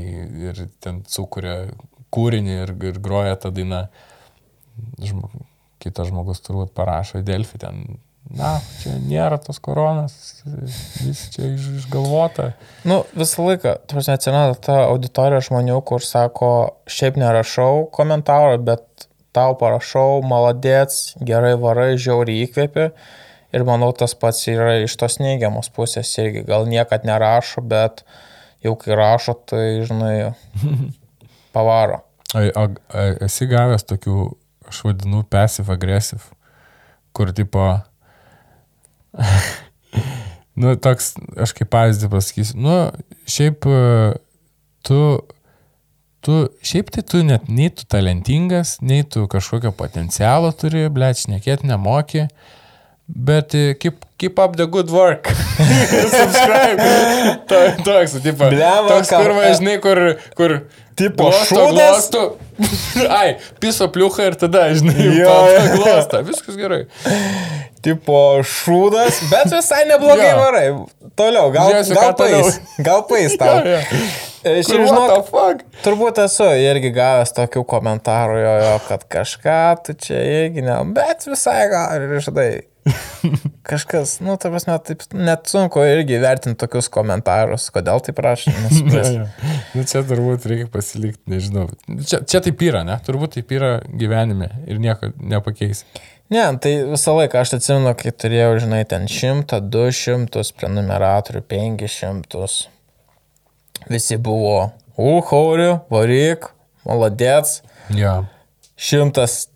ir 0.49 0.64
ten 0.82 1.03
sukuria 1.09 1.68
kūrinį 2.12 2.57
ir, 2.64 2.74
ir 2.88 3.01
groja 3.05 3.36
tą 3.40 3.53
dainą, 3.55 3.84
žmo, 5.01 5.28
kitas 5.82 6.11
žmogus 6.11 6.43
turbūt 6.45 6.72
parašo 6.76 7.20
į 7.20 7.26
Delfį 7.28 7.61
ten, 7.62 7.82
na, 8.31 8.53
čia 8.81 8.95
nėra 9.03 9.39
tos 9.43 9.59
koronas, 9.62 10.14
vis 11.03 11.25
čia 11.35 11.49
iš, 11.53 11.66
išgalvota. 11.83 12.53
Nu, 12.89 13.03
visą 13.18 13.47
laiką, 13.49 13.75
tu 13.87 13.97
prasme, 13.97 14.16
atsiranda 14.16 14.59
ta 14.62 14.79
auditorija 14.87 15.43
žmonių, 15.45 15.81
kur 15.89 16.05
sako, 16.07 16.53
šiaip 16.91 17.18
nerašau 17.20 17.89
komentarą, 17.95 18.57
bet 18.62 19.09
tau 19.37 19.57
parašau, 19.59 20.23
maladėts, 20.29 21.16
gerai 21.25 21.55
varai, 21.61 21.95
žiauriai 22.01 22.47
įkvėpi. 22.47 22.89
Ir 23.53 23.66
manau, 23.68 23.91
tas 23.93 24.14
pats 24.16 24.47
yra 24.49 24.79
iš 24.81 24.95
tos 25.01 25.18
neigiamos 25.20 25.68
pusės 25.77 26.09
irgi. 26.20 26.47
Gal 26.49 26.64
niekad 26.70 27.05
nerašo, 27.05 27.61
bet 27.61 28.01
jau 28.64 28.73
kai 28.81 28.97
rašo, 28.97 29.35
tai, 29.49 29.83
žinai, 29.89 30.33
pavaro. 31.55 32.01
A, 32.33 32.47
a, 32.49 32.64
a, 32.97 33.09
esi 33.29 33.49
gavęs 33.51 33.85
tokių, 33.85 34.31
aš 34.73 34.85
vadinu, 34.87 35.20
passive 35.29 35.75
aggressive, 35.75 36.25
kur 37.12 37.33
tipo, 37.37 37.66
nu, 40.61 40.75
toks, 40.81 41.13
aš 41.41 41.55
kaip 41.57 41.71
pavyzdį 41.73 42.11
pasakysiu, 42.13 42.59
nu, 42.65 42.77
šiaip 43.31 43.69
e, 43.69 43.83
tu, 44.87 45.03
tu, 46.25 46.39
šiaip 46.65 46.93
tai 46.95 47.05
tu 47.07 47.23
net 47.27 47.49
nei 47.53 47.71
tu 47.75 47.87
talentingas, 47.89 48.79
nei 48.85 49.05
tu 49.05 49.27
kažkokio 49.31 49.75
potencialo 49.77 50.53
turi, 50.57 50.89
blėč, 50.93 51.27
nekėt 51.33 51.67
nemoki, 51.69 52.29
bet 53.07 53.57
e, 53.59 53.73
keep, 53.79 54.07
keep 54.21 54.39
up 54.41 54.57
the 54.57 54.67
good 54.67 54.93
work. 54.93 55.29
Subscribe. 56.17 56.79
To, 57.51 57.65
toks, 57.85 58.17
tipo, 58.25 58.49
Blemba, 58.49 58.97
toks, 58.97 59.13
kur 59.13 59.37
važinai, 59.41 59.77
kur, 59.85 60.07
kur 60.39 60.63
Tipo, 60.95 61.25
glosto, 61.25 61.69
glosto. 61.69 62.37
Ai, 63.21 63.37
piso 63.61 63.89
pliucha 63.89 64.27
ir 64.29 64.37
tada, 64.37 64.67
žinai, 64.77 65.09
glosta. 65.73 66.21
Viskas 66.27 66.59
gerai. 66.61 66.83
Tipo 67.83 68.16
šūdas, 68.47 69.22
bet 69.33 69.51
visai 69.51 69.83
neblogai 69.91 70.28
Jo. 70.30 70.37
varai. 70.39 70.66
Toliau, 71.18 71.49
gal, 71.55 71.72
Žiūrėsiu, 71.72 71.97
gal 71.99 72.12
pais. 72.18 72.61
Gal 72.87 73.03
pais 73.11 73.35
tau. 73.41 73.57
Jo, 73.66 73.80
jo. 73.80 74.12
E, 74.43 74.53
Šiaip 74.66 74.89
žinok, 74.91 75.61
turbūt 75.85 76.16
esu 76.24 76.49
irgi 76.59 76.91
gavęs 76.97 77.30
tokių 77.37 77.61
komentarų, 77.70 78.41
jo, 78.43 78.55
jo, 78.64 78.72
kad 78.89 79.05
kažką 79.14 79.59
tu 79.87 79.95
čia 79.95 80.18
irgi 80.18 80.64
ne, 80.66 80.80
bet 80.97 81.28
visai 81.30 81.61
gal 81.70 81.95
ir 82.03 82.16
žinai. 82.26 82.49
Kažkas, 83.70 84.16
nu, 84.26 84.35
ta 84.43 84.51
prasme, 84.51 84.74
taip 84.83 85.05
net 85.14 85.47
sunku 85.51 85.85
irgi 85.87 86.18
vertinti 86.22 86.59
tokius 86.59 86.89
komentarus, 86.91 87.68
kodėl 87.74 88.03
taip 88.03 88.18
Jo, 88.26 88.55
nesupras. 88.64 89.12
jo. 89.14 89.26
Nu, 89.76 89.85
čia 89.87 90.03
turbūt 90.09 90.49
reikia 90.51 90.66
pasilikti, 90.72 91.22
nežinau. 91.30 91.68
Čia, 92.03 92.24
čia 92.26 92.43
taip 92.43 92.62
yra, 92.66 92.83
ne? 92.89 92.99
Turbūt 93.07 93.37
taip 93.39 93.55
yra 93.55 93.76
gyvenime 93.87 94.51
ir 94.66 94.83
nieko 94.83 95.12
nepakeisi. 95.22 95.87
Ne, 96.33 96.45
tai 96.64 96.72
visą 96.89 97.12
laiką 97.18 97.43
aš 97.43 97.57
atsimenu, 97.59 97.93
kai 97.99 98.12
turėjau, 98.16 98.55
žinai, 98.62 98.83
ten 98.89 99.05
100, 99.11 99.59
200 99.72 100.45
prenumeratorių, 100.57 101.43
500. 101.51 102.53
Visi 103.93 104.16
buvo, 104.16 104.70
uhauriu, 104.97 105.80
varyk, 105.93 106.49
maladėts, 106.89 107.61
Jo. 107.93 108.22
šimtas 108.80 109.49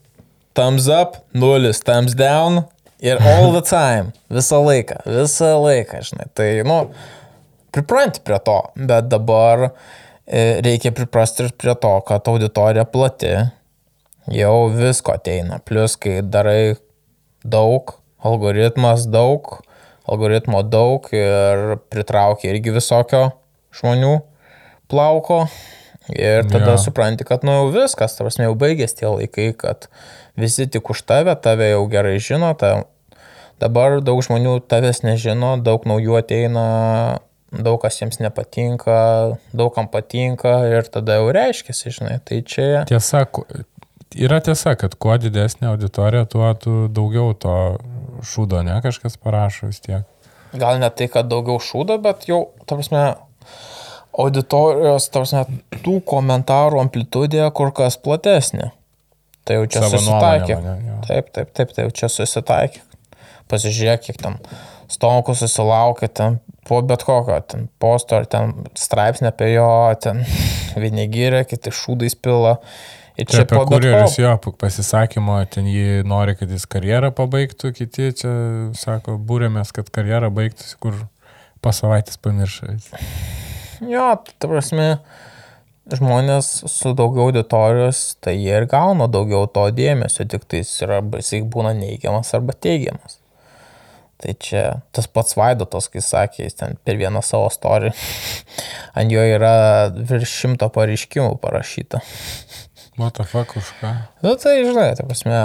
thumbs 0.57 0.89
up, 0.93 1.21
nulis 1.33 1.81
thumbs 1.87 2.17
down 2.19 2.65
ir 3.01 3.21
all 3.23 3.53
the 3.55 3.63
time, 3.65 4.13
visą 4.33 4.61
laiką, 4.67 5.01
visą 5.07 5.55
laiką, 5.63 6.03
žinai. 6.11 6.29
Tai, 6.37 6.51
nu, 6.69 6.79
pripranti 7.73 8.21
prie 8.27 8.39
to, 8.45 8.59
bet 8.77 9.09
dabar 9.13 9.69
e, 9.69 10.61
reikia 10.65 10.93
priprasti 10.97 11.47
ir 11.47 11.55
prie 11.57 11.75
to, 11.81 11.95
kad 12.09 12.29
auditorija 12.33 12.85
plati, 12.89 13.35
jau 14.33 14.69
visko 14.75 15.15
ateina. 15.15 15.61
Plus, 15.65 15.97
kai 16.01 16.21
darai 16.23 16.77
daug, 17.47 17.95
algoritmas 18.27 19.07
daug, 19.11 19.59
algoritmo 20.07 20.63
daug 20.67 21.07
ir 21.15 21.79
pritraukia 21.91 22.53
irgi 22.53 22.75
visokio 22.75 23.29
žmonių 23.77 24.19
plauko. 24.91 25.47
Ir 26.07 26.45
tada 26.47 26.77
yeah. 26.77 26.79
supranti, 26.79 27.27
kad 27.27 27.43
nu 27.43 27.51
jau 27.51 27.71
viskas, 27.75 28.13
ta 28.15 28.23
prasme, 28.23 28.45
jau 28.47 28.55
baigės 28.59 28.95
tie 28.95 29.09
laikai, 29.11 29.49
kad 29.59 29.89
visi 30.39 30.69
tik 30.71 30.93
už 30.95 31.03
tave, 31.03 31.35
tave 31.43 31.73
jau 31.73 31.81
gerai 31.91 32.21
žino, 32.23 32.53
ta, 32.55 32.85
dabar 33.59 33.99
daug 34.07 34.23
žmonių 34.23 34.61
tavęs 34.71 35.03
nežino, 35.03 35.57
daug 35.59 35.83
naujų 35.91 36.21
ateina, 36.21 36.67
daug 37.51 37.81
kas 37.83 37.99
jiems 37.99 38.21
nepatinka, 38.23 39.01
daug 39.51 39.75
kam 39.75 39.91
patinka 39.91 40.61
ir 40.71 40.87
tada 40.87 41.19
jau 41.19 41.33
reiškia, 41.35 41.75
žinai, 41.99 42.21
tai 42.23 42.39
čia... 42.47 42.85
Tiesa, 42.87 43.27
yra 44.15 44.41
tiesa, 44.45 44.77
kad 44.79 44.95
kuo 45.01 45.17
didesnė 45.21 45.71
auditorija, 45.73 46.27
tuo 46.31 46.49
tu 46.61 46.77
daugiau 46.93 47.35
to 47.35 47.57
šūdo, 48.27 48.63
ne, 48.67 48.79
kažkas 48.85 49.19
parašo 49.21 49.71
vis 49.71 49.83
tiek. 49.85 50.07
Gal 50.57 50.81
ne 50.81 50.91
tai, 50.95 51.09
kad 51.13 51.29
daugiau 51.29 51.59
šūdo, 51.63 51.99
bet 52.03 52.29
jau, 52.31 52.47
ta 52.65 52.79
prasme, 52.79 53.03
auditorijos, 54.17 55.11
ta 55.11 55.23
prasme, 55.23 55.45
tų 55.85 55.99
komentarų 56.09 56.81
amplitudė 56.85 57.45
kur 57.57 57.75
kas 57.77 57.99
platesnė. 58.01 58.71
Tai 59.47 59.61
jau 59.61 59.67
čia 59.71 59.85
Savo 59.85 60.01
susitaikė. 60.01 60.57
nuomonę, 60.57 60.77
mane. 60.83 61.03
Taip, 61.07 61.29
taip, 61.35 61.53
taip, 61.55 61.75
tai 61.75 61.87
jau 61.87 61.93
čia 62.01 62.11
susitaikė. 62.11 62.83
Pasižiūrėk, 63.47 64.09
kiek 64.09 64.19
ten 64.19 64.41
stonkų 64.91 65.37
susilaukė, 65.39 66.09
ten 66.11 66.41
po 66.67 66.81
bet 66.83 67.05
kokio, 67.07 67.39
ten 67.47 67.69
posto 67.83 68.19
ar 68.19 68.27
ten 68.31 68.55
straipsnė 68.79 69.31
apie 69.31 69.53
jo, 69.53 69.69
ten 70.03 70.25
vieni 70.83 71.07
gyrė, 71.13 71.45
kiti 71.47 71.75
šūdais 71.75 72.19
pila. 72.19 72.57
Ir 73.17 73.25
Čia 73.25 73.39
čia 73.39 73.45
apie 73.47 73.61
kurjerius 73.71 74.19
jo 74.21 74.33
pasisakymo, 74.61 75.39
ten 75.49 75.69
jį 75.73 76.03
nori, 76.05 76.35
kad 76.37 76.51
jis 76.53 76.67
karjerą 76.69 77.15
pabaigtų, 77.17 77.73
kiti 77.79 78.11
čia 78.21 78.33
sako, 78.77 79.17
būrėmės, 79.17 79.73
kad 79.73 79.89
karjerą 79.93 80.29
baigtųsi, 80.37 80.77
kur 80.83 80.99
po 81.65 81.73
savaitės 81.73 82.21
pamiršai. 82.21 82.77
Jo, 83.89 84.11
ta 84.37 84.51
prasme, 84.51 84.89
žmonės 85.93 86.51
su 86.69 86.93
daugiau 86.99 87.31
auditorijos, 87.31 88.19
tai 88.21 88.37
jie 88.37 88.53
ir 88.61 88.69
gauna 88.69 89.09
daugiau 89.09 89.49
to 89.49 89.65
dėmesio, 89.73 90.29
tik 90.29 90.45
tai 90.45 90.61
jis 90.61 90.75
yra 90.85 91.01
baisiai 91.01 91.41
būna 91.41 91.73
neigiamas 91.79 92.35
arba 92.37 92.53
teigiamas. 92.53 93.23
Tai 94.17 94.33
čia 94.41 94.63
tas 94.97 95.09
pats 95.13 95.37
Vaidotas, 95.37 95.91
kai 95.93 96.01
sakė, 96.01 96.47
jis 96.47 96.57
ten 96.57 96.79
per 96.85 96.97
vieną 96.97 97.21
savo 97.25 97.51
storį, 97.53 97.93
ant 98.99 99.13
jo 99.13 99.25
yra 99.25 99.57
virš 99.97 100.39
šimto 100.43 100.69
pareiškimų 100.73 101.37
parašyta. 101.43 102.01
Fuck 103.29 103.57
už 103.61 103.73
ką? 103.81 103.93
Nu 104.25 104.35
tai 104.41 104.59
žinai, 104.65 104.95
ta 104.97 105.05
prasme, 105.05 105.41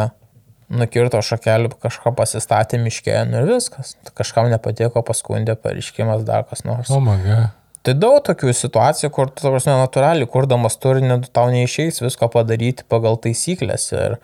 nukirto 0.72 1.20
šakelį, 1.26 1.74
kažką 1.84 2.14
pasistatė 2.16 2.80
miške, 2.82 3.16
nu 3.28 3.41
ir 3.41 3.49
viskas. 3.56 3.95
Kažkam 4.18 4.49
nepatiko, 4.52 5.04
paskundė, 5.06 5.58
pareiškimas 5.60 6.24
dar 6.28 6.45
kas 6.47 6.64
nors. 6.68 6.91
O 6.93 7.02
maga. 7.04 7.52
Tai 7.82 7.95
daug 7.97 8.20
tokių 8.22 8.54
situacijų, 8.54 9.10
kur, 9.14 9.32
tu, 9.34 9.47
prasme, 9.49 9.74
natūraliai, 9.80 10.30
kurdamas 10.30 10.78
turinį, 10.82 11.18
tau 11.34 11.49
neišeis 11.49 12.04
visko 12.04 12.30
padaryti 12.32 12.86
pagal 12.91 13.18
taisyklės 13.24 13.88
ir 13.95 14.20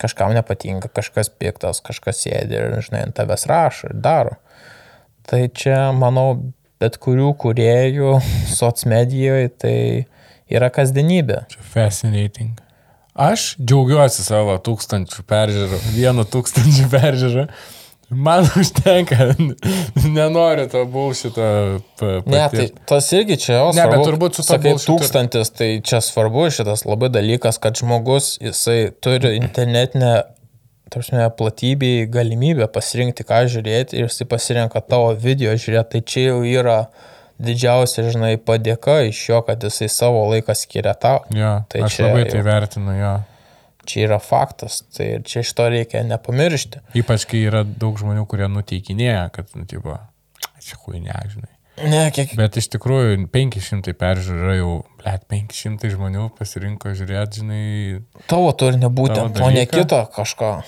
kažkam 0.00 0.34
nepatinka, 0.36 0.90
kažkas 0.92 1.30
piktas, 1.32 1.80
kažkas 1.84 2.20
sėdi 2.26 2.58
ir, 2.58 2.74
žinai, 2.84 3.06
ant 3.08 3.16
tavęs 3.16 3.46
rašo 3.48 3.88
ir 3.88 3.96
daro. 4.04 4.36
Tai 5.24 5.40
čia, 5.56 5.78
manau, 5.96 6.52
bet 6.82 7.00
kurių 7.00 7.32
kuriejų 7.40 8.18
socmedijoje 8.58 9.54
tai 9.64 9.78
yra 10.50 10.70
kasdienybė. 10.74 11.44
Čia 11.52 11.64
fascinating. 11.74 12.58
Aš 13.14 13.52
džiaugiuosi 13.62 14.24
savo 14.26 14.56
tūkstančių 14.66 15.22
peržiūrų, 15.30 15.80
vieno 15.94 16.24
tūkstančių 16.26 16.90
peržiūrų. 16.90 17.48
Man 18.14 18.44
užtenka, 18.60 19.30
nenoriu 20.04 20.66
to 20.70 20.82
būsito. 20.90 21.46
Ne, 22.28 22.42
tai 22.52 22.66
tas 22.90 23.08
irgi 23.16 23.38
čia 23.40 23.56
jau. 23.56 23.70
Ne, 23.74 23.86
bet 23.90 24.02
turbūt 24.04 24.38
su 24.38 24.44
sakai, 24.44 24.74
tūkstantis, 24.82 25.50
tai 25.56 25.68
čia 25.86 26.02
svarbu 26.04 26.44
šitas 26.52 26.84
labai 26.86 27.08
dalykas, 27.14 27.58
kad 27.62 27.78
žmogus, 27.80 28.34
jisai 28.44 28.92
turi 29.02 29.34
internetinę, 29.38 30.12
tarsi, 30.92 31.16
platybį 31.38 31.94
galimybę 32.12 32.68
pasirinkti, 32.74 33.26
ką 33.26 33.44
žiūrėti 33.54 33.98
ir 33.98 34.10
jisai 34.10 34.28
pasirenka 34.30 34.84
tavo 34.84 35.14
video 35.16 35.54
žiūrėti, 35.56 35.96
tai 35.96 36.04
čia 36.04 36.28
jau 36.28 36.38
yra 36.46 36.78
didžiausia, 37.40 38.06
žinai, 38.10 38.36
padėka 38.38 39.00
iš 39.08 39.28
jo, 39.28 39.40
kad 39.46 39.62
jisai 39.62 39.88
savo 39.92 40.24
laiką 40.30 40.54
skiria 40.56 40.94
tau. 40.94 41.24
Jo, 41.34 41.64
Tai 41.68 41.80
tai 41.80 41.86
aš 41.88 41.96
čia 41.96 42.06
labai 42.08 42.24
jau- 42.24 42.30
tai 42.34 42.42
vertinu, 42.42 42.98
jo. 42.98 43.14
Čia 43.84 44.06
yra 44.06 44.18
faktas, 44.22 44.82
tai 44.96 45.06
ir 45.18 45.22
čia 45.28 45.42
šito 45.44 45.66
reikia 45.68 46.00
nepamiršti. 46.08 46.80
Ypač 46.96 47.26
kai 47.28 47.42
yra 47.44 47.64
daug 47.64 47.98
žmonių, 48.00 48.24
kurie 48.26 48.48
nuteikinėja, 48.48 49.26
kad, 49.32 49.50
nu, 49.54 49.66
tipo, 49.68 49.98
čia 50.64 50.78
huinė, 50.86 51.12
žinai. 51.28 51.50
Ne, 51.90 52.10
kiek, 52.14 52.36
Bet 52.38 52.54
iš 52.56 52.68
tikrųjų 52.70 53.26
500 53.34 53.92
peržiūrų 53.98 54.40
yra 54.46 54.54
jau, 54.60 54.84
blėt, 55.02 55.24
500 55.28 55.90
žmonių 55.90 56.28
pasirinko 56.38 56.94
žiūrėti, 56.94 57.42
žinai. 57.42 58.04
tavo 58.30 58.52
būtent, 58.54 59.34
Tavo 59.34 59.48
o 59.48 59.50
ne 59.50 59.66
kito 59.66 60.06
kažko. 60.14 60.62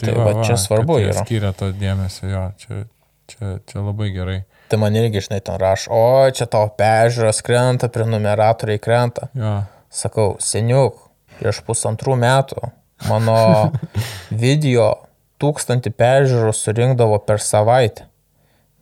Tai, 0.00 0.12
va, 0.16 0.32
va, 0.32 0.44
čia 0.44 0.56
svarbu 0.56 0.98
yra. 1.00 1.24
Skiria 1.24 1.52
to 1.56 1.72
dėmesio, 1.72 2.28
jo, 2.28 2.44
čia, 2.60 2.84
čia, 3.26 3.58
čia 3.66 3.80
labai 3.80 4.10
gerai. 4.12 4.44
Tai 4.70 4.78
man 4.78 4.94
irgi, 4.94 5.24
žinai, 5.26 5.40
ten 5.42 5.58
rašo, 5.58 5.90
o 5.90 6.30
čia 6.30 6.46
tavo 6.46 6.70
pežiūros 6.78 7.42
krenta, 7.42 7.88
prenumeratoriai 7.90 8.78
krenta. 8.82 9.26
Jo, 9.34 9.60
Sakau, 9.90 10.36
seniuk, 10.38 11.00
prieš 11.40 11.64
pusantrų 11.66 12.14
metų 12.20 12.68
mano 13.08 13.34
video 14.44 14.92
tūkstantį 15.42 15.90
peržiūrų 15.98 16.52
surinkdavo 16.54 17.18
per 17.26 17.42
savaitę. 17.42 18.06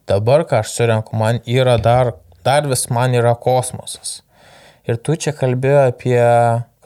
Dabar, 0.09 0.45
ką 0.49 0.63
aš 0.63 0.75
surenku, 0.75 1.17
man 1.17 1.41
yra 1.49 1.79
dar, 1.81 2.15
dar 2.45 2.69
vis 2.69 2.89
man 2.93 3.17
yra 3.17 3.35
kosmosas. 3.39 4.19
Ir 4.89 4.97
tu 5.01 5.17
čia 5.21 5.35
kalbėjai 5.37 5.89
apie 5.93 6.21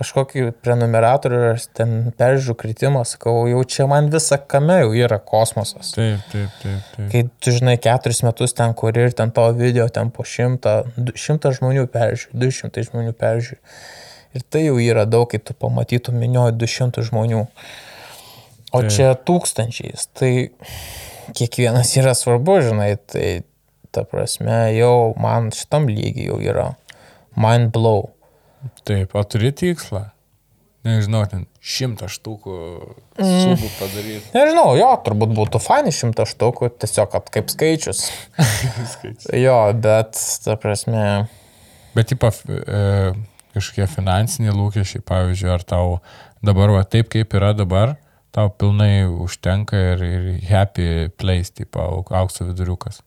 kažkokį 0.02 0.44
prenumeratorių 0.64 1.40
ir 1.52 1.64
ten 1.78 1.94
peržiūrų 2.18 2.56
kritimą, 2.60 3.04
sakau, 3.08 3.46
jau 3.50 3.62
čia 3.64 3.88
man 3.90 4.10
visa 4.12 4.36
kame 4.38 4.80
jau 4.82 4.92
yra 4.98 5.18
kosmosas. 5.22 5.94
taip, 5.96 6.22
taip, 6.32 6.52
taip. 6.62 6.92
taip. 6.96 7.08
Kai 7.14 7.24
tu 7.40 7.54
žinai, 7.56 7.78
keturis 7.82 8.22
metus 8.26 8.56
ten 8.58 8.74
kur 8.78 8.98
ir 8.98 9.14
ten 9.16 9.32
to 9.34 9.46
video, 9.56 9.88
ten 9.88 10.12
po 10.14 10.26
šimtą, 10.28 10.82
du- 10.96 11.16
šimtą 11.16 11.54
žmonių 11.58 11.86
peržiūrė, 11.92 12.38
du 12.42 12.50
šimtai 12.52 12.84
žmonių 12.90 13.14
peržiūrė. 13.16 13.60
Ir 14.32 14.44
tai 14.48 14.64
jau 14.64 14.78
yra 14.80 15.04
daug, 15.04 15.28
kai 15.28 15.38
tu 15.44 15.52
pamatytum 15.52 16.16
minioji 16.16 16.56
200 16.56 17.04
žmonių. 17.04 17.46
O 18.72 18.80
Taip. 18.80 18.92
čia 18.94 19.10
tūkstančiais. 19.28 20.06
Tai 20.16 20.32
kiekvienas 21.36 21.92
yra 22.00 22.14
svarbu, 22.16 22.56
žinai, 22.64 22.94
tai 22.96 23.42
ta 23.92 24.06
prasme 24.08 24.72
jau 24.72 25.12
man 25.20 25.50
šitam 25.52 25.90
lygiai 25.92 26.30
jau 26.30 26.40
yra 26.40 26.70
mind 27.36 27.72
blow. 27.74 28.08
Taip, 28.86 29.14
o 29.18 29.22
turi 29.26 29.52
tikslą? 29.52 30.04
Nežinau, 30.82 31.22
ten 31.30 31.44
šimtą 31.62 32.08
štukų 32.10 32.54
subų 33.14 33.68
padaryti. 33.78 34.32
Nežinau, 34.34 34.72
jo, 34.74 34.88
turbūt 35.06 35.30
būtų 35.36 35.60
faini 35.62 35.92
šimtą 35.94 36.24
štukų, 36.26 36.72
tiesiog 36.82 37.14
kaip 37.34 37.52
skaičius. 37.54 38.08
jo, 39.30 39.58
bet, 39.78 40.18
ta 40.44 40.56
prasme, 40.58 41.28
Bet, 41.92 42.08
tipo, 42.08 42.30
e, 42.48 43.12
kažkokie 43.52 43.84
finansiniai 43.92 44.54
lūkesčiai, 44.56 45.02
pavyzdžiui, 45.04 45.50
ar 45.52 45.64
tau 45.68 45.98
dabar, 46.40 46.72
va, 46.72 46.86
taip 46.88 47.10
kaip 47.12 47.34
yra 47.36 47.50
dabar, 47.52 47.98
tau 48.32 48.48
pilnai 48.48 49.04
užtenka 49.04 49.76
ir, 49.92 50.04
ir 50.08 50.28
happy 50.48 51.10
place, 51.20 51.52
tipo, 51.52 51.82
au- 51.84 52.06
aukso 52.22 52.46
viduriukas. 52.48 53.02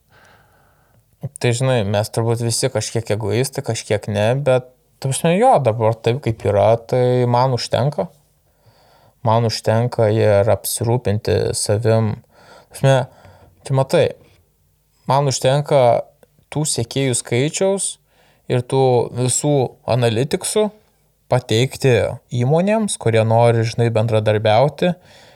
Tai 1.41 1.49
žinai, 1.57 1.79
mes 1.89 2.11
turbūt 2.13 2.43
visi 2.45 2.69
kažkiek 2.69 3.09
egoistai, 3.17 3.63
kažkiek 3.65 4.05
ne, 4.13 4.27
bet, 4.45 4.69
tu 5.05 5.13
žinai, 5.13 5.37
jo, 5.37 5.53
dabar 5.61 5.93
taip 6.01 6.23
kaip 6.25 6.41
yra, 6.49 6.71
tai 6.81 7.25
man 7.29 7.53
užtenka. 7.53 8.07
Man 9.25 9.45
užtenka 9.45 10.09
ir 10.13 10.49
apsirūpinti 10.49 11.53
savim. 11.57 12.15
Žinai, 12.73 13.03
čia 13.65 13.77
matai, 13.77 14.05
man 15.09 15.29
užtenka 15.29 15.79
tų 16.49 16.65
sėkėjų 16.71 17.19
skaičiaus 17.21 17.87
ir 18.49 18.65
tų 18.65 18.81
visų 19.13 19.53
analitiksų 19.93 20.67
pateikti 21.29 21.93
įmonėms, 22.41 22.97
kurie 23.01 23.21
nori, 23.25 23.65
žinai, 23.65 23.91
bendradarbiauti. 23.93 24.95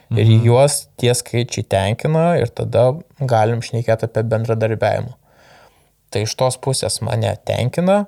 Ir 0.09 0.25
mhm. 0.25 0.45
juos 0.47 0.87
tie 0.97 1.13
skaičiai 1.13 1.67
tenkina 1.69 2.31
ir 2.41 2.49
tada 2.49 2.95
galim 3.21 3.61
šnekėti 3.61 4.07
apie 4.09 4.23
bendradarbiavimą. 4.25 5.13
Tai 6.09 6.23
iš 6.25 6.33
tos 6.33 6.57
pusės 6.57 6.97
mane 7.05 7.35
tenkina, 7.45 8.07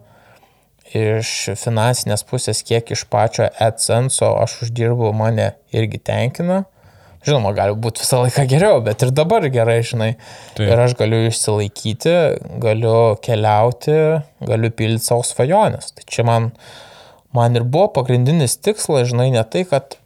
iš 0.98 1.54
finansinės 1.60 2.26
pusės, 2.28 2.62
kiek 2.68 2.92
iš 2.94 3.06
pačio 3.12 3.48
AdSense 3.64 4.28
aš 4.28 4.58
uždirbu, 4.66 5.14
mane 5.16 5.54
irgi 5.76 6.02
tenkina. 6.12 6.64
Žinoma, 7.22 7.52
gali 7.54 7.76
būti 7.78 8.02
visą 8.02 8.24
laiką 8.24 8.48
geriau, 8.50 8.80
bet 8.82 9.04
ir 9.06 9.12
dabar 9.14 9.46
gerai, 9.54 9.82
žinai. 9.86 10.16
Taip. 10.58 10.66
Ir 10.66 10.80
aš 10.82 10.96
galiu 10.98 11.20
išsilaikyti, 11.28 12.16
galiu 12.64 12.96
keliauti, 13.22 13.98
galiu 14.42 14.72
pildyti 14.74 15.06
savo 15.06 15.26
svajonės. 15.28 15.92
Tai 15.98 16.08
čia 16.10 16.26
man, 16.26 16.50
man 17.38 17.60
ir 17.60 17.68
buvo 17.68 17.92
pagrindinis 18.00 18.58
tikslas, 18.58 19.12
žinai, 19.14 19.30
ne 19.36 19.46
tai, 19.46 19.68
kad 19.70 20.00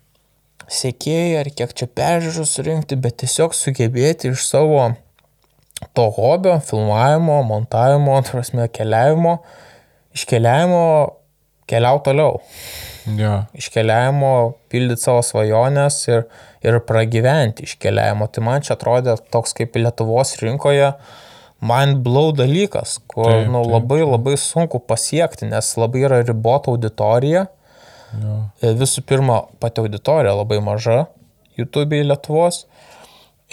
sėkėjai 0.67 1.39
ar 1.39 1.51
kiek 1.55 1.71
čia 1.77 1.87
peržiūrų 1.87 2.45
surinkti, 2.51 2.99
bet 2.99 3.21
tiesiog 3.23 3.55
sugebėti 3.55 4.33
iš 4.33 4.43
savo 4.49 4.89
to 5.95 6.09
hobio, 6.17 6.57
filmavimo, 6.67 7.39
montavimo, 7.47 8.19
prasme, 8.27 8.67
keliavimo, 8.75 9.37
iškeliavimo 10.15 10.81
keliauti 11.69 12.09
toliau. 12.09 12.39
Jo, 13.05 13.43
Iškeliavimo, 13.53 14.31
pildyti 14.73 15.03
savo 15.05 15.21
svajonės 15.25 15.99
ir, 16.09 16.23
ir 16.65 16.79
pragyventi 16.89 17.67
iškeliavimo. 17.67 18.25
Tai 18.33 18.43
man 18.47 18.65
čia 18.65 18.73
atrodė 18.73 19.13
toks 19.33 19.53
kaip 19.57 19.77
Lietuvos 19.77 20.33
rinkoje 20.41 20.87
mind 21.65 22.01
blow 22.05 22.31
dalykas, 22.35 22.97
kur 23.09 23.29
Taip, 23.29 23.51
nu, 23.53 23.61
taip, 23.61 23.75
labai 23.75 23.99
labai 24.03 24.33
sunku 24.41 24.81
pasiekti, 24.89 25.47
nes 25.49 25.69
labai 25.79 26.01
yra 26.09 26.19
ribota 26.25 26.73
auditorija. 26.73 27.45
jo. 28.21 28.39
E, 28.61 28.73
Visų 28.81 29.05
pirma, 29.07 29.43
pati 29.61 29.85
auditorija 29.85 30.33
labai 30.35 30.59
maža 30.65 31.05
YouTube 31.57 32.01
Lietuvos. 32.03 32.65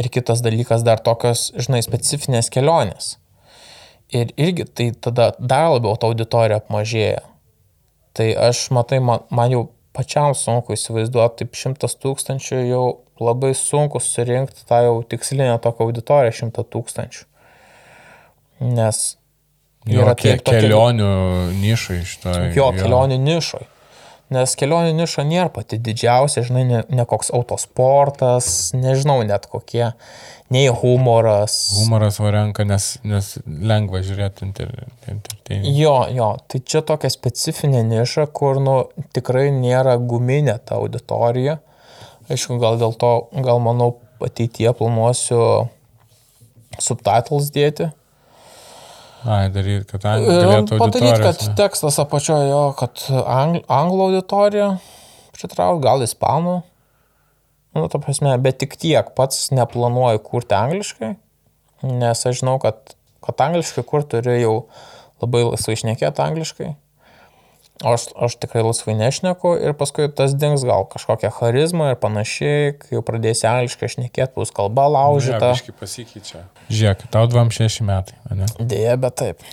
Ir 0.00 0.08
kitas 0.08 0.40
dalykas 0.40 0.80
dar 0.84 1.02
tokios, 1.04 1.50
žinai, 1.60 1.82
specifinės 1.84 2.48
kelionės. 2.50 3.18
Ir 4.12 4.32
irgi 4.36 4.66
tai 4.68 4.90
tada 4.92 5.30
dar 5.38 5.70
labiau 5.72 5.96
ta 5.96 6.10
auditorija 6.10 6.60
apmažėja. 6.60 7.22
Tai 8.12 8.26
aš, 8.48 8.66
matai, 8.76 9.00
man, 9.00 9.24
man 9.32 9.54
jau 9.54 9.62
pačiam 9.96 10.34
sunku 10.36 10.76
įsivaizduoti, 10.76 11.42
taip 11.42 11.56
šimtas 11.56 11.96
tūkstančių 12.02 12.60
jau 12.68 12.84
labai 13.22 13.54
sunku 13.56 14.00
surinkti 14.04 14.66
tą 14.68 14.82
jau 14.86 14.94
tikslinę 15.08 15.56
tokią 15.64 15.88
auditoriją 15.88 16.36
šimtą 16.42 16.64
tūkstančių. 16.74 17.26
Nes 18.62 19.02
Jo, 19.88 20.04
yra 20.04 20.14
ke, 20.14 20.36
kelionių 20.46 21.12
nišai 21.58 22.02
iš 22.04 22.16
to. 22.22 22.34
Jo, 22.54 22.70
kelionių 22.76 23.18
nišoj. 23.18 23.64
Nes 24.32 24.54
kelionių 24.56 24.94
niša 24.96 25.24
nėra 25.28 25.50
pati 25.52 25.76
didžiausia, 25.82 26.44
žinai, 26.46 26.62
ne, 26.68 26.82
ne 26.88 27.04
koks 27.08 27.32
autosportas, 27.34 28.46
nežinau 28.76 29.18
net 29.26 29.48
kokie, 29.50 29.90
nei 30.52 30.68
humoras. 30.68 31.56
Humoras 31.80 32.18
varenka, 32.20 32.66
nes, 32.68 32.88
nes 33.08 33.32
lengva 33.46 34.02
žiūrėti 34.04 34.46
entertainment. 34.46 35.68
Jo, 35.72 35.96
jo, 36.12 36.28
tai 36.48 36.62
čia 36.68 36.84
tokia 36.86 37.10
specifinė 37.12 37.82
niša, 37.88 38.28
kur, 38.36 38.60
nu, 38.62 38.76
tikrai 39.16 39.48
nėra 39.56 39.96
guminė 40.00 40.58
ta 40.64 40.78
auditorija. 40.80 41.58
Aišku, 42.30 42.60
gal 42.62 42.78
dėl 42.80 42.94
to, 43.00 43.12
gal 43.44 43.62
manau, 43.64 43.96
ateityje 44.22 44.72
planuosiu 44.78 45.42
subtitles 46.80 47.50
dėti. 47.54 47.90
Ai, 49.22 49.46
daryti, 49.54 49.86
kad 49.86 50.04
ang, 50.10 50.24
Ir 50.26 50.40
galėtų 50.42 50.78
Padaryti, 50.80 51.22
kad 51.22 51.44
tekstas 51.58 52.00
apačioje 52.02 52.62
kad 52.78 53.04
ang, 53.22 53.60
anglų 53.70 54.08
auditorija 54.08 54.72
pritrauk, 55.36 55.82
gal 55.82 56.02
ispanų. 56.04 56.60
Nu, 57.72 57.86
ta 57.88 58.00
prasme, 58.02 58.34
bet 58.42 58.60
tik 58.60 58.76
tiek, 58.76 59.14
pats 59.16 59.48
neplanuoju 59.54 60.20
kurti 60.26 60.56
angliškai, 60.56 61.14
nes 61.88 62.26
aš 62.28 62.42
žinau, 62.42 62.58
kad, 62.60 62.96
kad 63.24 63.44
angliškai 63.48 63.84
kur 63.88 64.04
turi 64.04 64.42
jau 64.42 64.56
labai 65.22 65.46
laisvai 65.46 65.78
išnekėti 65.78 66.24
angliškai. 66.24 66.72
O 67.82 67.94
aš, 67.96 68.04
aš 68.14 68.36
tikrai 68.38 68.62
laisvai 68.62 68.94
nešneku 68.94 69.54
ir 69.58 69.72
paskui 69.78 70.04
tas 70.12 70.36
dings 70.38 70.62
gal 70.68 70.84
kažkokia 70.92 71.32
charizma 71.34 71.94
ir 71.94 71.96
panašiai, 72.02 72.74
kai 72.78 72.98
jau 72.98 73.02
pradėsi 73.06 73.48
angliškai 73.48 73.88
šnekėti, 73.96 74.36
bus 74.36 74.52
kalba 74.54 74.84
laužyta. 74.92 75.54
Aiškiai 75.54 75.74
pasikeičia. 75.80 76.44
Žiūrėk, 76.68 77.08
tau 77.14 77.24
26 77.32 77.82
metai, 77.88 78.20
ne? 78.36 78.46
Dėja, 78.60 78.98
bet 79.00 79.18
taip. 79.18 79.48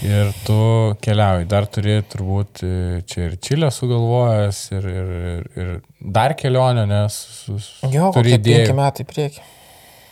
Ir 0.00 0.30
tu 0.46 0.56
keliauji, 1.04 1.44
dar 1.50 1.66
turi 1.68 1.98
turbūt 2.08 2.62
e, 2.64 2.70
čia 3.04 3.26
ir 3.28 3.34
Čilę 3.44 3.68
sugalvojęs, 3.74 4.60
ir, 4.78 4.86
ir, 4.88 5.10
ir, 5.32 5.42
ir 5.60 5.72
dar 6.00 6.32
kelionę, 6.40 6.86
nes 6.88 7.18
Jo, 7.92 8.08
turi 8.16 8.32
idėją. 8.38 8.62
penki 8.64 8.76
metai 8.78 9.04
į 9.04 9.08
priekį. 9.10 9.44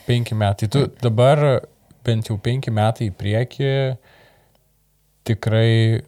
Penki 0.08 0.36
metai. 0.36 0.68
Tu 0.72 0.82
dabar 1.04 1.40
bent 2.04 2.28
jau 2.28 2.36
penki 2.40 2.72
metai 2.74 3.08
į 3.08 3.14
priekį 3.16 3.72
tikrai 5.28 6.02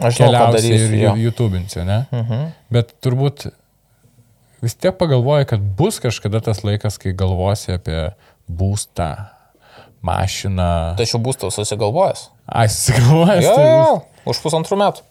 Aš 0.00 0.16
keliausi 0.18 0.56
darysiu. 0.58 0.88
ir 0.88 0.96
jo. 1.04 1.12
YouTube'insi, 1.28 1.84
ne? 1.86 2.00
Mhm. 2.12 2.48
Bet 2.74 2.96
turbūt 3.04 3.46
vis 4.64 4.74
tiek 4.80 4.96
pagalvoji, 4.98 5.46
kad 5.52 5.60
bus 5.78 6.00
kažkada 6.02 6.40
tas 6.44 6.64
laikas, 6.64 6.96
kai 6.98 7.12
galvosi 7.16 7.76
apie 7.76 8.00
būstą, 8.48 9.10
mašiną. 10.04 10.68
Aš 11.00 11.14
jau 11.16 11.20
būstau 11.24 11.50
susigalvojęs. 11.54 12.26
Ai, 12.52 12.66
susigalvojęs. 12.68 13.44
Jo, 13.48 13.54
tai 13.56 13.66
jo, 13.66 13.74
bus- 13.80 13.90
jo, 13.90 14.30
už 14.34 14.42
pusantrų 14.44 14.78
metų. 14.84 15.04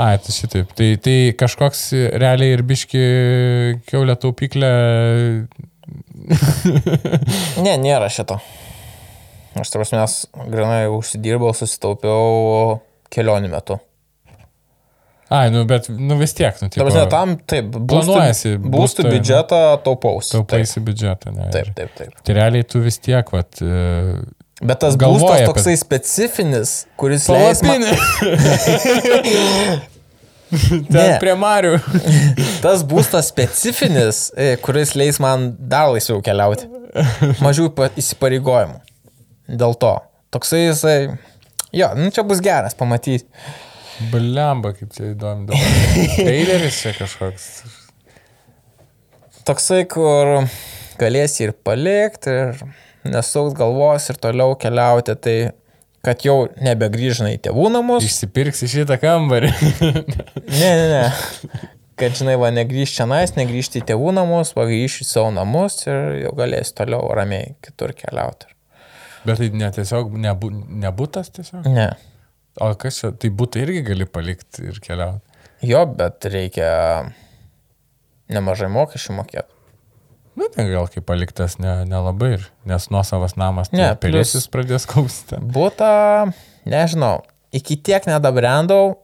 Ai, 0.00 0.12
tai 0.22 0.32
šitaip. 0.36 0.70
Tai, 0.78 0.88
tai 1.02 1.16
kažkoks 1.40 1.80
realiai 2.22 2.52
ir 2.54 2.62
biški 2.62 3.00
keulė 3.90 4.14
taupyklė. 4.22 4.70
Ne, 7.64 7.74
nėra 7.80 8.06
šito. 8.12 8.36
Aš 9.58 9.72
tarsi 9.74 9.96
mes 9.98 10.12
grinai 10.46 10.84
užsidirbau, 10.92 11.50
susitaupiau 11.56 12.76
kelionių 13.10 13.50
metu. 13.50 13.80
Ai, 15.30 15.46
nu 15.54 15.62
bet, 15.64 15.86
nu 15.94 16.16
vis 16.18 16.32
tiek, 16.34 16.56
nu 16.58 16.66
Ta 16.68 16.82
prasme, 16.82 17.04
tam, 17.12 17.36
taip, 17.46 17.68
Planuojasi 17.86 18.56
būstų, 18.58 18.70
būstų 18.74 19.04
biudžetą 19.12 19.60
taupausi. 19.84 20.32
Taupaisi 20.34 20.82
biudžetą, 20.82 21.30
ne? 21.36 21.46
Taip, 21.54 21.68
taip, 21.76 21.92
taip. 21.94 22.16
Tai 22.26 22.34
realiai 22.34 22.66
tu 22.66 22.82
vis 22.82 22.98
tiek, 22.98 23.30
vat, 23.30 23.60
e, 23.62 24.16
Bet 24.60 24.80
tas 24.82 24.96
būstas 24.98 25.36
apie- 25.38 25.46
toksai 25.52 25.76
specifinis, 25.80 26.72
kuris 27.00 27.28
palapinė. 27.30 27.94
Ten 30.50 30.90
Ne. 30.98 31.18
prie 31.22 31.34
Marių. 31.38 31.76
Tas 32.64 32.82
būstas 32.82 33.28
specifinis, 33.30 34.24
e, 34.34 34.56
kuris 34.58 34.96
leis 34.98 35.20
man 35.22 35.52
dar 35.70 35.92
laisviau 35.94 36.18
keliauti. 36.26 36.66
Mažiau 37.38 37.70
pa- 37.70 37.92
įsipareigojimų. 37.94 38.80
Dėl 39.60 39.76
to. 39.78 39.92
Toksai 40.34 40.64
jisai... 40.66 40.96
Jo, 41.74 41.92
nu 41.94 42.10
čia 42.10 42.24
bus 42.26 42.42
geras, 42.42 42.74
pamatys. 42.74 43.22
Blemba, 44.08 44.72
kaip 44.76 44.92
čia 44.96 45.12
įdomu. 45.12 45.52
Traileris 46.16 46.80
čia 46.80 46.94
kažkoks. 46.96 47.48
Toksai, 49.48 49.84
kur 49.90 50.46
galėsi 51.00 51.46
ir 51.48 51.54
palikti, 51.66 52.32
ir 52.32 53.10
nesukt 53.12 53.56
galvos 53.58 54.08
ir 54.12 54.20
toliau 54.20 54.56
keliauti. 54.60 55.16
Tai 55.20 55.36
kad 56.06 56.24
jau 56.24 56.46
nebegrįžinai 56.64 57.34
į 57.36 57.42
tėvų 57.48 57.66
namus. 57.74 58.06
Išsipirksi 58.08 58.70
šitą 58.72 59.00
kambarį. 59.02 59.52
Ne, 60.50 60.70
ne, 60.76 60.86
ne. 60.90 61.66
Kad, 62.00 62.16
žinai, 62.16 62.34
va, 62.40 62.48
negrįžti 62.54 62.96
čia 62.96 63.04
nais, 63.08 63.34
negrįžti 63.36 63.82
į 63.82 63.86
tėvų 63.92 64.14
namus, 64.16 64.54
va, 64.56 64.64
grįžti 64.68 65.04
į 65.04 65.08
savo 65.08 65.28
namus 65.36 65.82
ir 65.84 66.24
jau 66.24 66.32
galėsi 66.38 66.72
toliau 66.78 67.04
ramiai 67.16 67.52
kitur 67.64 67.92
keliauti. 67.96 68.48
Bet 69.28 69.36
tai 69.40 69.50
ne 69.52 69.68
tiesiog 69.76 70.14
nebu, 70.16 70.48
nebūtas 70.80 71.28
tiesiog. 71.36 71.68
Ne. 71.68 71.90
O 72.60 72.70
kas 72.76 73.00
čia, 73.00 73.10
tai 73.16 73.30
būtų 73.32 73.62
irgi 73.64 73.82
gali 73.86 74.06
palikti 74.06 74.66
ir 74.68 74.80
keliauti. 74.84 75.24
Jo, 75.64 75.84
bet 75.88 76.24
reikia 76.28 76.68
nemažai 78.32 78.68
mokesčių 78.72 79.16
mokėti. 79.18 79.56
Na, 80.38 80.46
tai 80.54 80.64
gal 80.70 80.86
kaip 80.88 81.04
paliktas 81.08 81.58
ne- 81.60 81.82
nelabai, 81.88 82.36
ne 82.38 82.44
nes 82.70 82.86
nuosavas 82.92 83.34
namas, 83.36 83.68
tai 83.72 83.80
Ne, 83.80 83.88
pelėsis 83.98 84.46
pradės 84.48 84.86
kaustyti. 84.88 85.40
Būta, 85.52 86.30
nežinau, 86.64 87.24
iki 87.52 87.76
tiek 87.76 88.06
nedabrendau, 88.08 89.00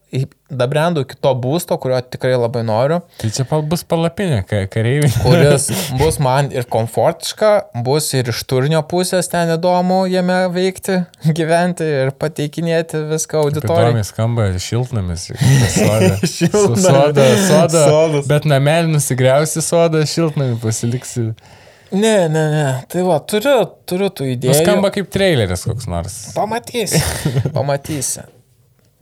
dabrendau 0.50 1.02
iki 1.02 1.16
to 1.20 1.32
būsto, 1.42 1.74
kurio 1.82 1.98
tikrai 2.06 2.36
labai 2.38 2.62
noriu, 2.66 3.00
Tai 3.20 3.30
čia 3.34 3.44
pal 3.50 3.64
bus 3.66 3.82
palapinė, 3.88 4.38
ka- 4.46 4.62
kareiviai. 4.70 5.10
kuris 5.24 5.66
bus 6.00 6.18
man 6.22 6.48
ir 6.54 6.64
komfortiška, 6.70 7.50
bus 7.86 8.08
ir 8.14 8.30
iš 8.32 8.40
turinio 8.50 8.80
pusės 8.88 9.28
ten 9.32 9.50
įdomu 9.56 10.04
jame 10.10 10.38
veikti, 10.54 11.00
gyventi 11.38 11.88
ir 12.04 12.12
pateikinėti 12.20 13.02
viską 13.10 13.42
auditorijai. 13.44 13.90
Įdomiai 13.90 14.06
skamba 14.06 14.48
šiltnamis. 14.62 15.26
Šiltnamis. 16.36 16.86
soda, 16.86 17.28
soda. 17.48 17.84
Sodas. 17.90 18.30
Bet 18.30 18.46
namelį 18.48 18.94
nusigriausi 18.96 19.62
sodą, 19.64 20.04
šiltnamį 20.08 20.58
pasiliksi. 20.62 21.30
Ne, 21.96 22.16
ne, 22.26 22.40
ne, 22.50 22.62
tai 22.90 23.02
va, 23.06 23.20
turiu, 23.22 23.60
turiu 23.86 24.08
tų 24.10 24.24
Nu, 24.26 24.32
idėjų. 24.34 24.56
skamba 24.58 24.88
kaip 24.94 25.06
traileris 25.14 25.62
koks 25.68 25.86
nors. 25.86 26.16
Pamatysi, 26.34 26.98
pamatysi. 27.54 28.24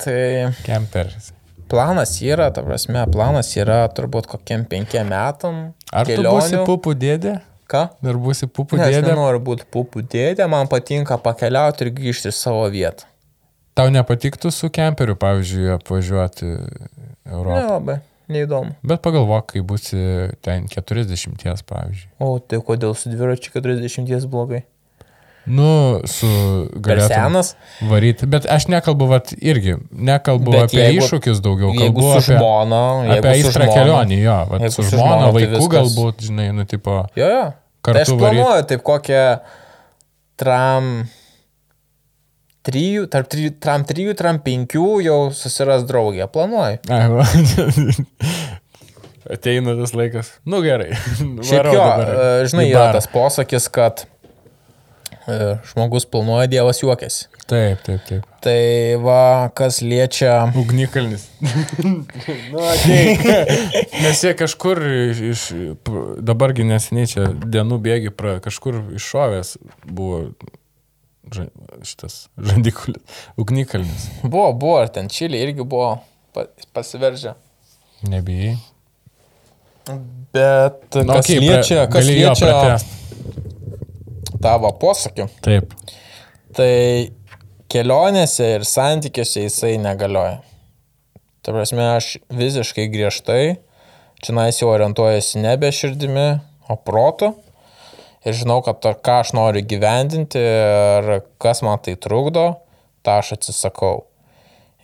Tai 0.04 0.52
Kemperis. 0.66 1.32
planas 1.70 2.12
yra, 2.22 2.50
ta 2.54 2.62
prasme, 2.66 3.02
planas 3.12 3.50
yra 3.56 3.82
turbūt 3.96 4.28
kokiem 4.30 4.66
penkiem 4.68 5.08
metam. 5.10 5.72
Ar 5.92 6.06
tu 6.06 6.20
būsi 6.22 6.60
pupų 6.68 6.94
dėdė? 7.00 7.38
Ką? 7.70 7.86
Ar 8.04 8.18
būsi 8.20 8.46
pupų 8.52 8.76
Ne, 8.76 8.84
aš 8.84 8.98
dėdė? 8.98 9.08
nenoriu 9.14 9.40
būti 9.40 9.64
pupų 9.72 10.02
dėdė, 10.12 10.44
man 10.52 10.68
patinka 10.68 11.16
pakeliauti 11.18 11.86
ir 11.86 11.92
grįžti 11.96 12.28
į 12.28 12.36
savo 12.36 12.66
vietą. 12.70 13.08
Tau 13.74 13.88
nepatiktų 13.90 14.52
su 14.54 14.68
kemperiu, 14.70 15.16
pavyzdžiui, 15.18 15.72
apvažiuoti 15.78 16.50
Europą. 17.26 17.56
Nelabai, 17.56 17.96
neįdomu. 18.30 18.76
Bet 18.86 19.00
pagalvok, 19.02 19.48
kai 19.54 19.64
būsi 19.66 19.98
ten 20.44 20.68
40, 20.70 21.64
pavyzdžiui. 21.66 22.12
O 22.22 22.36
tai 22.38 22.60
kodėl 22.62 22.94
su 22.94 23.10
dviračiu 23.10 23.50
40 23.56 24.28
blogai? 24.30 24.62
Nu, 25.46 26.00
su 26.08 26.26
galėtum 26.80 27.34
varyti. 27.90 28.26
Bet 28.32 28.46
aš 28.48 28.64
nekalbu, 28.72 29.08
vat, 29.10 29.32
irgi, 29.44 29.74
nekalbu 29.92 30.54
Bet 30.54 30.62
apie 30.70 30.80
jeigu- 30.80 31.02
iššūkius 31.04 31.42
daugiau, 31.44 31.74
kalbu 31.76 32.06
apie, 32.14 32.32
jeigu 32.32 33.18
apie 33.18 33.32
aistrą 33.34 33.66
kelionį, 33.68 34.18
jo, 34.22 34.38
vat, 34.54 34.64
su 34.72 34.82
žmona, 34.88 35.28
žmona, 35.28 35.32
tai 35.36 35.50
viskas- 35.52 35.74
galbūt, 35.76 36.24
žinai, 36.30 36.48
nu, 36.56 36.64
tipo, 36.64 37.04
Jo, 37.16 37.28
jo. 37.28 37.44
Kartu 37.84 37.98
tai 37.98 38.02
aš 38.06 38.08
varyt. 38.08 38.20
planuoju 38.24 38.66
taip 38.72 38.82
kokią 38.88 39.24
tram 40.40 41.08
3, 42.64 43.06
tarp 43.12 43.28
3, 43.28 43.50
tram 43.60 43.84
3, 43.84 44.14
tram 44.16 44.38
5 44.40 45.04
jau 45.04 45.18
susiras 45.36 45.84
draugė. 45.84 46.24
Planuoju. 46.32 46.78
ateina 49.34 49.74
tas 49.76 49.92
laikas. 49.96 50.30
Nu 50.48 50.62
gerai. 50.64 50.92
Šiaip 51.48 51.68
jo, 51.68 51.76
dabar 51.76 52.08
e, 52.08 52.46
žinai, 52.50 52.66
yra 52.72 52.88
tas 52.96 53.06
posakis, 53.12 53.68
kad 53.72 54.06
žmogus 55.70 56.04
planuoja, 56.10 56.46
Dievas 56.50 56.82
juokiasi. 56.82 57.28
Taip, 57.48 57.80
taip, 57.84 58.00
taip. 58.08 58.26
Tai 58.44 58.56
va, 59.04 59.50
kas 59.56 59.82
liečia... 59.84 60.46
Ugnikalnis. 60.56 61.26
nu, 61.84 62.60
ateik. 62.60 63.24
Nes 64.04 64.22
jie 64.24 64.32
kažkur 64.36 64.80
iš, 65.32 65.46
dabargi 66.24 66.64
neseniai 66.68 67.08
čia 67.10 67.26
dienų 67.44 67.80
bėgi, 67.84 68.12
pra, 68.16 68.38
kažkur 68.44 68.80
iššovęs 68.96 69.54
buvo 69.84 70.22
ža, 71.32 71.48
šitas 71.84 72.18
žandikulis. 72.36 73.00
Ugnikalnis. 73.40 74.08
Buvo, 74.24 74.50
buvo, 74.52 74.78
ar 74.84 74.92
ten 74.92 75.12
Čilė 75.12 75.44
irgi 75.44 75.64
buvo 75.64 75.98
pa- 76.36 76.48
pasiveržę. 76.76 77.36
Nebijai. 78.08 78.56
Bet 80.32 80.96
Nu, 80.96 81.12
kas 81.12 81.26
okei, 81.26 81.40
liečia, 81.44 81.84
kas 81.92 82.06
liečia 82.08 82.46
pratęst. 82.48 82.92
Tavo 84.44 84.70
posakį, 84.80 85.28
Taip. 85.44 85.74
tai 86.56 86.72
kelionėse 87.72 88.54
ir 88.58 88.66
santykiuose 88.68 89.46
jisai 89.48 89.76
negalioja. 89.82 90.42
Tai 91.44 91.52
prasme, 91.56 91.84
aš 91.96 92.14
visiškai 92.32 92.86
griežtai, 92.92 93.56
čia 94.24 94.36
nais 94.36 94.60
jau 94.60 94.70
orientuojasi 94.72 95.42
nebe 95.44 95.68
širdimi, 95.74 96.28
o 96.68 96.76
protu. 96.76 97.34
Ir 98.24 98.32
žinau, 98.32 98.62
kad 98.64 98.80
to, 98.80 98.94
ką 99.04 99.18
aš 99.20 99.34
noriu 99.36 99.60
gyvendinti 99.68 100.40
ir 100.40 101.10
kas 101.42 101.60
man 101.66 101.82
tai 101.84 101.98
trukdo, 102.00 102.46
tą 103.04 103.18
aš 103.20 103.34
atsisakau. 103.36 104.06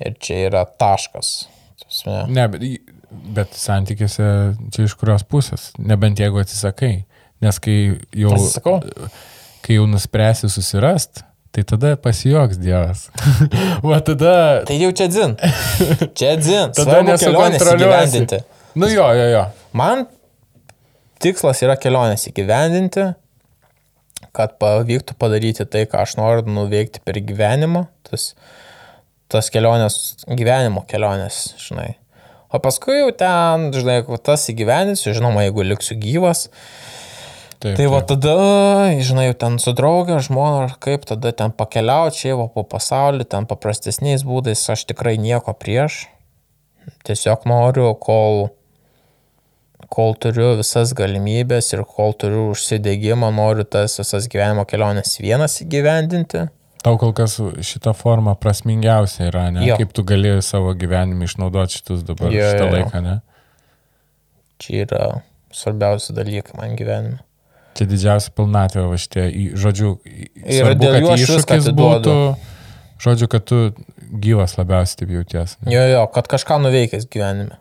Ir 0.01 0.17
čia 0.21 0.43
yra 0.51 0.67
taškas. 0.69 1.33
Ta 1.81 1.89
prasme, 1.89 2.19
Ne, 2.37 2.45
bet, 2.53 2.67
bet 3.37 3.57
santykiuose 3.57 4.29
čia 4.73 4.85
iš 4.85 4.97
kurios 5.01 5.25
pusės. 5.25 5.71
Nebent 5.81 6.21
jeigu 6.21 6.41
atsisakai. 6.43 7.07
Nes 7.41 7.57
kai 7.65 7.77
jau, 8.13 8.35
Atsisakau. 8.37 8.81
Kai 9.71 9.77
jau 9.79 9.87
nuspręsi 9.87 10.49
susirast, 10.51 11.21
tai 11.55 11.63
tada 11.63 11.93
pasijoks 11.95 12.59
Dievas. 12.59 13.05
Va 13.87 14.01
tada... 14.03 14.65
Tai 14.67 14.79
jau 14.81 14.91
čia 14.99 15.07
dzin. 15.07 15.37
Čia 16.19 16.33
dzin. 16.41 16.73
Tada 16.75 17.05
nesukontroliuosi. 17.07 18.41
Nu 18.75 18.89
jo, 18.91 19.07
jo, 19.15 19.29
jo. 19.31 19.45
Man 19.79 20.09
tikslas 21.23 21.63
yra 21.63 21.77
kelionės 21.79 22.27
įgyvendinti, 22.33 23.13
kad 24.35 24.59
pavyktų 24.59 25.15
padaryti 25.23 25.69
tai, 25.71 25.85
ką 25.87 26.03
aš 26.03 26.17
noriu 26.19 26.51
nuveikti 26.51 27.05
per 27.07 27.23
gyvenimą, 27.23 27.87
tas, 28.11 28.33
tas 29.31 29.55
kelionės, 29.55 30.01
gyvenimo 30.27 30.83
kelionės, 30.91 31.45
žinai. 31.63 31.93
O 32.51 32.59
paskui 32.59 32.99
jau 32.99 33.15
ten, 33.15 33.71
žinai, 33.77 34.01
tas 34.27 34.51
įgyvendinsiu, 34.51 35.15
žinoma, 35.15 35.47
jeigu 35.47 35.71
liksiu 35.71 35.95
gyvas, 36.03 36.49
Taip, 37.61 37.75
Tai 37.77 37.87
va 37.93 37.99
tada, 38.09 38.35
žinai, 39.05 39.27
jau 39.29 39.35
ten 39.43 39.59
su 39.61 39.75
draugė, 39.77 40.17
žmona, 40.25 40.63
ar 40.65 40.79
kaip 40.81 41.03
tada 41.05 41.29
ten 41.37 41.53
pakeliauti 41.53 42.23
čia 42.23 42.39
va 42.39 42.47
po 42.49 42.65
pasaulį, 42.65 43.27
ten 43.29 43.45
paprastesniais 43.51 44.25
būdais, 44.25 44.63
aš 44.73 44.87
tikrai 44.89 45.19
nieko 45.21 45.53
prieš. 45.53 46.07
Tiesiog 47.05 47.45
noriu, 47.51 47.91
kol, 48.01 48.49
kol 49.93 50.17
turiu 50.17 50.55
visas 50.63 50.95
galimybės 50.97 51.69
ir 51.77 51.85
kol 51.85 52.17
turiu 52.17 52.49
užsidėgymą, 52.55 53.29
noriu 53.37 53.69
tas 53.69 54.01
visas 54.01 54.31
gyvenimo 54.33 54.65
keliones 54.65 55.19
vienas 55.21 55.61
įgyvendinti. 55.61 56.47
Tau 56.81 56.97
kol 56.97 57.13
kas 57.13 57.37
šita 57.37 57.93
forma 57.93 58.33
prasmingiausia 58.41 59.27
yra, 59.29 59.51
ne? 59.53 59.67
Jo. 59.69 59.77
Kaip 59.77 59.93
tu 59.93 60.09
galėjai 60.09 60.41
savo 60.41 60.73
gyvenime 60.73 61.29
išnaudoti 61.29 61.77
šitus 61.83 62.09
dabar, 62.09 62.33
Jo, 62.33 62.55
šitą 62.55 62.65
jo, 62.65 62.71
jo. 62.71 62.77
laiką, 62.79 63.03
ne? 63.05 63.19
Čia 64.65 64.87
yra 64.87 65.03
svarbiausi 65.53 66.17
dalykai 66.17 66.57
man 66.57 66.73
gyvenime. 66.81 67.21
Čia 67.79 67.87
didžiausia 67.89 68.33
pilnatvė, 68.37 68.83
va 68.91 68.97
šitie, 69.01 69.25
žodžiu, 69.59 69.95
Ir 70.05 70.65
svarbu, 70.65 70.83
dėl 70.83 70.95
kad 70.97 71.05
jų 71.05 71.11
aš 71.15 71.27
viską 71.37 71.59
atiduodu. 71.61 72.15
būtų, 72.15 72.15
žodžiu, 73.05 73.29
kad 73.31 73.45
tu 73.49 73.61
gyvas 74.25 74.57
labiausiai 74.59 74.99
taip 75.05 75.13
jauties. 75.15 75.55
Jo, 75.71 75.85
jo, 75.93 76.01
kad 76.15 76.29
kažką 76.33 76.59
nuveikęs 76.67 77.07
gyvenime. 77.13 77.61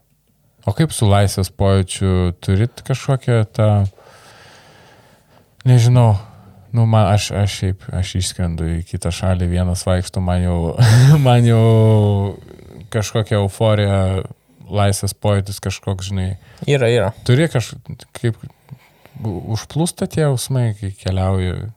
O 0.67 0.73
kaip 0.75 0.91
su 0.93 1.07
laisvės 1.07 1.51
pojūčiu, 1.55 2.33
turit 2.43 2.81
kažkokią 2.87 3.37
tą, 3.55 3.69
nežinau, 5.65 6.17
nu, 6.75 6.85
man, 6.89 7.07
aš, 7.13 7.29
aš 7.45 7.55
šiaip, 7.61 7.85
aš 7.95 8.15
išskrendu 8.19 8.67
į 8.77 8.81
kitą 8.89 9.11
šalį, 9.13 9.47
vienas 9.51 9.85
vaikšto, 9.87 10.21
man 10.25 10.43
jau, 10.43 10.57
man 11.25 11.47
jau 11.47 11.63
kažkokia 12.93 13.39
euforija, 13.39 13.99
laisvės 14.69 15.15
pojūtis 15.17 15.57
kažkoks, 15.65 16.11
žinai, 16.11 16.31
Yra, 16.69 16.89
yra. 16.93 17.09
turi 17.25 17.47
kažkaip, 17.49 18.37
užplūsta 19.25 20.07
tie 20.11 20.23
jausmai, 20.25 20.71
kai 20.79 20.93
keliauji. 20.95 21.69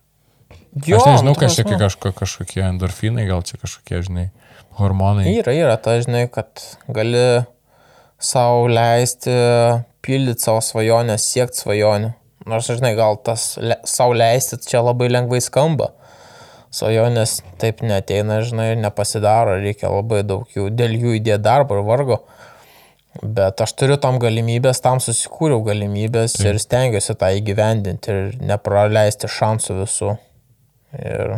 Jo, 0.86 0.98
aš 0.98 1.08
nežinau, 1.08 1.32
nu, 1.32 1.36
kas 1.36 1.56
čia 1.58 1.66
kažko, 1.68 2.14
kažkokie 2.16 2.62
endorfinai, 2.64 3.26
gal 3.28 3.42
čia 3.44 3.58
kažkokie, 3.60 4.00
žinai, 4.06 4.26
hormonai. 4.78 5.26
Yra, 5.34 5.52
yra, 5.52 5.76
ta 5.76 5.98
žinai, 6.00 6.24
kad 6.32 6.62
gali 6.88 7.44
savo 8.22 8.68
leisti 8.70 9.34
pildyti 10.02 10.46
savo 10.46 10.62
svajonės, 10.64 11.26
siekti 11.28 11.64
svajonių. 11.64 12.12
Nors, 12.48 12.70
žinai, 12.72 12.94
gal 12.98 13.18
tas 13.22 13.52
le, 13.60 13.76
savo 13.86 14.16
leisti 14.16 14.58
čia 14.64 14.80
labai 14.82 15.10
lengvai 15.12 15.42
skamba. 15.44 15.92
Svajonės 16.72 17.42
taip 17.60 17.82
neteina, 17.84 18.40
žinai, 18.46 18.72
nepasidaro, 18.80 19.58
reikia 19.60 19.92
labai 19.92 20.22
daug 20.24 20.48
jų, 20.56 20.70
dėl 20.72 20.96
jų 20.96 21.18
įdėti 21.20 21.44
darbo 21.44 21.76
ir 21.78 21.84
vargo. 21.86 22.22
Bet 23.20 23.60
aš 23.60 23.74
turiu 23.76 23.98
tam 24.00 24.16
galimybės, 24.22 24.80
tam 24.80 25.00
susikūriau 25.04 25.60
galimybės 25.66 26.38
Taip. 26.38 26.46
ir 26.48 26.60
stengiuosi 26.62 27.16
tą 27.20 27.28
įgyvendinti 27.36 28.12
ir 28.12 28.36
nepraleisti 28.40 29.28
šansų 29.28 29.76
visų. 29.82 30.14
Ir 30.96 31.34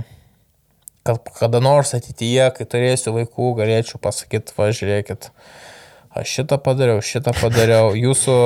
kad 1.05 1.19
kada 1.35 1.61
nors 1.61 1.91
ateityje, 1.97 2.47
kai 2.57 2.69
turėsiu 2.71 3.17
vaikų, 3.17 3.51
galėčiau 3.59 3.99
pasakyti, 4.03 4.55
va, 4.57 4.71
žiūrėkit, 4.77 5.29
aš 6.15 6.37
šitą 6.39 6.61
padariau, 6.63 7.03
šitą 7.05 7.35
padariau, 7.41 7.91
jūsų, 8.07 8.39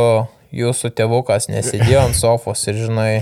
jūsų 0.57 0.95
tėvukas 0.97 1.51
nesėdėjo 1.53 2.09
ant 2.09 2.19
sofos 2.19 2.65
ir 2.71 2.81
žinai, 2.87 3.13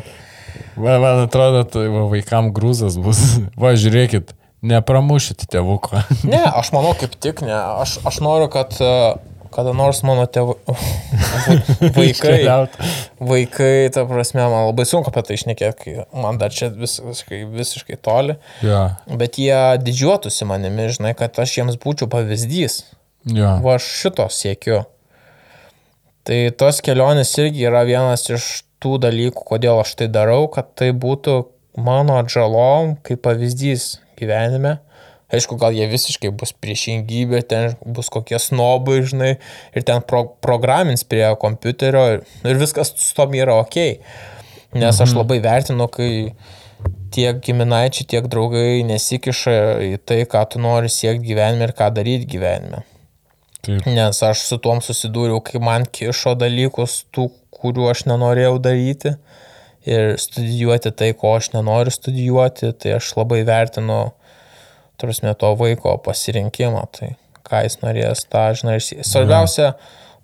Man, 0.77 1.01
man 1.01 1.23
atrodo, 1.25 1.65
tai 1.69 1.87
va, 1.93 2.05
vaikam 2.11 2.51
grūzas 2.57 2.99
bus. 3.01 3.21
Va, 3.61 3.75
žiūrėkit, 3.77 4.35
nepramušit 4.67 5.47
tėvuko. 5.53 6.03
ne, 6.29 6.43
aš 6.45 6.73
manau 6.77 6.95
kaip 6.99 7.17
tik, 7.21 7.43
ne, 7.45 7.57
aš, 7.83 7.99
aš 8.09 8.21
noriu, 8.25 8.49
kad 8.53 8.77
e, 8.81 8.93
kada 9.57 9.73
nors 9.77 10.03
mano 10.07 10.27
tėvai, 10.29 10.55
vaikai, 11.97 12.39
vaikai, 13.21 13.89
ta 13.95 14.05
prasme, 14.09 14.43
man 14.45 14.67
labai 14.69 14.85
sunku 14.89 15.11
apie 15.13 15.23
tai 15.27 15.39
išnekėti, 15.39 15.79
kai 15.81 16.23
man 16.23 16.39
dar 16.41 16.53
čia 16.55 16.69
vis, 16.75 16.99
visiškai, 17.01 17.41
visiškai 17.57 17.99
toli, 18.05 18.37
Jo, 18.65 18.83
bet 19.21 19.39
jie 19.41 19.57
didžiuotųsi 19.83 20.49
manimi, 20.49 20.91
žinai, 20.93 21.15
kad 21.19 21.39
aš 21.43 21.57
jiems 21.59 21.81
būčiau 21.83 22.11
pavyzdys. 22.13 22.83
jo. 23.33 23.55
Va 23.65 23.79
aš 23.81 23.89
šito 24.03 24.29
siekiu. 24.33 24.85
Tai 26.27 26.39
tos 26.59 26.81
kelionės 26.83 27.33
irgi 27.39 27.65
yra 27.69 27.85
vienas 27.87 28.25
iš 28.35 28.47
tų 28.83 28.97
dalykų, 29.05 29.45
kodėl 29.47 29.81
aš 29.83 29.95
tai 30.01 30.09
darau, 30.13 30.49
kad 30.53 30.73
tai 30.79 30.91
būtų 30.93 31.37
mano 31.79 32.17
atžalom 32.21 32.97
kaip 33.07 33.23
pavyzdys 33.25 33.97
gyvenime. 34.19 34.79
Aišku, 35.27 35.57
gal 35.59 35.75
jie 35.75 35.89
visiškai 35.91 36.31
bus 36.39 36.53
priešingybė, 36.55 37.41
ten 37.51 37.73
bus 37.83 38.11
kokie 38.15 38.39
snobai, 38.39 39.01
žinai, 39.03 39.33
ir 39.75 39.87
ten 39.87 40.05
pro 40.07 40.23
programins 40.45 41.03
prie 41.03 41.25
kompiuterio 41.43 42.05
ir, 42.15 42.23
ir 42.47 42.61
viskas 42.61 42.93
su 42.95 43.11
tom 43.19 43.35
yra 43.35 43.59
ok. 43.65 43.81
Nes 44.77 45.01
aš 45.03 45.17
labai 45.17 45.41
vertinu, 45.43 45.89
kai 45.91 46.11
tiek 47.15 47.41
giminaičiai, 47.43 48.07
tiek 48.13 48.29
draugai 48.31 48.85
nesikiša 48.87 49.57
į 49.87 49.97
tai, 50.07 50.21
ką 50.31 50.45
tu 50.53 50.63
nori 50.63 50.91
siekti 50.93 51.33
gyvenime 51.33 51.67
ir 51.67 51.75
ką 51.75 51.89
daryti 51.97 52.29
gyvenime. 52.37 52.85
Taip, 53.67 53.87
Nes 53.91 54.23
aš 54.23 54.45
su 54.47 54.59
tuom 54.63 54.83
susidūriau, 54.85 55.41
kai 55.43 55.59
man 55.63 55.87
kišo 55.91 56.37
dalykus, 56.39 57.01
tų, 57.15 57.31
kuriuo 57.57 57.89
aš 57.91 58.05
nenorėjau 58.11 58.61
daryti 58.63 59.17
ir 59.87 60.15
studijuoti 60.21 60.93
tai, 60.99 61.11
ko 61.19 61.35
aš 61.39 61.51
nenoriu 61.55 61.95
studijuoti, 61.95 62.71
tai 62.79 62.97
aš 62.99 63.13
labai 63.19 63.41
vertinu, 63.49 64.01
turime 65.01 65.35
to 65.39 65.53
vaiko 65.59 65.97
pasirinkimą, 66.05 66.83
tai 66.97 67.15
ką 67.47 67.63
jis 67.67 67.79
norės, 67.83 68.25
tą 68.31 68.49
žinai. 68.59 68.79
Svarbiausia, 68.83 69.73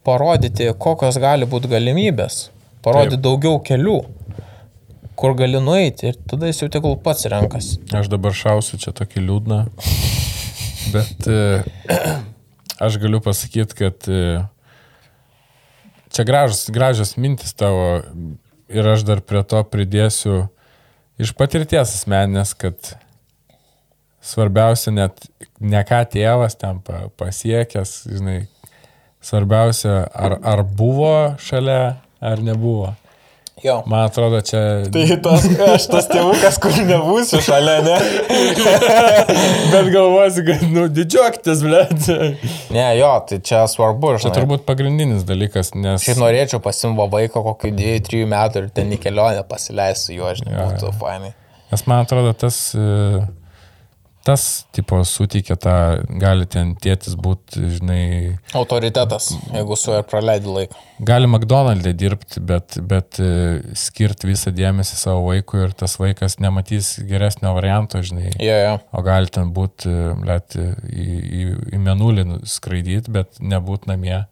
parodyti, 0.07 0.71
kokios 0.83 1.19
gali 1.23 1.47
būti 1.49 1.71
galimybės, 1.71 2.49
parodyti 2.85 3.19
Taip. 3.19 3.27
daugiau 3.27 3.61
kelių, 3.65 3.99
kur 5.19 5.37
gali 5.39 5.61
nueiti 5.63 6.11
ir 6.11 6.19
tada 6.31 6.51
jis 6.51 6.65
jau 6.65 6.71
tegul 6.73 6.97
pats 7.03 7.29
renkasi. 7.31 7.79
aš 7.95 8.11
dabar 8.11 8.35
šausiu 8.35 8.81
čia 8.83 8.95
tokį 8.97 9.27
liūdną. 9.29 9.61
Bet 10.93 11.29
e, 11.31 11.63
aš 12.83 12.99
galiu 13.03 13.21
pasakyti, 13.23 13.77
kad 13.79 14.09
e, 14.11 14.43
čia 16.13 16.27
gražus, 16.27 16.67
gražios 16.75 17.15
mintis 17.17 17.55
tavo 17.55 18.01
ir 18.73 18.89
aš 18.89 19.07
dar 19.07 19.23
prie 19.23 19.45
to 19.47 19.63
pridėsiu 19.69 20.47
iš 21.23 21.35
patirties 21.39 21.95
asmenės, 22.01 22.57
kad 22.59 22.95
svarbiausia 24.23 24.95
net 24.95 25.27
ne 25.61 25.83
ką 25.87 26.03
tėvas 26.13 26.57
ten 26.59 26.81
pa, 26.87 27.07
pasiekęs, 27.21 27.95
žinai, 28.11 28.41
svarbiausia 29.23 30.03
ar, 30.15 30.39
ar 30.43 30.65
buvo 30.67 31.15
šalia, 31.43 31.97
ar 32.23 32.43
nebuvo. 32.43 32.95
Jo. 33.63 33.77
Man 33.87 34.09
atrodo, 34.09 34.41
čia... 34.43 34.59
Tai 34.91 35.03
tas, 35.23 35.45
aš 35.71 35.85
tas 35.93 36.09
tėvukas, 36.11 36.57
kur 36.59 36.75
nebūsiu 36.83 37.39
šalia, 37.47 37.77
ne? 37.87 37.99
Bet 39.73 39.91
galvosi, 39.93 40.43
kad, 40.49 40.65
nu, 40.73 40.89
didžiuokitės, 40.91 41.63
blėt. 41.63 42.09
Ne, 42.75 42.87
jo, 42.99 43.13
tai 43.29 43.39
čia 43.47 43.61
svarbu, 43.71 44.17
Čia 44.17 44.25
žinai. 44.25 44.35
turbūt 44.41 44.65
pagrindinis 44.67 45.23
dalykas, 45.29 45.77
nes... 45.79 46.03
Šiaip 46.03 46.19
norėčiau 46.25 46.59
pasimvo 46.65 47.07
vaiką 47.13 47.45
kokių 47.53 47.71
2-3 47.79 48.25
metų 48.33 48.65
ir 48.65 48.73
ten 48.75 48.91
į 48.97 48.99
kelionę 49.05 49.47
pasileisiu 49.47 50.17
juo, 50.17 50.33
žinai, 50.41 50.57
Jo, 50.57 50.67
būtų 50.73 50.93
fainai. 50.99 51.31
Nes 51.71 51.87
man 51.87 52.03
atrodo, 52.03 52.35
tas, 52.43 52.59
e, 52.75 53.23
tas, 54.27 54.67
tipo, 54.75 55.01
suteikia 55.07 55.57
tą, 55.61 55.75
gali 56.23 56.47
ten 56.51 56.73
tėtis 56.79 57.17
būti, 57.19 57.63
žinai, 57.77 58.03
Autoritetas, 58.59 59.31
jeigu 59.55 59.77
su 59.79 59.91
juo 59.93 60.03
praleidi 60.07 60.51
laiką. 60.51 60.83
gali 61.03 61.31
McDonald'e 61.31 61.93
dirbti, 61.99 62.43
bet, 62.47 62.79
bet 62.89 63.19
e, 63.23 63.31
skirti 63.79 64.31
visą 64.31 64.53
dėmesį 64.55 64.99
savo 65.01 65.27
vaikui 65.31 65.65
ir 65.67 65.75
tas 65.79 65.99
vaikas 66.01 66.39
nematys 66.43 66.95
geresnio 67.09 67.55
varianto, 67.57 68.03
žinai. 68.05 68.31
Jo, 68.39 68.59
jo. 68.63 68.77
O 68.95 69.05
gali 69.07 69.33
ten 69.33 69.51
būti, 69.57 69.91
let, 70.29 70.57
į, 70.57 71.09
į, 71.43 71.47
į 71.75 71.83
menulį 71.83 72.27
skraidyti, 72.49 73.13
bet 73.15 73.43
nebūt 73.43 73.91
namie. 73.91 74.23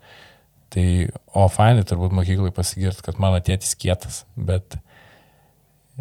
Tai, 0.70 0.86
o 1.34 1.48
fainai 1.50 1.82
turbūt 1.82 2.14
mokyklai 2.14 2.52
pasigirti, 2.54 3.02
kad 3.08 3.18
mano 3.18 3.40
tėtis 3.42 3.74
kietas, 3.74 4.22
bet, 4.38 4.78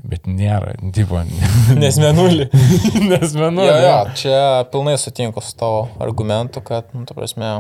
bet 0.04 0.28
nėra, 0.30 0.76
tipo, 0.96 1.22
Nes 1.82 1.98
menulį. 2.02 2.50
nes 3.12 3.34
menulį. 3.36 3.70
Jo, 3.70 3.80
jo, 3.84 3.98
čia 4.20 4.40
pilnai 4.74 4.98
sutinku 5.02 5.44
su 5.44 5.56
tavo 5.60 5.88
argumentu, 6.04 6.64
kad, 6.66 6.90
nu, 6.96 7.06
tu 7.10 7.18
prasme, 7.18 7.52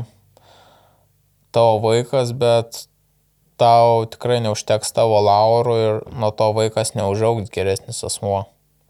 tavo 1.55 1.79
vaikas, 1.83 2.33
bet 2.37 2.85
tau 3.59 4.05
tikrai 4.09 4.39
neužteks 4.45 4.93
tavo 4.95 5.19
laurų 5.25 5.75
ir 5.83 5.99
nuo 6.15 6.31
to 6.31 6.51
vaikas 6.55 6.95
neužaugs 6.95 7.51
geresnis 7.53 8.03
asmuo. 8.07 8.45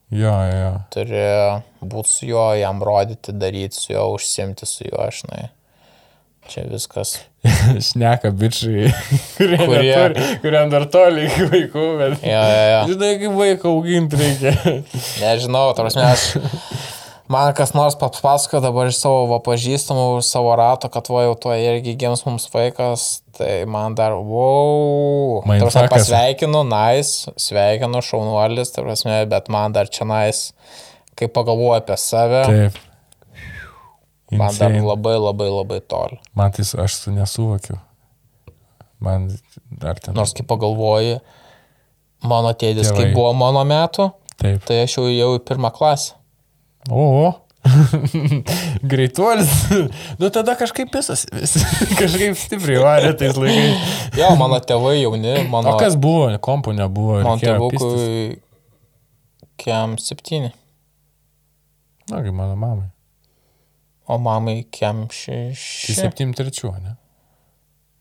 Jo, 0.09 0.33
jo. 0.49 0.73
Turi 0.93 1.23
būti 1.85 2.09
su 2.09 2.27
juo, 2.29 2.47
jam 2.57 2.81
rodyti, 2.85 3.33
daryti 3.37 3.77
su 3.77 3.93
juo, 3.93 4.07
užsimti 4.15 4.65
su 4.69 4.87
juo, 4.87 5.05
žinai. 5.13 5.49
Čia 6.49 6.63
viskas. 6.65 7.19
Šneka 7.87 8.31
bičiai, 8.33 8.89
kurie, 9.37 9.57
Kurie-. 9.61 9.91
Neturi, 9.93 10.37
kuriam 10.41 10.71
dar 10.73 10.87
toli 10.89 11.27
iki 11.27 11.45
vaikų, 11.51 11.83
bet... 11.99 12.23
Jo, 12.25 12.39
jo, 12.41 12.63
jo. 12.71 12.79
Žinai, 12.93 13.11
kaip 13.21 13.35
vaiką 13.37 13.73
auginti 13.73 14.17
reikia. 14.19 14.55
Nežinau, 15.21 15.67
tarsi 15.77 16.01
aš. 16.01 16.25
Man 17.29 17.53
kas 17.53 17.75
nors 17.77 17.93
papasako 18.01 18.63
dabar 18.63 18.89
iš 18.89 18.97
savo 19.03 19.27
va, 19.29 19.37
pažįstamų, 19.45 20.07
iš 20.23 20.31
savo 20.33 20.55
rato, 20.57 20.89
kad 20.89 21.11
va 21.13 21.27
jau 21.27 21.35
tuo 21.45 21.53
irgi 21.53 21.93
gims 22.01 22.25
mums 22.25 22.49
vaikas, 22.49 23.05
tai 23.37 23.67
man 23.69 23.93
dar, 23.93 24.17
wow. 24.17 25.43
Man 25.45 25.61
Tarsi 25.61 25.85
pasveikinu, 25.93 26.63
nice, 26.65 27.29
sveikinu, 27.37 28.01
šaunuolis, 28.01 28.73
tarsi, 28.73 29.13
bet 29.29 29.53
man 29.53 29.77
dar 29.77 29.93
čia 29.93 30.09
nice, 30.09 30.57
kai 31.13 31.29
pagalvoju 31.29 31.77
apie 31.77 32.01
save, 32.01 32.45
Taip. 32.49 32.85
Man 34.37 34.53
dar 34.57 34.69
Insane. 34.71 34.85
labai 34.85 35.15
labai 35.17 35.49
labai 35.49 35.79
toli. 35.81 36.19
Man 36.37 36.51
tai 36.51 36.65
aš 36.83 36.95
su 37.01 37.11
nesuvokiu. 37.15 37.79
Man 38.99 39.29
dar 39.71 39.99
ten. 39.99 40.13
Nors 40.13 40.33
kai 40.35 40.43
pagalvoji, 40.45 41.19
mano 42.27 42.51
tėdis, 42.53 42.91
kai 42.91 43.07
Tėvai. 43.09 43.15
buvo 43.15 43.33
mano 43.33 43.63
metų, 43.63 44.09
Taip. 44.39 44.63
tai 44.67 44.81
aš 44.83 44.97
jau 44.99 45.05
jau 45.07 45.29
į 45.37 45.43
pirmą 45.47 45.71
klasę. 45.75 46.13
O. 46.91 47.31
Greituolis. 48.91 49.49
nu 50.19 50.29
tada 50.29 50.55
kažkaip 50.59 50.93
visas. 50.95 51.25
Vis, 51.33 51.55
kažkaip 51.99 52.37
stipriai 52.39 52.79
varė 52.83 53.13
tais 53.19 53.35
laikais. 53.39 53.97
Jo, 54.19 54.31
mano 54.39 54.59
tėvai 54.63 54.97
jauni, 55.01 55.33
mano... 55.51 55.73
O 55.75 55.79
kas 55.79 55.95
buvo? 55.99 56.29
Kompų 56.43 56.75
nebuvo. 56.77 57.19
Man 57.25 57.39
reikėjo 57.39 57.69
pistis. 57.73 57.97
tėvukui 57.97 58.39
kiam 59.59 59.97
septyni, 59.99 60.53
Na, 62.09 62.23
kaip 62.23 62.33
mano 62.33 62.55
mamai. 62.57 62.87
O 64.09 64.17
mamai 64.21 64.63
kiam 64.73 65.05
Tai 65.07 65.15
šeši. 65.19 65.95
septym 65.99 66.33
trečių, 66.37 66.73
ne? 66.81 66.95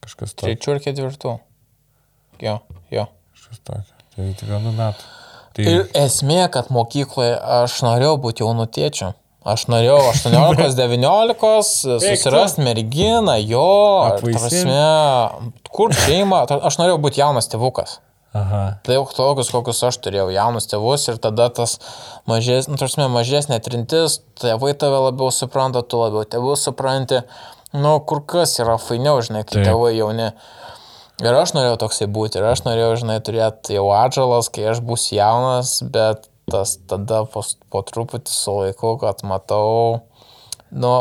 Kažkas 0.05 0.35
tokio. 0.35 0.49
Trečių 0.49 0.75
ir 0.77 0.83
ketvirtų. 0.87 1.37
Jo, 2.43 2.59
jo. 2.95 3.07
Kažkas 3.37 3.63
tokio. 3.69 3.97
Tai 4.17 4.29
tik 4.41 4.49
vienu 4.51 4.73
metu. 4.79 5.09
Tai 5.55 5.65
Ir 5.69 5.87
esmė, 5.99 6.43
kad 6.55 6.69
mokykloje 6.75 7.35
aš 7.63 7.81
norėjau 7.85 8.17
būti 8.23 8.45
jaunu 8.45 8.67
tėčiu. 8.71 9.13
Aš 9.49 9.65
norėjau 9.71 9.99
18-19 10.11 11.63
susirasti 12.03 12.65
merginą, 12.67 13.37
jo, 13.49 13.65
prasme, 14.21 14.83
kur 15.73 15.95
šeima, 15.95 16.43
aš 16.69 16.77
norėjau 16.81 16.99
būti 17.05 17.23
jaunas 17.23 17.49
tėvukas. 17.53 17.99
Aha. 18.39 18.63
Tai 18.85 18.97
jau 18.99 19.05
tokius, 19.17 19.51
kokius 19.55 19.83
aš 19.89 19.99
turėjau, 20.05 20.29
jaunus 20.35 20.69
tėvus 20.71 21.07
ir 21.11 21.19
tada 21.23 21.49
tas 21.55 21.79
mažes, 22.31 22.69
nu, 22.71 22.79
tarsi, 22.81 23.01
mažesnė 23.13 23.59
trintis, 23.65 24.21
tėvai 24.41 24.75
tave 24.79 25.01
labiau 25.09 25.33
supranta, 25.35 25.83
tu 25.83 26.01
labiau 26.01 26.27
tėvus 26.29 26.67
supranti, 26.69 27.23
nu, 27.75 27.97
kur 28.09 28.23
kas 28.29 28.57
yra 28.63 28.79
fainiau, 28.83 29.21
žinai, 29.25 29.45
kai 29.49 29.59
Taip. 29.59 29.69
tėvai 29.71 29.93
jauni. 29.97 30.31
Ir 31.19 31.35
aš 31.35 31.57
norėjau 31.57 31.81
toksai 31.83 32.07
būti, 32.15 32.39
ir 32.39 32.47
aš 32.47 32.63
norėjau, 32.69 32.93
žinai, 33.03 33.19
turėti 33.27 33.75
jau 33.75 33.89
atžalas, 33.97 34.51
kai 34.55 34.69
aš 34.71 34.83
būsiu 34.87 35.17
jaunas, 35.19 35.79
bet 35.83 36.29
tas 36.49 36.77
tada 36.89 37.25
po, 37.29 37.43
po 37.73 37.83
truputį 37.85 38.33
su 38.33 38.55
laiku, 38.61 38.95
kad 39.03 39.25
matau, 39.27 40.05
nu, 40.71 40.95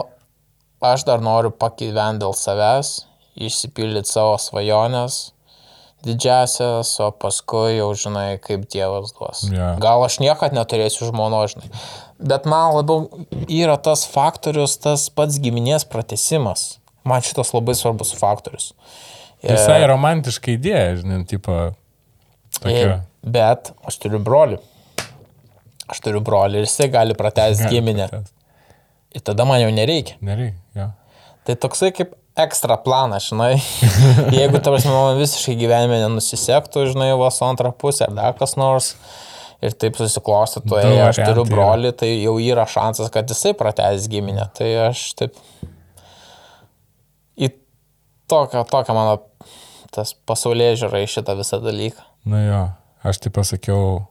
aš 0.82 1.06
dar 1.08 1.22
noriu 1.24 1.54
pagyventi 1.54 2.26
dėl 2.26 2.34
savęs, 2.38 2.96
išsipildyti 3.38 4.10
savo 4.10 4.40
svajonės 4.42 5.28
didžiasias, 6.06 6.91
o 7.02 7.10
paskui 7.12 7.78
jau 7.78 7.89
žinai, 7.98 8.38
kaip 8.43 8.68
Dievas 8.72 9.14
duos. 9.16 9.43
Jo. 9.50 9.74
Gal 9.82 10.04
aš 10.06 10.20
niekad 10.24 10.56
neturėsiu 10.56 11.10
žmono, 11.10 11.41
žinai. 11.50 11.72
Bet 12.18 12.48
man 12.50 12.76
labiau 12.76 13.26
yra 13.50 13.78
tas 13.82 14.06
faktorius, 14.10 14.78
tas 14.82 15.08
pats 15.14 15.39
giminės 15.41 15.88
pratesimas. 15.89 16.78
Man 17.08 17.24
šitas 17.26 17.54
labai 17.56 17.76
svarbus 17.78 18.14
faktorius. 18.18 18.72
Visai 19.43 19.82
romantiška 19.89 20.56
idėja, 20.56 20.98
žinai, 21.02 21.22
tipo. 21.30 21.58
Tokia. 22.58 22.78
Ir, 22.78 22.93
bet 23.22 23.72
aš 23.88 24.00
turiu 24.02 24.22
brolį. 24.24 24.58
Aš 25.88 26.02
turiu 26.04 26.22
brolį 26.26 26.62
ir 26.62 26.68
jisai 26.68 26.89
gali 26.91 27.16
pratesti 27.18 27.70
giminę. 27.72 28.10
Ir 29.16 29.24
tada 29.26 29.45
man 29.48 29.62
jau 29.62 29.70
nereikia. 29.74 30.18
Nereikia, 30.26 30.60
jo. 30.76 30.88
Tai 31.48 31.56
toksai 31.64 31.93
kaip 31.95 32.16
ekstra 32.38 32.78
planas, 32.82 33.30
žinai. 33.32 33.56
Jeigu, 34.38 34.60
ta 34.60 34.72
prasme, 34.72 34.94
man 34.94 35.20
visiškai 35.20 35.56
gyvenime 35.60 36.02
nenusisektų, 36.04 36.88
žinai, 36.94 37.12
vos 37.20 37.40
antrą 37.46 37.74
pusę 37.74 38.08
ar 38.08 38.14
dar 38.18 38.38
kas 38.38 38.58
nors. 38.60 38.94
Ir 39.58 39.74
taip 39.74 39.96
susiklostytų, 39.98 40.70
Du 40.70 40.78
jei 40.78 41.00
aš 41.02 41.18
turiu 41.24 41.42
brolį, 41.50 41.90
tai 41.98 42.12
jau 42.12 42.36
yra 42.38 42.68
šansas, 42.70 43.10
kad 43.10 43.26
jisai 43.26 43.56
pratęs 43.58 44.06
giminę. 44.12 44.46
Tai 44.54 44.68
aš 44.92 45.08
taip... 45.18 45.40
Į 47.42 47.50
tokią, 48.30 48.62
tokią 48.70 48.94
mano 48.94 49.16
tas 49.98 50.14
pasaulyje 50.30 50.84
žiūrai 50.84 51.08
šitą 51.10 51.34
visą 51.40 51.58
dalyką. 51.64 52.06
Nu 52.30 52.44
jo, 52.44 52.62
aš 53.08 53.24
tai 53.24 53.32
pasakiau, 53.34 54.04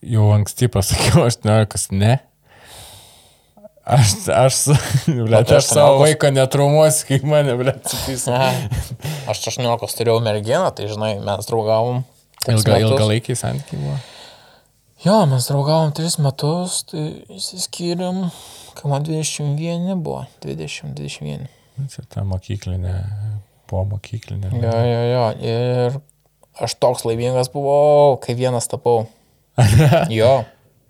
jau 0.00 0.30
anksti 0.32 0.70
pasakiau, 0.72 1.26
18 1.26 1.92
ne. 2.00 2.16
Aš, 3.86 4.12
aš, 4.34 4.56
blėt, 5.28 5.46
tai 5.46 5.60
aš 5.60 5.68
savo 5.70 6.00
18 6.00 6.02
vaiką 6.02 6.32
netraumuosiu, 6.34 7.06
kaip 7.06 7.26
mane, 7.30 7.54
blėt, 7.54 7.84
supys. 7.86 8.24
Aha. 8.34 8.48
Aš 9.30 9.44
18 9.52 9.94
turėjau 10.00 10.18
merginą, 10.24 10.72
tai 10.74 10.88
žinai, 10.90 11.12
mes 11.22 11.46
draugavom. 11.46 12.02
Ilga, 12.50 12.80
ilgalaikiai 12.82 13.38
santykiai 13.38 13.78
buvo. 13.84 13.94
Jo, 15.04 15.20
mes 15.30 15.46
draugavom 15.46 15.94
3 15.94 16.18
metus, 16.24 16.80
tai 16.90 17.04
įsiskyrėm, 17.36 18.24
kai 18.74 18.90
man 18.90 19.06
21 19.06 20.02
buvo. 20.02 20.24
20-21. 20.42 21.46
Nu, 21.76 21.86
Čia 21.92 22.02
ta 22.10 22.26
mokyklinė, 22.26 22.96
po 23.70 23.84
mokyklinė. 23.86 24.50
Jo, 24.64 24.74
jo, 24.82 25.00
jo. 25.12 25.24
Ir 25.46 26.00
aš 26.66 26.74
toks 26.82 27.06
laimingas 27.06 27.52
buvau, 27.54 28.18
kai 28.18 28.34
vienas 28.34 28.66
tapau. 28.72 29.06
Jo, 30.12 30.42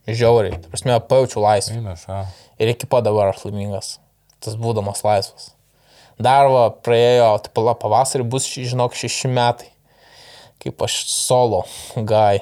žiauriai. 0.09 0.63
Prasme, 0.73 0.97
pajaučiu 1.13 1.45
laisvę. 1.45 1.77
Eina 1.77 1.93
savo. 2.01 2.25
Ir 2.59 2.73
iki 2.73 2.87
pat 2.89 3.05
dabar 3.05 3.33
aš 3.35 3.45
laimingas. 3.47 3.97
Tas 4.41 4.57
būdamas 4.61 5.03
laisvas. 5.05 5.51
Dar 6.23 6.49
va, 6.49 6.69
praėjo, 6.73 7.27
taip, 7.45 7.59
la, 7.61 7.75
pavasarį 7.77 8.25
bus, 8.33 8.47
žinok, 8.57 8.95
šeši 8.97 9.29
metai. 9.37 9.69
Kaip 10.65 10.81
aš 10.87 10.95
solo, 11.13 11.61
gai. 12.09 12.39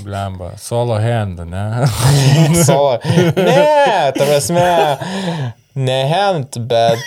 Blemba, 0.00 0.54
solo 0.58 0.96
hand, 0.98 1.42
ne? 1.50 1.64
Solo. 2.66 2.96
Ne, 3.36 4.12
ta 4.16 4.24
prasme, 4.24 4.64
ne 5.76 5.98
hand, 6.08 6.56
bet. 6.70 7.04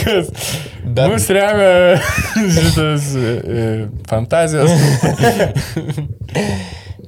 Kas? 0.00 0.32
Bet- 0.88 1.12
Mus 1.12 1.28
remia 1.28 2.00
šitas 2.56 3.10
e, 3.20 3.68
fantazijos. 4.08 4.72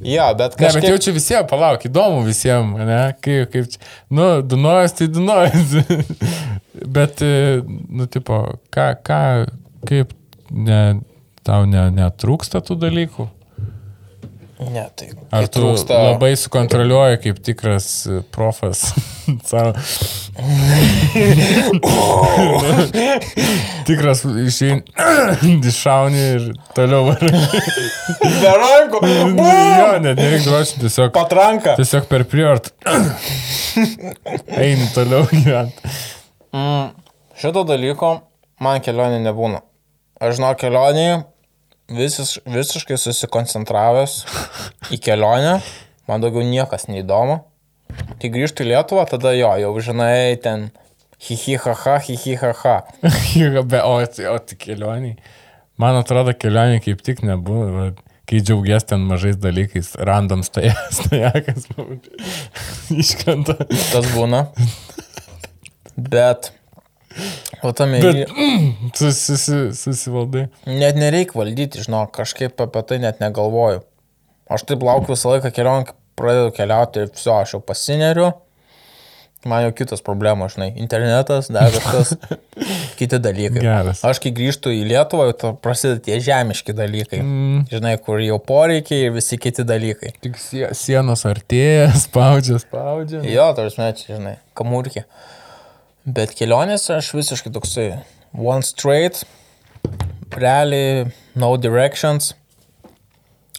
Jo, 0.01 0.30
bet 0.38 0.55
Ne, 0.57 0.66
bet 0.66 0.74
kažkaip. 0.74 0.88
jau 0.88 0.98
čia 1.05 1.12
visiems, 1.12 1.48
palauk, 1.51 1.82
įdomu 1.84 2.22
visiems, 2.24 2.78
ne? 2.88 3.01
Kaip, 3.20 3.51
kaip. 3.53 3.74
Nu, 4.09 4.28
Dunojas 4.42 4.94
tai 4.96 5.09
Dunojas. 5.12 5.74
bet, 6.96 7.20
e, 7.22 7.61
nu, 7.88 8.07
tipo, 8.09 8.40
ką, 8.72 8.86
ką, 9.05 9.20
kaip, 9.88 10.14
ne, 10.51 10.80
tau 11.44 11.66
ne, 11.68 11.88
netrūksta 11.98 12.62
tų 12.64 12.78
dalykų? 12.86 13.28
Ne, 14.61 14.83
tai. 14.93 15.09
Ar 15.33 15.47
tu 15.49 15.63
trūksta... 15.63 15.97
labai 16.11 16.35
sukontroliuoji 16.37 17.17
kaip 17.25 17.39
tikras 17.47 17.87
e, 18.05 18.19
profas 18.35 18.83
tikras 23.89 24.21
išeini, 24.25 24.83
iššauni 25.71 26.21
ir 26.35 26.43
toliau 26.77 27.03
varai. 27.09 27.33
Be 28.43 28.53
rankų. 28.65 28.99
jo, 29.07 29.89
net 30.05 30.17
nereikia 30.21 30.45
duoti, 30.45 30.73
tiesiog, 30.85 31.11
Patranka. 31.17 31.71
tiesiog 31.81 32.05
per 32.11 32.23
priort. 32.29 32.65
Eini 34.61 34.87
toliau 34.95 35.23
gyventi. 35.33 35.81
Mm, 36.53 36.87
šito 37.41 37.61
dalyko 37.69 38.09
man 38.61 38.77
kelionė 38.85 39.19
nebūna. 39.25 39.59
Aš 40.21 40.37
žinau 40.37 40.53
kelionį 40.61 41.09
visis, 41.95 42.38
visiškai 42.49 42.99
susikoncentravęs 43.01 44.20
į 44.95 45.01
kelionę, 45.03 45.59
man 46.11 46.24
daugiau 46.24 46.47
niekas 46.47 46.88
neįdomu. 46.91 47.41
Kai 48.20 48.30
grįžtų 48.30 48.64
į 48.64 48.70
Lietuvą, 48.72 49.05
tada 49.11 49.32
jo, 49.34 49.51
jau 49.59 49.72
žinai, 49.82 50.38
ten 50.43 50.68
hihi 51.26 51.57
haha, 51.61 51.99
hihi 52.07 52.36
haha. 52.41 52.76
Be, 53.70 53.82
o, 53.82 53.99
o 54.34 54.38
tik 54.38 54.62
kelioniai. 54.68 55.18
Man 55.80 55.97
atrodo, 55.97 56.34
kelionė 56.36 56.80
kaip 56.84 57.03
tik 57.05 57.24
nebuvo. 57.26 57.91
Kai 58.30 58.38
džiaugies 58.47 58.84
ten 58.86 59.03
mažais 59.09 59.41
dalykais, 59.43 59.97
random 60.07 60.45
stajakas 60.47 61.66
iškrenta. 63.03 63.57
Tas 63.66 64.07
būna. 64.14 64.45
Bet, 65.99 66.53
o 67.63 67.73
tame 67.77 68.01
Bet 68.03 68.21
Bet... 68.21 68.35
mm, 68.35 68.91
susi, 68.95 69.61
susivaldai. 69.77 70.47
net 70.67 70.99
nereikia 71.01 71.41
valdyti, 71.41 71.83
žinok, 71.87 72.13
kažkaip 72.21 72.61
apie 72.63 72.85
tai 72.87 73.01
net 73.03 73.23
negalvoju. 73.23 73.83
Aš 74.51 74.67
taip 74.67 74.83
laukiu 74.87 75.15
visą 75.15 75.35
laiką 75.35 75.51
kelionę, 75.55 75.89
kai 75.91 75.99
pradedu 76.19 76.55
keliauti 76.57 77.05
ir 77.05 77.11
viso, 77.15 77.35
aš 77.39 77.57
jau 77.57 77.61
pasineriu. 77.65 78.31
Man 79.49 79.63
jau 79.65 79.71
kitos 79.73 80.03
problemos, 80.05 80.53
žinai, 80.53 80.67
internetas, 80.77 81.47
dar 81.49 81.73
kažkas, 81.73 82.11
kiti 82.99 83.17
dalykai. 83.25 83.63
Geras. 83.65 84.03
Aš 84.05 84.19
kai 84.21 84.35
grįžtu 84.37 84.69
į 84.77 84.83
Lietuvą, 84.91 85.31
jau 85.31 85.53
prasideda 85.65 86.03
tie 86.05 86.19
žemiški 86.21 86.75
dalykai. 86.77 87.23
Mm. 87.25 87.63
Žinai, 87.71 87.95
kur 88.05 88.21
jau 88.21 88.37
poreikiai 88.45 89.07
ir 89.07 89.15
visi 89.17 89.39
kiti 89.41 89.65
dalykai. 89.65 90.13
Tik 90.21 90.37
sie 90.37 90.69
sienos 90.77 91.25
artėja, 91.31 91.89
spaudžia, 92.03 92.61
spaudžia. 92.61 93.23
Jo, 93.33 93.49
tarsi, 93.57 94.11
žinai, 94.11 94.37
kamurkė. 94.61 95.07
Bet 96.07 96.32
kelionėse 96.38 96.94
aš 96.96 97.11
visiškai 97.14 97.53
toksai 97.53 97.88
one 98.32 98.62
straight, 98.64 99.22
realiai 100.36 101.11
no 101.38 101.53
directions 101.61 102.32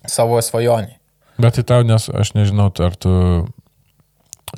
savo 0.09 0.39
svajonį. 0.41 0.95
Bet 1.41 1.57
tai 1.57 1.63
tau, 1.67 1.83
nes 1.87 2.07
aš 2.09 2.33
nežinau, 2.37 2.69
ar 2.85 2.95
tu 3.01 3.11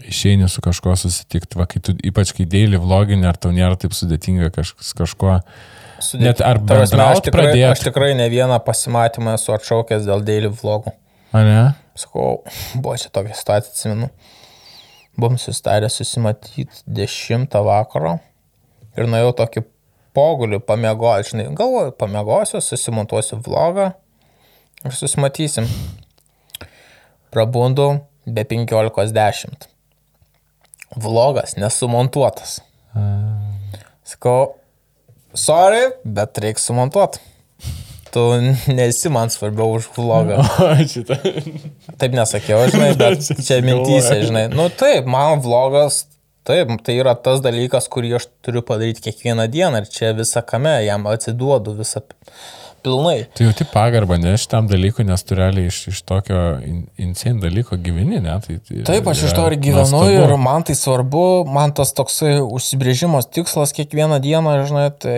išeini 0.10 0.48
su 0.50 0.62
kažkuo 0.64 0.96
susitikti, 0.98 1.58
va, 1.60 1.68
kai 1.70 1.80
tu, 1.86 1.94
ypač 2.08 2.32
kai 2.36 2.46
daily 2.50 2.80
vloginė, 2.82 3.28
ar 3.30 3.38
tau 3.40 3.52
nėra 3.56 3.78
taip 3.80 3.94
sudėtinga 3.96 4.50
kažkas, 4.56 4.92
kažkuo. 4.98 5.38
Sudėt- 6.04 6.26
Net 6.26 6.42
ar 6.42 6.58
Ta 6.60 6.66
prasme, 6.66 6.84
aš 6.84 6.92
bendraut 6.92 7.24
tikrai, 7.28 7.46
pradėt? 7.48 7.72
aš 7.72 7.84
tikrai 7.86 8.12
ne 8.18 8.26
vieną 8.30 8.58
pasimatymą 8.66 9.36
esu 9.38 9.54
atšaukęs 9.56 10.08
dėl 10.10 10.24
daily 10.26 10.50
vlogų. 10.50 10.92
A 11.34 11.44
ne? 11.46 11.62
Sakau, 11.96 12.42
buvo 12.76 12.96
čia 12.98 13.10
tokia 13.14 13.36
situacija, 13.38 13.72
atsimenu. 13.72 14.10
Buvom 15.18 15.38
susitarę 15.38 15.90
susimatyti 15.90 16.66
10 16.88 17.54
vakaro 17.66 18.18
ir 18.98 19.10
nuėjau 19.10 19.34
tokį 19.44 19.64
pogulį 20.14 20.60
pamiegoti, 20.66 21.32
žinai, 21.32 21.46
galvoju, 21.58 21.94
pamiegosiu, 21.98 22.62
susimontuosiu 22.62 23.40
vlogą 23.46 23.92
ir 24.86 24.96
susimatysim. 24.98 25.70
Prabundu 27.34 27.88
be 28.26 28.46
15.10. 28.46 29.70
Vlogas 31.02 31.56
nesumontuotas. 31.58 32.60
Sakau, 34.06 34.56
sorry, 35.34 35.88
bet 36.06 36.38
reikia 36.38 36.62
sumontuoti. 36.62 37.33
Tu 38.14 38.24
nesi 38.78 39.10
man 39.10 39.32
svarbiau 39.34 39.74
už 39.80 39.88
vlogą. 39.98 40.38
Šitą. 40.94 41.18
Taip 41.98 42.14
nesakiau, 42.14 42.64
žinai, 42.70 42.92
bet 43.02 43.24
Čia 43.26 43.62
galvoju. 43.66 44.26
žinai. 44.30 44.48
Nu 44.54 44.68
taip, 44.70 45.08
man 45.10 45.42
vlogas, 45.42 46.04
taip, 46.46 46.70
tai 46.86 47.00
yra 47.02 47.16
tas 47.18 47.42
dalykas, 47.42 47.90
kurį 47.90 48.16
aš 48.20 48.28
turiu 48.46 48.62
padaryti 48.68 49.02
kiekvieną 49.10 49.48
dieną 49.50 49.82
ir 49.82 49.90
čia 49.90 50.12
visą 50.18 50.44
kame, 50.46 50.76
jam 50.86 51.08
atsiduodu 51.10 51.74
visą 51.80 52.04
pilnai. 52.84 53.24
Tu 53.34 53.46
jauti 53.48 53.64
pagarbą, 53.72 54.18
ne 54.20 54.34
šitam 54.38 54.68
dalykui, 54.68 55.06
nes 55.08 55.24
tu 55.24 55.38
realiai 55.40 55.70
iš, 55.72 55.78
iš 55.94 56.02
tokio 56.04 56.40
in- 56.68 56.84
insane 57.00 57.40
dalyko 57.40 57.78
gyveni, 57.80 58.20
ne? 58.22 58.34
Tai, 58.44 58.58
tai 58.68 58.82
Taip, 58.90 59.08
aš 59.08 59.22
iš 59.30 59.36
to 59.38 59.46
ir 59.48 59.56
gyvenu 59.56 59.88
nuostabu. 59.88 60.12
ir 60.28 60.36
man 60.44 60.66
tai 60.68 60.76
svarbu, 60.76 61.24
man 61.48 61.72
tas 61.78 61.96
toksai 61.96 62.36
užsibrėžimas 62.44 63.30
tikslas 63.32 63.72
kiekvieną 63.78 64.20
dieną, 64.26 64.58
žinai, 64.68 64.90
tai 65.00 65.16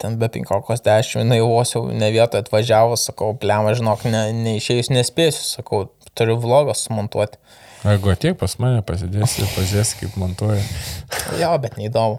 ten 0.00 0.18
be 0.20 0.28
15.10, 0.32 1.22
jinai 1.22 1.40
vos 1.44 1.74
jau 1.74 1.86
ne 1.88 2.10
vietoje 2.12 2.44
atvažiavo, 2.44 2.98
sakau, 3.00 3.32
plema, 3.40 3.72
žinok, 3.76 4.04
ne, 4.12 4.26
neišėjus 4.36 4.92
nespėsiu, 4.92 5.42
sakau, 5.46 5.86
turiu 6.18 6.36
vlogą 6.40 6.76
sumontuoti. 6.76 7.40
Jeigu 7.80 8.12
tiek 8.20 8.36
pas 8.36 8.52
mane 8.60 8.82
pasidėsi 8.84 9.40
ir 9.40 9.52
pažiūrėsi, 9.54 9.96
kaip 10.02 10.16
montuoja. 10.20 10.60
Jo, 11.40 11.54
bet 11.62 11.78
neįdomu. 11.80 12.18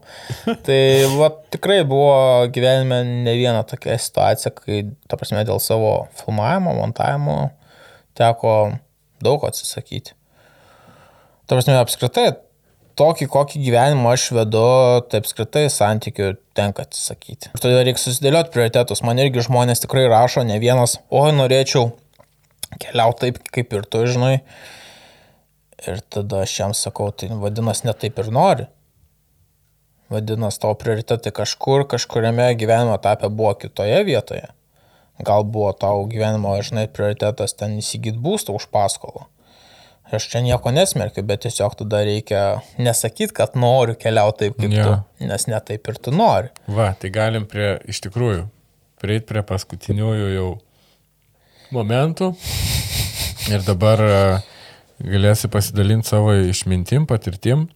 Tai 0.65 0.79
va, 1.19 1.27
tikrai 1.53 1.83
buvo 1.85 2.47
gyvenime 2.53 3.03
ne 3.27 3.35
viena 3.37 3.61
tokia 3.69 3.99
situacija, 4.01 4.55
kai, 4.57 4.79
ta 5.05 5.19
prasme, 5.21 5.43
dėl 5.45 5.61
savo 5.61 5.91
filmavimo, 6.17 6.73
montavimo 6.79 7.37
teko 8.17 8.55
daug 9.21 9.45
atsisakyti. 9.45 10.17
Ta 11.45 11.59
prasme, 11.59 11.77
apskritai, 11.77 12.31
tokį, 12.99 13.27
kokį 13.31 13.61
gyvenimą 13.65 14.13
aš 14.15 14.27
vedu, 14.35 14.65
tai 15.11 15.21
apskritai 15.21 15.65
santykių 15.71 16.33
tenka 16.57 16.85
atsisakyti. 16.85 17.51
Ir 17.51 17.63
todėl 17.63 17.81
reikia 17.87 18.03
susidėlioti 18.03 18.53
prioritetus. 18.53 19.03
Man 19.07 19.21
irgi 19.21 19.45
žmonės 19.47 19.83
tikrai 19.83 20.07
rašo, 20.11 20.43
ne 20.47 20.59
vienas, 20.61 20.97
oi, 21.09 21.31
norėčiau 21.37 21.89
keliauti 22.81 23.25
taip, 23.25 23.41
kaip 23.55 23.73
ir 23.75 23.87
tu, 23.87 24.03
žinai. 24.09 24.35
Ir 25.81 26.03
tada 26.13 26.43
aš 26.45 26.53
jam 26.59 26.75
sakau, 26.77 27.09
tai 27.15 27.31
vadinasi, 27.33 27.87
ne 27.89 27.95
taip 27.97 28.19
ir 28.21 28.31
nori. 28.33 28.67
Vadinasi, 30.11 30.59
tavo 30.61 30.75
prioritetai 30.77 31.31
kažkur, 31.33 31.87
kažkuriame 31.89 32.51
gyvenimo 32.59 32.97
etape 32.99 33.31
buvo 33.31 33.55
kitoje 33.57 34.03
vietoje. 34.07 34.49
Gal 35.21 35.45
buvo 35.47 35.71
tavo 35.77 36.03
gyvenimo, 36.11 36.53
žinai, 36.65 36.87
prioritetas 36.91 37.55
ten 37.57 37.77
įsigyti 37.79 38.19
būstą 38.21 38.53
už 38.57 38.67
paskolą. 38.73 39.30
Aš 40.11 40.25
čia 40.31 40.41
nieko 40.43 40.71
nesmerkiu, 40.75 41.23
bet 41.23 41.45
tiesiog 41.45 41.77
tada 41.79 42.01
reikia 42.03 42.41
nesakyti, 42.81 43.31
kad 43.37 43.53
noriu 43.55 43.95
keliauti 43.99 44.45
taip, 44.49 44.57
kaip 44.59 44.73
Jo. 44.75 44.83
tu, 44.87 45.27
nes 45.29 45.47
ne 45.47 45.59
taip 45.67 45.87
ir 45.87 45.99
tu 46.03 46.11
nori. 46.11 46.51
Va, 46.67 46.89
tai 46.99 47.11
galim 47.15 47.45
prie, 47.47 47.77
iš 47.91 48.01
tikrųjų, 48.07 48.43
prieiti 49.01 49.29
prie 49.31 49.43
paskutiniųjų 49.47 50.27
jau 50.35 50.49
momentų. 51.71 52.31
Ir 53.51 53.63
dabar 53.65 54.03
e, 54.05 54.17
galėsi 55.01 55.49
pasidalinti 55.51 56.11
savo 56.11 56.35
išmintim, 56.51 57.07
patirtim. 57.09 57.67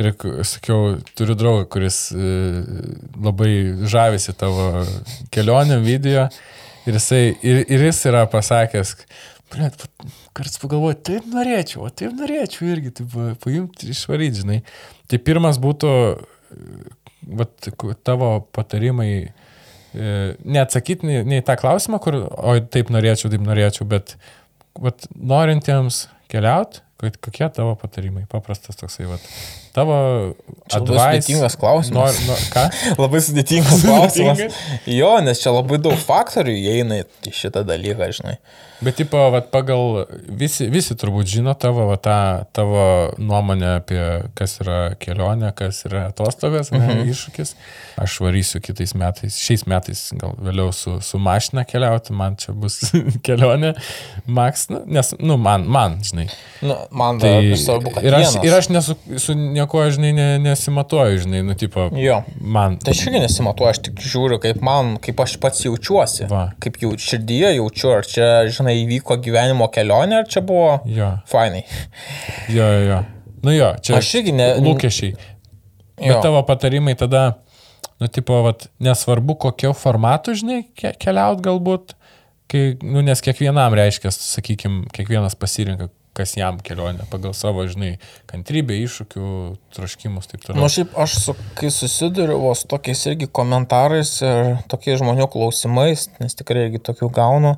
Ir 0.00 0.10
sakiau, 0.46 0.96
turiu 1.14 1.36
draugą, 1.38 1.66
kuris 1.70 1.98
e, 2.14 2.30
labai 3.22 3.52
žavisi 3.90 4.34
tavo 4.38 4.70
kelionėm 5.34 5.84
video. 5.86 6.28
Ir, 6.84 6.96
jisai, 6.98 7.22
ir, 7.46 7.62
ir 7.72 7.84
jis 7.86 8.00
yra 8.10 8.24
pasakęs, 8.30 8.94
blėt, 9.54 9.86
kartais 10.36 10.60
pagalvoju, 10.62 10.98
taip 11.06 11.28
norėčiau, 11.30 11.86
o 11.86 11.90
taip 11.90 12.14
norėčiau 12.18 12.68
irgi, 12.72 12.92
taip 13.00 13.16
paimti, 13.44 13.90
išvaryti, 13.94 14.42
žinai. 14.42 14.60
Tai 15.10 15.20
pirmas 15.24 15.60
būtų, 15.62 15.90
vat, 17.40 17.70
tavo 18.06 18.30
patarimai, 18.54 19.10
neatsakyti 19.94 21.06
nei, 21.06 21.20
nei 21.28 21.44
tą 21.46 21.56
klausimą, 21.60 22.00
kur, 22.02 22.18
oi, 22.26 22.58
taip 22.74 22.90
norėčiau, 22.94 23.30
taip 23.32 23.44
norėčiau, 23.46 23.86
bet 23.90 24.16
vat, 24.82 25.06
norintiems 25.14 26.06
keliauti, 26.32 26.82
kokie 27.22 27.48
tavo 27.54 27.74
patarimai, 27.80 28.24
paprastas 28.30 28.78
toksai, 28.80 29.06
vat, 29.10 29.28
tavo 29.74 29.96
Čia 30.70 30.80
labai 30.80 30.98
sudėtingas 31.20 31.56
klausimas. 31.60 32.20
Nor, 32.24 32.28
nor, 32.30 32.44
ką? 32.54 32.64
Labai 33.04 33.22
sudėtingas 33.26 33.82
klausimas. 33.84 34.60
Jo, 34.88 35.16
nes 35.24 35.42
čia 35.42 35.52
labai 35.54 35.80
daug 35.82 35.98
faktorių 36.00 36.54
įeina 36.54 37.02
į 37.04 37.34
šitą 37.34 37.64
dalyką, 37.68 38.08
žinai. 38.16 38.38
Bet, 38.84 38.98
tipo, 38.98 39.18
vat, 39.32 39.48
pagal 39.52 40.04
visi, 40.28 40.66
visi 40.72 40.96
turbūt 40.98 41.28
žino 41.30 41.54
tavo, 41.56 41.86
va, 41.88 41.96
tą, 42.00 42.16
tavo 42.56 42.82
nuomonę 43.22 43.76
apie 43.78 44.00
kas 44.36 44.58
yra 44.64 44.78
kelionė, 45.00 45.52
kas 45.56 45.84
yra 45.88 46.08
atostogas, 46.10 46.72
ne, 46.74 46.82
mhm. 46.82 47.12
iššūkis. 47.12 47.54
Aš 48.02 48.16
varysiu 48.24 48.60
kitais 48.64 48.92
metais, 48.98 49.38
šiais 49.40 49.64
metais 49.70 50.02
gal 50.18 50.34
vėliau 50.42 50.74
su, 50.74 50.96
su 51.04 51.20
mašina 51.22 51.64
keliauti, 51.68 52.16
man 52.18 52.36
čia 52.40 52.52
bus 52.56 52.80
kelionė, 53.26 53.74
maks, 54.26 54.66
nu, 54.72 54.82
nes, 54.98 55.14
nu, 55.22 55.38
man, 55.40 55.68
man, 55.70 56.00
žinai. 56.04 56.26
Nu, 56.64 56.76
man 56.94 57.18
Tai 57.22 57.32
svarbu, 57.58 57.90
kad 57.96 58.04
ir 58.06 58.14
aš, 58.14 58.22
vienas. 58.24 58.46
ir 58.46 58.54
aš 58.56 58.68
nesu, 58.72 58.94
su 59.20 59.34
nieko, 59.36 59.82
žinai, 59.94 60.12
ne, 60.16 60.26
nesimatuoju, 60.44 61.18
žinai, 61.26 61.42
nu, 61.46 61.54
tipo, 61.58 61.88
Jo. 61.98 62.20
man. 62.40 62.76
Tai 62.82 62.94
aš 62.94 63.02
irgi 63.08 63.20
nesimatuoju, 63.24 63.70
aš 63.74 63.80
tik 63.88 64.00
žiūriu, 64.04 64.38
kaip 64.42 64.62
man, 64.64 64.94
kaip 65.04 65.20
aš 65.24 65.36
pats 65.42 65.64
jaučiuosi. 65.66 66.28
Va. 66.30 66.44
Kaip 66.62 66.78
jau 66.82 66.92
širdyje 66.96 67.54
jaučiu, 67.58 67.92
ar 67.98 68.06
čia, 68.08 68.28
žinai, 68.54 68.76
įvyko 68.86 69.18
gyvenimo 69.26 69.66
kelionė, 69.74 70.22
ar 70.22 70.30
čia 70.30 70.40
buvo 70.46 70.78
Jo, 70.86 71.10
fainai. 71.30 71.64
jo, 72.48 72.64
jo, 72.64 72.84
jo. 72.92 73.00
Nu 73.44 73.52
jo, 73.52 73.74
čia 73.84 73.98
Aš 73.98 74.14
irgi 74.22 74.32
ne- 74.32 74.54
lūkesčiai. 74.64 75.16
Bet 75.98 76.08
Jo. 76.10 76.20
tavo 76.24 76.40
patarimai 76.48 76.94
tada, 76.98 77.36
nu, 78.00 78.08
tipo, 78.08 78.40
vat, 78.42 78.68
nesvarbu, 78.82 79.36
kokiu 79.38 79.74
formatu, 79.76 80.32
žinai, 80.34 80.62
ke 80.74 80.94
keliaut 80.98 81.42
galbūt, 81.44 81.92
kai, 82.50 82.76
nu, 82.82 83.02
nes 83.04 83.20
kiekvienam 83.22 83.76
reiškia, 83.78 84.10
sakykime, 84.14 84.88
kiekvienas 84.96 85.36
pasirinka, 85.38 85.86
kas 86.14 86.36
jam 86.38 86.60
kelionė, 86.62 87.06
pagal 87.10 87.34
savo, 87.36 87.64
žinai, 87.70 87.96
kantrybę, 88.30 88.76
iššūkių, 88.84 89.30
troškimus, 89.74 90.28
taip 90.30 90.44
Na, 90.44 90.46
toliau. 90.46 90.60
nu, 90.62 90.70
šiaip 90.70 90.94
aš, 91.04 91.16
su, 91.24 91.34
kai 91.58 91.72
susiduriu 91.74 92.38
su 92.54 92.68
tokiais 92.70 93.02
irgi 93.10 93.28
komentarais 93.34 94.12
ir 94.22 94.54
tokiais 94.70 95.00
žmonių 95.02 95.26
klausimais, 95.32 96.06
nes 96.22 96.38
tikrai 96.38 96.68
irgi 96.68 96.82
tokių 96.86 97.10
gaunu, 97.14 97.56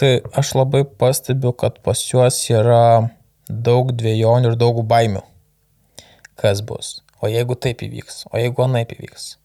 tai 0.00 0.14
aš 0.38 0.54
labai 0.56 0.86
pastebiu, 0.86 1.52
kad 1.52 1.82
pas 1.84 2.00
juos 2.08 2.40
yra 2.52 3.10
daug 3.48 3.92
dviejonių 3.92 4.54
ir 4.54 4.58
daug 4.60 4.80
baimių. 4.88 5.22
Kas 6.40 6.64
bus? 6.64 7.02
O 7.22 7.28
jeigu 7.30 7.54
taip 7.60 7.84
įvyks? 7.84 8.24
O 8.32 8.40
jeigu 8.40 8.64
anaip 8.64 8.96
įvyks? 8.96 9.36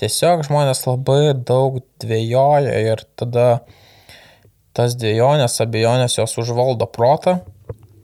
Tiesiog 0.00 0.42
žmonės 0.48 0.82
labai 0.88 1.36
daug 1.36 1.78
dviejoja 2.02 2.74
ir 2.82 3.04
tada 3.16 3.62
tas 4.76 4.96
dviejonės, 4.96 5.60
abejonės 5.62 6.16
jos 6.18 6.34
užvaldo 6.40 6.88
protą 6.90 7.38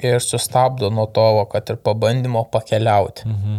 ir 0.07 0.23
sustabdo 0.25 0.91
nuo 0.95 1.07
to, 1.15 1.27
va, 1.39 1.47
kad 1.51 1.71
ir 1.73 1.81
pabandymo 1.85 2.45
pakeliauti. 2.53 3.27
Mhm. 3.29 3.59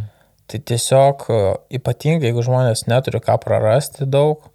Tai 0.49 0.59
tiesiog 0.71 1.25
e, 1.29 1.41
ypatingai, 1.77 2.31
jeigu 2.31 2.41
žmonės 2.45 2.87
neturi 2.89 3.21
ką 3.21 3.35
prarasti 3.43 4.07
daug, 4.09 4.47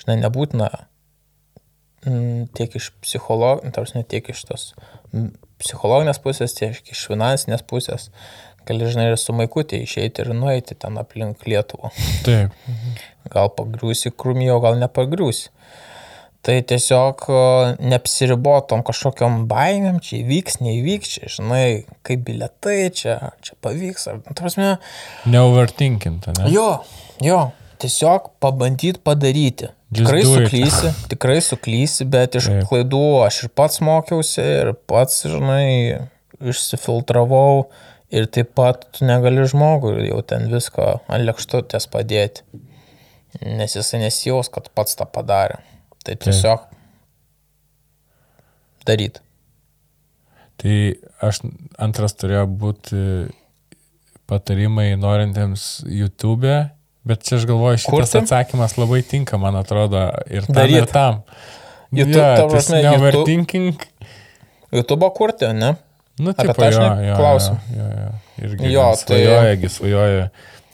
žinai, 0.00 0.16
nebūtina 0.22 0.70
mm, 2.06 2.46
tiek 2.56 2.78
iš 2.78 2.92
psichologinės, 3.04 3.74
tarsi 3.76 4.04
tiek 4.08 4.30
iš 4.32 4.44
tos 4.48 4.70
psichologinės 5.58 6.20
pusės, 6.22 6.54
tiek 6.56 6.78
iš 6.92 7.06
finansinės 7.10 7.64
pusės. 7.68 8.08
gali, 8.68 8.84
žinai, 8.84 9.08
ir 9.10 9.16
su 9.20 9.32
maikutė 9.32 9.80
išeiti 9.80 10.24
ir 10.24 10.34
nueiti 10.36 10.76
ten 10.76 10.98
aplink 11.00 11.46
Lietuvą. 11.48 11.88
Taip. 12.26 12.52
Gal 13.32 13.48
pagriūsi 13.56 14.12
krūmį, 14.12 14.50
o 14.52 14.58
gal 14.60 14.76
nepagriūsi. 14.80 15.48
Tai 16.46 16.54
tiesiog 16.70 17.24
neapsiribotom 17.82 18.84
kažkokiam 18.86 19.42
baimėm, 19.50 19.98
čia 20.04 20.20
įvyks, 20.20 20.60
neįvyks, 20.62 21.14
čia, 21.16 21.30
žinai, 21.34 21.64
kaip 22.06 22.22
biletai, 22.28 22.92
čia, 22.94 23.16
čia 23.44 23.56
pavyks. 23.64 24.06
Ar, 24.12 24.20
nu, 24.22 24.36
ta 24.36 24.46
prasme, 24.46 24.68
Neovertinkint, 25.28 26.30
ne? 26.38 26.46
jo, 26.54 26.68
jo, 27.24 27.40
tiesiog 27.82 28.30
pabandyti 28.40 29.02
padaryti. 29.04 29.72
Just 29.90 30.04
Tikrai 30.04 30.22
suklysi, 30.28 30.94
tikrai 31.12 31.38
suklysi, 31.44 32.06
bet 32.12 32.38
iš 32.38 32.48
Taip. 32.52 32.64
klaidų 32.70 33.04
aš 33.24 33.42
ir 33.46 33.52
pats 33.56 33.82
mokiausi, 33.84 34.42
ir 34.62 34.72
pats, 34.88 35.22
žinai, 35.26 36.08
išsifiltravau 36.38 37.68
ir 38.14 38.28
taip 38.32 38.54
pat 38.56 38.86
tu 38.94 39.06
negali 39.08 39.44
žmogui 39.48 40.08
jau 40.08 40.20
ten 40.28 40.48
visko 40.52 40.98
ant 41.08 41.24
lėkštutės 41.24 41.88
padėti, 41.92 42.44
nes 43.44 43.76
jisai 43.76 44.02
nesijaus, 44.04 44.50
kad 44.52 44.70
pats 44.76 44.96
tą 44.98 45.08
padarė. 45.08 45.60
Tai 46.16 46.16
tiesiog 46.32 46.64
daryt. 48.88 49.20
Tai 50.58 50.74
aš 51.22 51.42
antras 51.78 52.16
turėjo 52.18 52.46
būti 52.58 53.00
patarimai 54.28 54.90
norintiems 55.00 55.84
YouTube, 55.86 56.50
bet 57.08 57.22
čia 57.24 57.38
aš 57.38 57.46
galvoju, 57.48 57.80
šitas 57.84 57.92
Kurti? 58.12 58.20
atsakymas 58.22 58.74
labai 58.80 59.02
tinka, 59.06 59.38
man 59.40 59.56
atrodo, 59.60 60.02
ir 60.28 60.44
tam, 60.48 60.56
Daryt. 60.58 60.80
ir 60.82 60.88
tam. 60.92 61.22
YouTube, 61.92 62.16
Jo, 62.16 62.24
ta 62.24 62.42
tas 62.42 62.52
prasme, 62.52 62.80
YouTube- 62.82 62.96
neoverthinking. 62.98 63.84
YouTube 64.72 65.08
kurti, 65.16 65.48
ne? 65.56 65.70
Nu, 66.18 66.34
tą 66.34 66.50
aš 66.50 66.56
klausiu. 67.16 67.54
Jo, 67.72 67.84
jo, 67.86 68.00
jo. 68.02 68.10
Irgi 68.44 68.72
Jo, 68.72 68.82
tai- 68.90 69.04
svajoja, 69.04 69.54
tai... 69.60 69.68
svajoja 69.76 70.26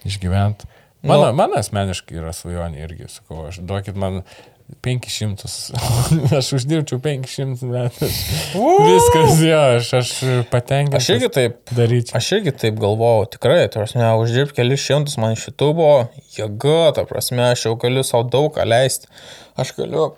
išgyventi. 0.08 0.66
Mano, 1.04 1.20
Nu. 1.20 1.26
nu, 1.28 1.36
mano 1.36 1.58
asmeniškai 1.60 2.16
yra 2.16 2.32
svajonė 2.32 2.80
irgi, 2.80 3.06
sakau, 3.12 3.44
aš 3.50 3.58
duokit 3.60 3.94
man 3.94 4.22
500, 4.64 5.44
aš 6.38 6.48
uždirbčiau 6.56 6.98
500 7.04 7.68
metų. 7.68 8.08
Viskas, 8.88 9.38
jo, 9.44 9.60
aš, 9.76 9.90
aš 9.98 10.12
patenkintas. 10.52 11.02
Aš 11.02 11.10
irgi 11.14 11.30
taip 11.36 11.72
daryčiau. 11.76 12.16
Aš 12.16 12.30
irgi 12.38 12.54
taip 12.64 12.78
galvojau, 12.80 13.26
tikrai, 13.36 13.66
tai 13.68 13.82
prasme, 13.82 14.06
uždirbti 14.22 14.56
kelius 14.56 14.84
šimtus 14.84 15.18
man 15.20 15.36
iš 15.36 15.50
YouTube, 15.50 15.88
jėga, 16.38 16.78
ta 16.96 17.04
prasme, 17.08 17.44
aš 17.50 17.66
jau 17.68 17.74
galiu 17.80 18.04
savo 18.08 18.24
daug 18.32 18.54
ką 18.56 18.64
leisti. 18.64 19.10
Aš 19.60 19.74
galiu 19.76 20.14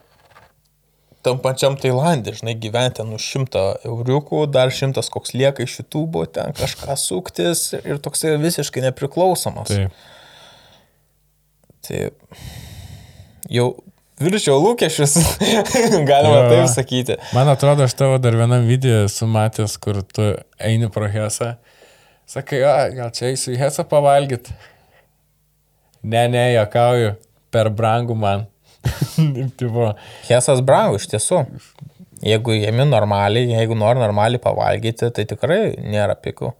tam 1.26 1.40
pačiam 1.42 1.74
Tailandė, 1.80 2.36
žinai, 2.38 2.54
gyventi 2.62 3.02
nu 3.06 3.18
šimtą 3.18 3.64
euriukų, 3.88 4.44
dar 4.54 4.70
šimtas 4.74 5.10
koks 5.10 5.34
lieka 5.34 5.66
iš 5.66 5.80
YouTube, 5.80 6.22
ten 6.30 6.54
kažką 6.54 6.94
suktis 7.02 7.72
ir 7.80 7.98
toksai 8.02 8.36
visiškai 8.38 8.86
nepriklausomas. 8.86 9.74
Taip. 9.74 10.06
Tai 11.86 12.00
jau 13.50 13.68
viršiau 14.22 14.58
lūkesčius, 14.64 15.16
galima 16.10 16.38
Jo. 16.42 16.48
taip 16.52 16.70
sakyti. 16.72 17.16
Man 17.36 17.50
atrodo, 17.52 17.84
aš 17.86 17.94
tavo 17.98 18.18
dar 18.22 18.36
vienam 18.38 18.64
video 18.68 19.04
esu 19.06 19.28
matęs, 19.30 19.76
kur 19.82 20.02
tu 20.02 20.30
eini 20.58 20.88
pro 20.92 21.08
Hesą. 21.12 21.54
Sakai, 22.26 22.62
o, 22.66 22.72
gal 22.96 23.12
čia 23.14 23.28
eisiu 23.32 23.52
į 23.54 23.60
Hesą 23.60 23.84
pavalgyti. 23.86 24.54
Ne, 26.06 26.26
ne, 26.30 26.44
jokauju, 26.56 27.14
per 27.54 27.70
brangų 27.74 28.16
man. 28.18 28.46
Hesas 30.28 30.60
brangu 30.64 30.98
iš 31.00 31.08
tiesų. 31.12 31.42
Jeigu 32.26 32.54
jėmi 32.56 32.86
normaliai, 32.88 33.50
jeigu 33.52 33.76
nori 33.76 34.00
normaliai 34.00 34.40
pavalgyti, 34.42 35.10
tai 35.12 35.26
tikrai 35.28 35.74
nėra 35.84 36.14
pikų. 36.16 36.52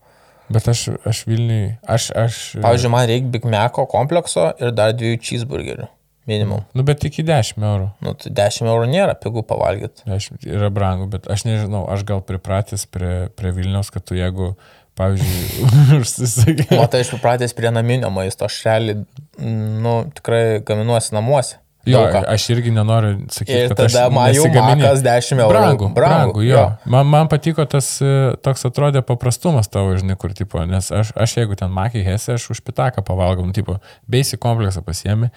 bet 0.53 0.69
aš, 0.69 0.83
aš 1.09 1.24
Vilniui, 1.27 1.77
aš, 1.91 2.11
aš. 2.15 2.37
Pavyzdžiui, 2.62 2.91
man 2.93 3.07
reikia 3.09 3.31
Big 3.33 3.47
Maco 3.51 3.87
komplekso 3.91 4.51
ir 4.62 4.70
dar 4.77 4.93
dviejų 4.95 5.19
cheeseburgerių. 5.23 5.89
Minimum. 6.27 6.65
Nu, 6.74 6.82
bet 6.86 7.05
iki 7.07 7.23
10 7.23 7.62
eurų. 7.62 7.90
Nu, 8.03 8.15
tai 8.19 8.32
10 8.35 8.66
eurų 8.66 8.89
nėra 8.90 9.15
pigų 9.20 9.44
pavalgyti. 9.47 10.03
10 10.11 10.43
yra 10.51 10.73
brangu, 10.74 11.07
bet 11.12 11.28
aš 11.31 11.44
nežinau, 11.47 11.85
aš 11.93 12.03
gal 12.09 12.24
pripratęs 12.27 12.89
prie, 12.90 13.28
prie 13.39 13.53
Vilniaus, 13.55 13.93
kad 13.94 14.03
tu 14.09 14.19
jeigu, 14.19 14.55
pavyzdžiui, 14.98 15.69
užsisakai. 16.01 16.81
O 16.81 16.89
tai 16.90 17.05
aš 17.05 17.12
pripratęs 17.15 17.55
prie 17.55 17.70
naminio 17.70 18.11
maisto, 18.11 18.48
aš 18.51 18.59
realiai, 18.66 19.05
nu, 19.39 20.01
tikrai 20.19 20.43
gaminuosi 20.66 21.15
namuose. 21.15 21.61
Jo, 21.86 22.01
Daug 22.03 22.16
ką. 22.16 22.20
aš 22.35 22.44
irgi 22.51 22.73
nenoriu 22.74 23.12
sakyti, 23.31 23.59
Ir 23.61 23.70
kad 23.70 23.85
tada 23.85 24.09
man 24.11 24.32
jau 24.35 24.48
makas 24.51 25.05
10 25.07 25.39
eurų. 25.39 25.53
Brangu, 25.53 25.90
brangu, 25.94 26.43
jo. 26.43 26.57
jo. 26.57 26.65
Man, 26.90 27.07
man 27.07 27.31
patiko 27.31 27.62
tas 27.70 27.93
e, 28.03 28.09
toks 28.43 28.66
atrodė 28.66 29.05
paprastumas 29.07 29.70
tavo, 29.70 29.93
žinai, 29.94 30.16
kur, 30.19 30.35
tipo, 30.35 30.59
nes 30.66 30.90
aš, 30.90 31.12
aš 31.15 31.36
jeigu 31.39 31.55
ten 31.61 31.70
makiai 31.70 32.03
hesė, 32.09 32.35
aš 32.35 32.48
už 32.57 32.65
pitaką 32.66 33.07
pavalgom, 33.07 33.55
tipo, 33.55 33.78
basic 34.11 34.43
kompleksą 34.43 34.82
pasiemi, 34.82 35.31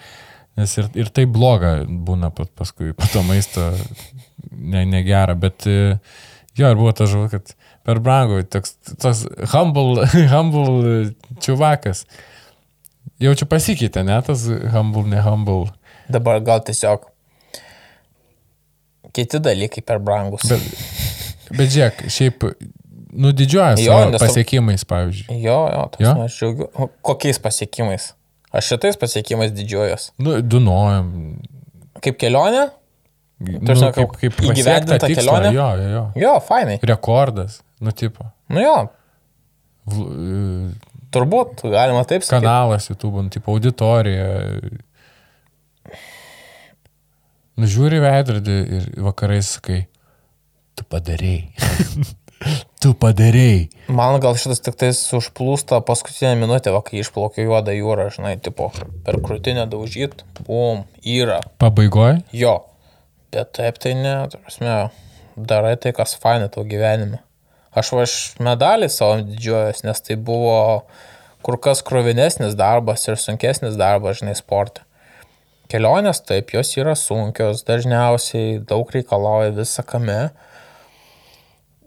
nes 0.58 0.72
ir, 0.80 0.88
ir 0.98 1.10
tai 1.14 1.26
bloga 1.30 1.80
būna 1.86 2.32
pat, 2.34 2.50
paskui 2.58 2.94
po 2.96 3.06
to 3.12 3.22
maisto 3.26 3.70
ne, 4.50 4.84
negera, 4.88 5.36
bet 5.38 5.66
e, 5.70 5.98
jo, 6.58 6.66
ir 6.70 6.78
buvo 6.78 6.92
ta 6.96 7.06
žuva, 7.10 7.30
kad 7.32 7.54
per 7.86 8.00
brangu, 8.02 8.42
toks, 8.50 8.76
toks 9.00 9.24
humble, 9.54 10.04
humble 10.34 11.14
čiuvakas. 11.42 12.04
Jau 13.20 13.32
čia 13.36 13.46
pasikeitė, 13.48 14.04
ne 14.06 14.16
tas 14.24 14.46
humble, 14.74 15.06
ne 15.08 15.20
humble. 15.24 15.70
Dabar 16.10 16.40
gal 16.44 16.62
tiesiog 16.66 17.06
kiti 19.16 19.40
dalykai 19.42 19.82
per 19.86 20.00
brangus. 20.02 20.46
Bet, 20.48 20.64
bet 21.56 21.72
žiūrėk, 21.72 22.04
šiaip, 22.12 22.46
nu, 23.10 23.32
didžiuojas 23.36 23.82
pasiekimais, 24.22 24.86
pavyzdžiui. 24.88 25.40
Jo, 25.42 25.58
jo, 25.72 25.84
tas 25.94 26.04
Jo? 26.04 26.14
aš 26.24 26.38
džiaugiu. 26.40 26.88
Kokiais 27.06 27.40
pasiekimais? 27.42 28.10
Aš 28.50 28.66
šitais 28.72 28.96
pasiekimais 28.98 29.52
didžiuojas. 29.54 30.08
Nu, 30.18 30.40
dunojam. 30.42 31.10
Kaip 32.02 32.16
kelionė? 32.18 32.68
Nu, 33.40 33.60
prasme, 33.64 33.92
kaip, 33.96 34.16
kaip 34.20 34.34
tą 34.36 34.48
įgyvendinta 34.52 35.08
kelionė? 35.08 35.52
Jo, 35.54 35.68
jo, 35.80 35.90
jo. 35.94 36.02
Jo, 36.20 36.32
fainai. 36.44 36.78
Rekordas, 36.90 37.60
nu, 37.80 37.92
tipo. 37.96 38.26
Nu 38.52 38.60
jo, 38.64 38.74
vl- 39.88 40.74
turbūt 41.14 41.62
galima 41.72 42.02
taip 42.10 42.26
sakyti. 42.26 42.42
Kanalas 42.42 42.90
YouTube, 42.90 43.22
nu, 43.24 43.32
tipo 43.32 43.54
auditorija. 43.54 44.26
Nužiūri 47.60 47.98
veidrodį 48.02 48.58
ir 48.78 48.84
vakarais 49.04 49.54
sakai, 49.56 49.82
tu 50.78 50.84
padarėjai. 50.88 51.50
Tu 52.82 52.92
padarėjai. 52.96 53.68
Man 53.92 54.18
gal 54.22 54.38
šitas 54.40 54.62
tik 54.64 54.78
tais 54.80 55.00
užplūsta 55.16 55.82
paskutinę 55.86 56.34
minutę, 56.40 56.72
va, 56.74 56.82
kai 56.86 57.02
išplaukė 57.02 57.44
juodą 57.46 57.74
jūrą, 57.76 58.08
žinai, 58.16 58.34
tipo, 58.42 58.70
per 59.06 59.20
krūtinę 59.24 59.66
daužyt, 59.70 60.24
bum, 60.46 60.84
yra. 61.04 61.40
Pabaigoje? 61.62 62.20
Jo. 62.36 62.60
Bet 63.30 63.52
taip 63.58 63.78
tai 63.78 63.94
ne, 63.94 64.14
prasme, 64.32 64.76
darai 65.36 65.76
tai, 65.78 65.92
kas 65.94 66.16
faina 66.18 66.48
tavo 66.50 66.66
gyvenime. 66.70 67.20
Aš 67.70 67.92
va 67.94 68.04
iš 68.06 68.14
medalį 68.42 68.88
savo 68.90 69.20
didžiuojas, 69.22 69.84
nes 69.86 70.02
tai 70.02 70.16
buvo 70.18 70.56
kur 71.46 71.56
kas 71.62 71.84
krovinesnis 71.86 72.56
darbas 72.58 73.06
ir 73.08 73.20
sunkesnis 73.20 73.78
darbas, 73.78 74.18
žinai, 74.20 74.34
sporte. 74.38 74.82
Kelionės 75.70 76.24
taip, 76.26 76.50
jos 76.50 76.72
yra 76.80 76.96
sunkios, 76.98 77.62
dažniausiai 77.68 78.58
daug 78.66 78.90
reikalauja 78.90 79.52
visą 79.54 79.84
kame. 79.86 80.32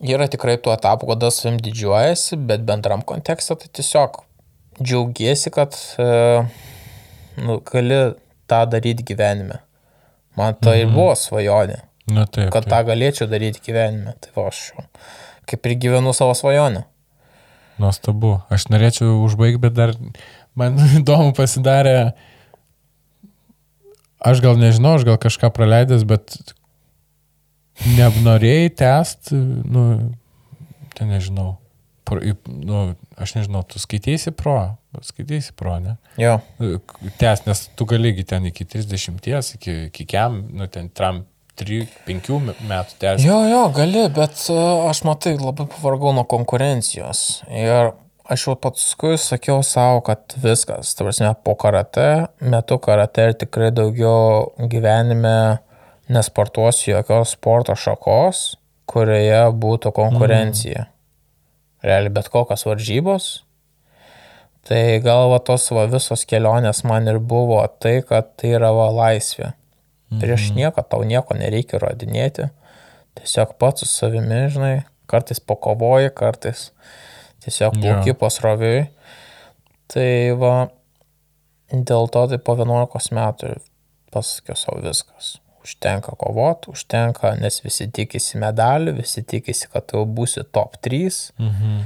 Yra 0.02 0.28
tikrai 0.28 0.58
tuo 0.58 0.74
etapu, 0.74 1.08
kada 1.08 1.30
savim 1.32 1.60
didžiuojasi, 1.64 2.40
bet 2.50 2.66
bendram 2.68 3.04
kontekste 3.08 3.56
tai 3.60 3.70
tiesiog 3.78 4.24
džiaugiesi, 4.82 5.52
kad 5.54 5.78
e, 6.02 6.08
nu, 7.44 7.60
gali 7.70 8.00
tą 8.50 8.64
daryti 8.72 9.06
gyvenime. 9.06 9.62
Man 10.40 10.58
tai 10.58 10.82
mhm. 10.84 10.96
buvo 10.98 11.14
svajonė, 11.20 11.84
Nu, 12.10 12.26
taip. 12.26 12.50
kad 12.52 12.66
taip. 12.66 12.72
tą 12.74 12.82
galėčiau 12.90 13.30
daryti 13.32 13.62
gyvenime. 13.64 14.16
Tai 14.20 14.34
va, 14.36 14.50
aš 14.50 14.74
kaip 15.50 15.70
ir 15.70 15.78
gyvenu 15.80 16.14
savo 16.16 16.34
svajonę. 16.36 16.84
Nuostabu. 17.82 18.38
Aš 18.54 18.68
norėčiau 18.72 19.22
užbaigti, 19.24 19.62
bet 19.64 19.76
dar 19.78 19.96
man 20.60 20.78
įdomu 21.00 21.34
pasidarė. 21.38 22.14
Aš 24.24 24.44
gal 24.44 24.60
nežinau, 24.60 24.96
aš 24.98 25.08
gal 25.08 25.20
kažką 25.20 25.50
praleidęs, 25.56 26.06
bet 26.08 26.38
nenorėjai 27.82 28.70
tęsti, 28.84 29.40
nu, 29.70 29.84
ten 30.98 31.12
nežinau. 31.14 31.58
Pro, 32.04 32.20
nu, 32.46 32.80
aš 33.16 33.38
nežinau, 33.38 33.64
tu 33.64 33.80
skaitėsi 33.80 34.34
pro, 34.36 34.58
skaitėsi 35.08 35.54
pro, 35.56 35.78
ne? 35.80 35.96
Jo. 36.20 36.38
Tęs, 37.22 37.46
nes 37.48 37.68
tu 37.80 37.88
galėgi 37.88 38.26
ten 38.28 38.50
iki 38.50 38.68
30, 38.68 39.30
iki, 39.58 39.78
iki 39.88 40.08
kiam, 40.10 40.42
nu, 40.52 40.68
ten 40.72 40.92
tram 40.92 41.24
3-5 41.60 42.54
metų 42.68 42.98
tęsti. 43.00 43.28
Jo, 43.28 43.40
jo, 43.48 43.66
gali, 43.76 44.08
bet 44.14 44.46
e, 44.50 44.60
aš 44.90 45.04
matai, 45.08 45.36
labai 45.40 45.68
pavargau 45.70 46.14
nuo 46.18 46.26
konkurencijos. 46.30 47.44
Ir 47.54 47.94
aš 48.24 48.48
jau 48.48 48.56
paskui 48.60 49.18
sakiau 49.22 49.62
savo, 49.66 50.02
kad 50.08 50.34
viskas, 50.44 50.96
ta 50.98 51.06
prasme, 51.06 51.34
po 51.46 51.56
karate, 51.60 52.26
metu 52.42 52.80
karate 52.82 53.30
ir 53.30 53.38
tikrai 53.46 53.70
daugiau 53.76 54.50
gyvenime 54.72 55.60
nesportuosiu 56.10 56.98
jokios 56.98 57.36
sporto 57.38 57.76
šakos, 57.76 58.58
kurioje 58.90 59.46
būtų 59.56 59.94
konkurencija. 59.96 60.88
Mm. 60.88 60.92
Realiai 61.84 62.14
bet 62.16 62.30
kokios 62.32 62.66
varžybos 62.68 63.44
Tai 64.64 65.00
galva 65.04 65.42
tos 65.44 65.66
va 65.76 65.84
visos 65.92 66.22
kelionės 66.24 66.86
man 66.88 67.10
ir 67.12 67.18
buvo 67.20 67.60
tai, 67.84 67.98
kad 68.08 68.30
tai 68.40 68.54
yra 68.56 68.70
va 68.72 68.88
laisvė. 68.96 69.52
Prieš 70.22 70.52
Mhm. 70.52 70.58
nieką 70.60 70.84
tau 70.90 71.04
nieko 71.04 71.36
nereikia 71.36 71.80
rodinėti. 71.84 72.50
Tiesiog 73.16 73.58
pats 73.60 73.82
su 73.82 73.86
savimi, 73.86 74.48
žinai, 74.50 74.86
kartais 75.08 75.40
pakovoji, 75.40 76.14
kartais 76.16 76.72
tiesiog 77.42 77.74
plauki 77.74 78.14
pasroviui. 78.14 78.90
Tai 79.88 80.32
va, 80.40 80.70
dėl 81.70 82.10
to 82.10 82.28
tai 82.28 82.38
po 82.38 82.56
11 82.56 83.12
metų 83.12 83.60
pasakiau 84.12 84.56
savo 84.56 84.80
viskas. 84.82 85.40
Užtenka 85.64 86.12
kovot, 86.20 86.68
užtenka, 86.68 87.36
nes 87.40 87.62
visi 87.64 87.88
tikisi 87.88 88.38
medalių, 88.42 88.98
visi 89.00 89.24
tikisi, 89.24 89.70
kad 89.72 89.86
tu 89.88 90.02
būsi 90.06 90.44
top 90.52 90.76
3, 90.84 91.32
Mhm. 91.40 91.78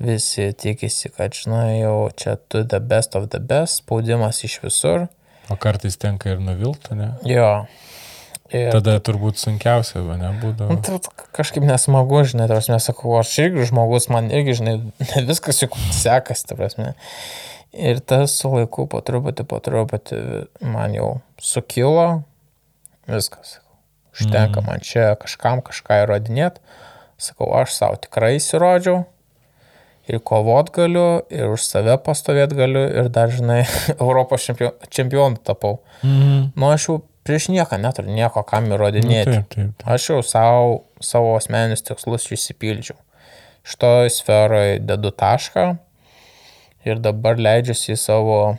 visi 0.00 0.52
tikisi, 0.56 1.10
kad, 1.16 1.32
žinai, 1.36 1.80
jau 1.82 2.10
čia 2.16 2.36
tu 2.48 2.64
the 2.64 2.80
best 2.80 3.14
of 3.14 3.28
the 3.30 3.38
best, 3.38 3.82
spaudimas 3.82 4.42
iš 4.44 4.60
visur. 4.64 5.08
O 5.50 5.56
kartais 5.56 5.96
tenka 6.00 6.30
ir 6.30 6.38
nuvilti, 6.40 6.94
ne? 6.96 7.12
Jo. 7.28 7.66
Ir 8.52 8.70
Tada 8.72 8.98
turbūt 9.00 9.38
sunkiausia, 9.40 10.02
va, 10.04 10.16
Nu, 10.16 10.24
nebūdavo. 10.32 10.74
tai 10.84 10.92
vat 10.98 11.06
kažkaip 11.32 11.64
nesmagu, 11.64 12.18
žinai, 12.28 12.48
tarsi 12.48 12.72
mes 12.72 12.84
sakau, 12.84 13.14
aš 13.18 13.30
irgi 13.38 13.64
žmogus, 13.70 14.08
man 14.12 14.28
irgi, 14.30 14.58
žinai, 14.60 14.74
ne 15.16 15.22
viskas 15.28 15.62
juk 15.62 15.76
sekasi, 15.92 16.46
tarsi. 16.50 16.94
Ir 17.72 18.00
tas 18.00 18.34
su 18.36 18.50
laiku 18.52 18.84
po 18.92 19.00
truputį, 19.00 19.46
po 19.48 19.58
truputį 19.64 20.46
man 20.68 20.92
jau 20.92 21.20
sukilo, 21.40 22.24
viskas. 23.08 23.58
Užtenka 24.12 24.60
Mhm. 24.60 24.66
man 24.66 24.80
čia 24.80 25.14
kažkam 25.16 25.62
kažką 25.62 26.02
įrodinėti. 26.04 26.60
Sakau, 27.18 27.52
aš 27.54 27.72
savo 27.72 27.96
tikrai 27.96 28.36
įsirodžiau. 28.36 29.04
Ir 30.08 30.18
kovot 30.18 30.72
galiu, 30.74 31.22
ir 31.30 31.46
už 31.54 31.62
save 31.62 31.94
pastovėti 32.02 32.56
galiu, 32.58 32.82
ir 32.90 33.08
dar, 33.08 33.28
žinai, 33.30 33.62
Europos 34.00 34.42
čempio- 34.42 34.74
čempionu 34.90 35.36
tapau. 35.38 35.78
Mhm. 36.02 36.52
Nu, 36.56 36.66
aš 36.72 36.88
jau 36.88 37.02
prieš 37.24 37.46
nieką 37.54 37.78
neturiu 37.78 38.10
nieko, 38.10 38.42
kam 38.44 38.66
Nu, 38.68 38.74
įrodinėti. 38.76 39.24
taip, 39.32 39.48
taip. 39.48 39.76
taip. 39.78 39.86
Aš 39.86 40.08
jau 40.10 40.22
savo, 40.26 40.84
savo 41.00 41.36
asmeninius 41.38 41.82
tikslus 41.86 42.26
išsipildžiau. 42.34 42.98
Šitoje 43.64 44.10
sferoje 44.10 44.80
dedu 44.82 45.12
tašką 45.14 45.78
ir 46.84 46.98
dabar 46.98 47.36
leidžiuosi 47.38 47.92
į 47.94 47.98
savo 47.98 48.58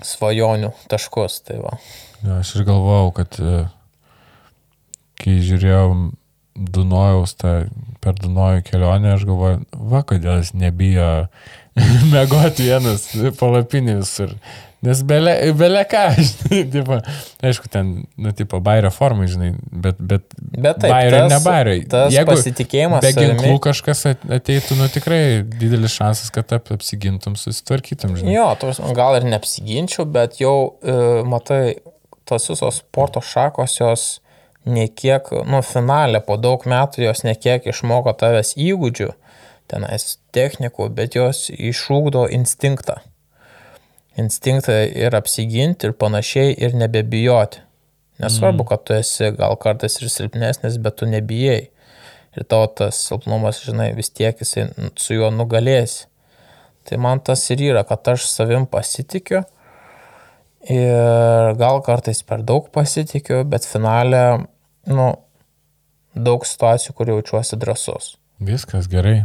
svajonių 0.00 0.72
taškus. 0.88 1.40
Tai 1.44 1.58
va. 1.66 1.76
Jo, 2.24 2.38
aš 2.42 2.54
ir 2.58 2.66
galvojau, 2.68 3.12
kad 3.16 3.38
e, 3.40 3.58
kai 5.20 5.38
žiūrėjau 5.44 5.92
Dunojaus 6.60 7.36
tą 7.40 7.52
per 8.02 8.16
Dunojų 8.20 8.64
kelionę, 8.66 9.14
aš 9.16 9.22
galvoju, 9.28 9.60
va, 9.92 10.00
kodėl 10.08 10.40
jis 10.42 10.50
nebijo 10.58 11.06
mėgoti 12.12 12.66
vienas 12.68 13.06
palapinį 13.38 14.00
visur. 14.02 14.34
Nes 14.84 15.02
belė, 15.04 15.34
belė 15.60 15.82
ką, 15.88 16.02
žinai, 16.24 16.60
tipo, 16.72 16.96
aišku, 17.44 17.68
ten, 17.72 17.90
nu, 18.16 18.30
tipo, 18.36 18.60
bairio 18.64 18.88
formai, 18.92 19.26
žinai, 19.28 19.50
bet, 19.70 19.98
bet, 20.00 20.24
Bet 20.40 20.78
taip, 20.80 20.88
bairio 20.92 21.18
ir 21.18 21.26
tas- 21.26 21.32
ne 21.34 21.40
bairio. 21.44 21.74
tas 21.92 22.16
pasitikėjimas 22.30 23.04
be 23.04 23.10
ginklų 23.18 23.58
kažkas 23.68 24.06
at- 24.14 24.24
ateitų, 24.40 24.78
nu, 24.80 24.88
tikrai 24.92 25.20
didelis 25.52 25.96
šansas, 26.00 26.32
kad 26.32 26.56
ap, 26.56 26.72
apsigintum, 26.76 27.36
susitvarkytum, 27.40 28.16
žinai. 28.22 28.34
Jo, 28.38 28.48
tos, 28.60 28.80
gal 28.96 29.20
ir 29.20 29.28
neapsiginčiau, 29.28 30.08
bet 30.16 30.40
jau, 30.40 30.56
e, 30.80 30.96
matai, 31.28 31.62
tos 32.30 32.48
visos 32.52 32.80
sporto 32.80 33.22
šakos 33.24 33.76
jos 33.80 34.04
nekiek, 34.68 35.30
nu, 35.48 35.62
finalė 35.64 36.20
po 36.24 36.36
daug 36.40 36.64
metų 36.68 37.04
jos 37.06 37.24
nekiek 37.26 37.66
išmoko 37.72 38.12
tavęs 38.16 38.54
įgūdžių, 38.60 39.08
tenais 39.70 40.18
technikų, 40.34 40.90
bet 40.94 41.16
jos 41.16 41.48
išūkdo 41.50 42.26
instinktą. 42.36 43.00
Instinktą 44.18 44.76
ir 44.88 45.14
apsiginti 45.16 45.88
ir 45.88 45.96
panašiai 45.96 46.54
ir 46.58 46.74
nebebijoti. 46.76 47.62
Nesvarbu, 48.20 48.66
kad 48.68 48.82
tu 48.84 48.92
esi 48.92 49.30
gal 49.32 49.54
kartais 49.56 49.96
ir 50.02 50.10
silpnesnis, 50.12 50.76
bet 50.82 50.98
tu 51.00 51.08
nebijai. 51.08 51.70
Ir 52.36 52.44
tavo 52.46 52.66
tas 52.76 52.98
silpnumas, 53.06 53.62
žinai, 53.64 53.94
vis 53.96 54.12
tiek 54.12 54.36
jisai 54.42 54.66
su 55.00 55.16
juo 55.16 55.30
nugalėsi. 55.32 56.04
Tai 56.84 56.98
man 57.00 57.22
tas 57.24 57.46
ir 57.54 57.62
yra, 57.70 57.84
kad 57.88 58.12
aš 58.12 58.26
savim 58.28 58.66
pasitikiu 58.68 59.42
ir 60.68 61.54
gal 61.60 61.80
kartais 61.86 62.20
per 62.26 62.42
daug 62.46 62.68
pasitikiu, 62.74 63.42
bet 63.48 63.64
finale, 63.68 64.22
nu, 64.90 65.08
daug 66.14 66.44
situacijų, 66.46 66.94
kur 66.98 67.12
jaučiuosi 67.14 67.58
drasus. 67.60 68.14
Viskas 68.40 68.88
gerai. 68.90 69.22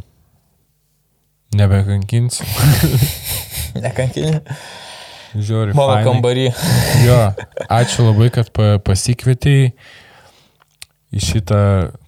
Nebekankinsiu. 1.55 2.45
Nekankinė. 3.83 4.41
Žiūri. 5.35 5.75
Mano 5.75 5.97
fainai. 5.97 6.07
kambarį. 6.07 6.45
Jo, 7.07 7.19
ačiū 7.71 8.05
labai, 8.07 8.29
kad 8.33 8.49
pa- 8.55 8.77
pasikvietei 8.83 9.73
į 11.15 11.23
šitą 11.23 11.61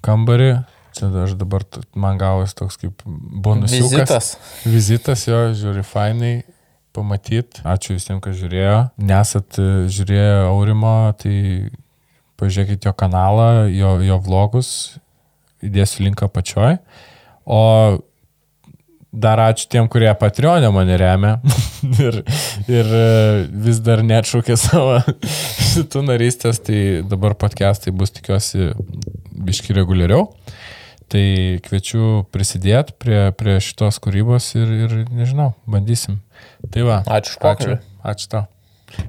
kambarį. 0.06 0.52
Čia 0.98 1.12
aš 1.26 1.36
dabar, 1.38 1.64
man 1.94 2.18
gavos 2.18 2.56
toks 2.58 2.80
kaip 2.82 3.04
bonusiukas. 3.06 3.92
Vizitas. 3.92 4.30
Vizitas 4.66 5.26
jo, 5.28 5.42
žiūri, 5.60 5.84
fainai 5.86 6.32
pamatyti. 6.98 7.64
Ačiū 7.68 7.96
visiems, 7.96 8.22
kas 8.26 8.38
žiūrėjo. 8.42 8.78
Nesat 9.10 9.60
e, 9.62 9.68
žiūrėję 9.94 10.34
Aurimo, 10.50 10.96
tai 11.22 11.38
pažiūrėkite 12.42 12.90
jo 12.90 12.94
kanalą, 12.98 13.68
jo, 13.72 13.98
jo 14.06 14.20
vlogus. 14.26 14.72
Įdėsiu 15.66 16.06
linką 16.06 16.30
pačioj. 16.34 16.78
O 17.48 17.62
dar 19.18 19.40
ačiū 19.42 19.70
tiem, 19.72 19.88
kurie 19.90 20.10
Patreonė 20.20 20.70
mane 20.74 20.98
remia 21.00 21.38
ir, 22.08 22.20
ir 22.70 22.92
e, 23.00 23.08
vis 23.68 23.80
dar 23.84 24.04
neatšaukė 24.06 24.58
savo 24.68 25.00
šitų 25.72 26.04
narystės, 26.10 26.62
tai 26.66 26.82
dabar 27.08 27.38
podcastai 27.40 27.94
bus 27.96 28.14
tikiuosi 28.18 28.72
biški 29.48 29.76
reguliariau. 29.78 30.28
Tai 31.08 31.24
kviečiu 31.64 32.26
prisidėti 32.36 32.96
prie, 33.00 33.20
prie 33.40 33.58
šitos 33.64 34.02
kūrybos 34.04 34.50
ir, 34.60 34.74
ir 34.88 34.96
nežinau, 35.08 35.54
bandysim. 35.64 36.20
Tai 36.74 36.84
va. 36.90 36.98
Ačiū 37.08 37.38
už 37.38 37.40
pokalbį. 37.46 37.80
Ačiū, 37.80 38.02
ačiū 38.12 38.32
tau. 38.36 39.08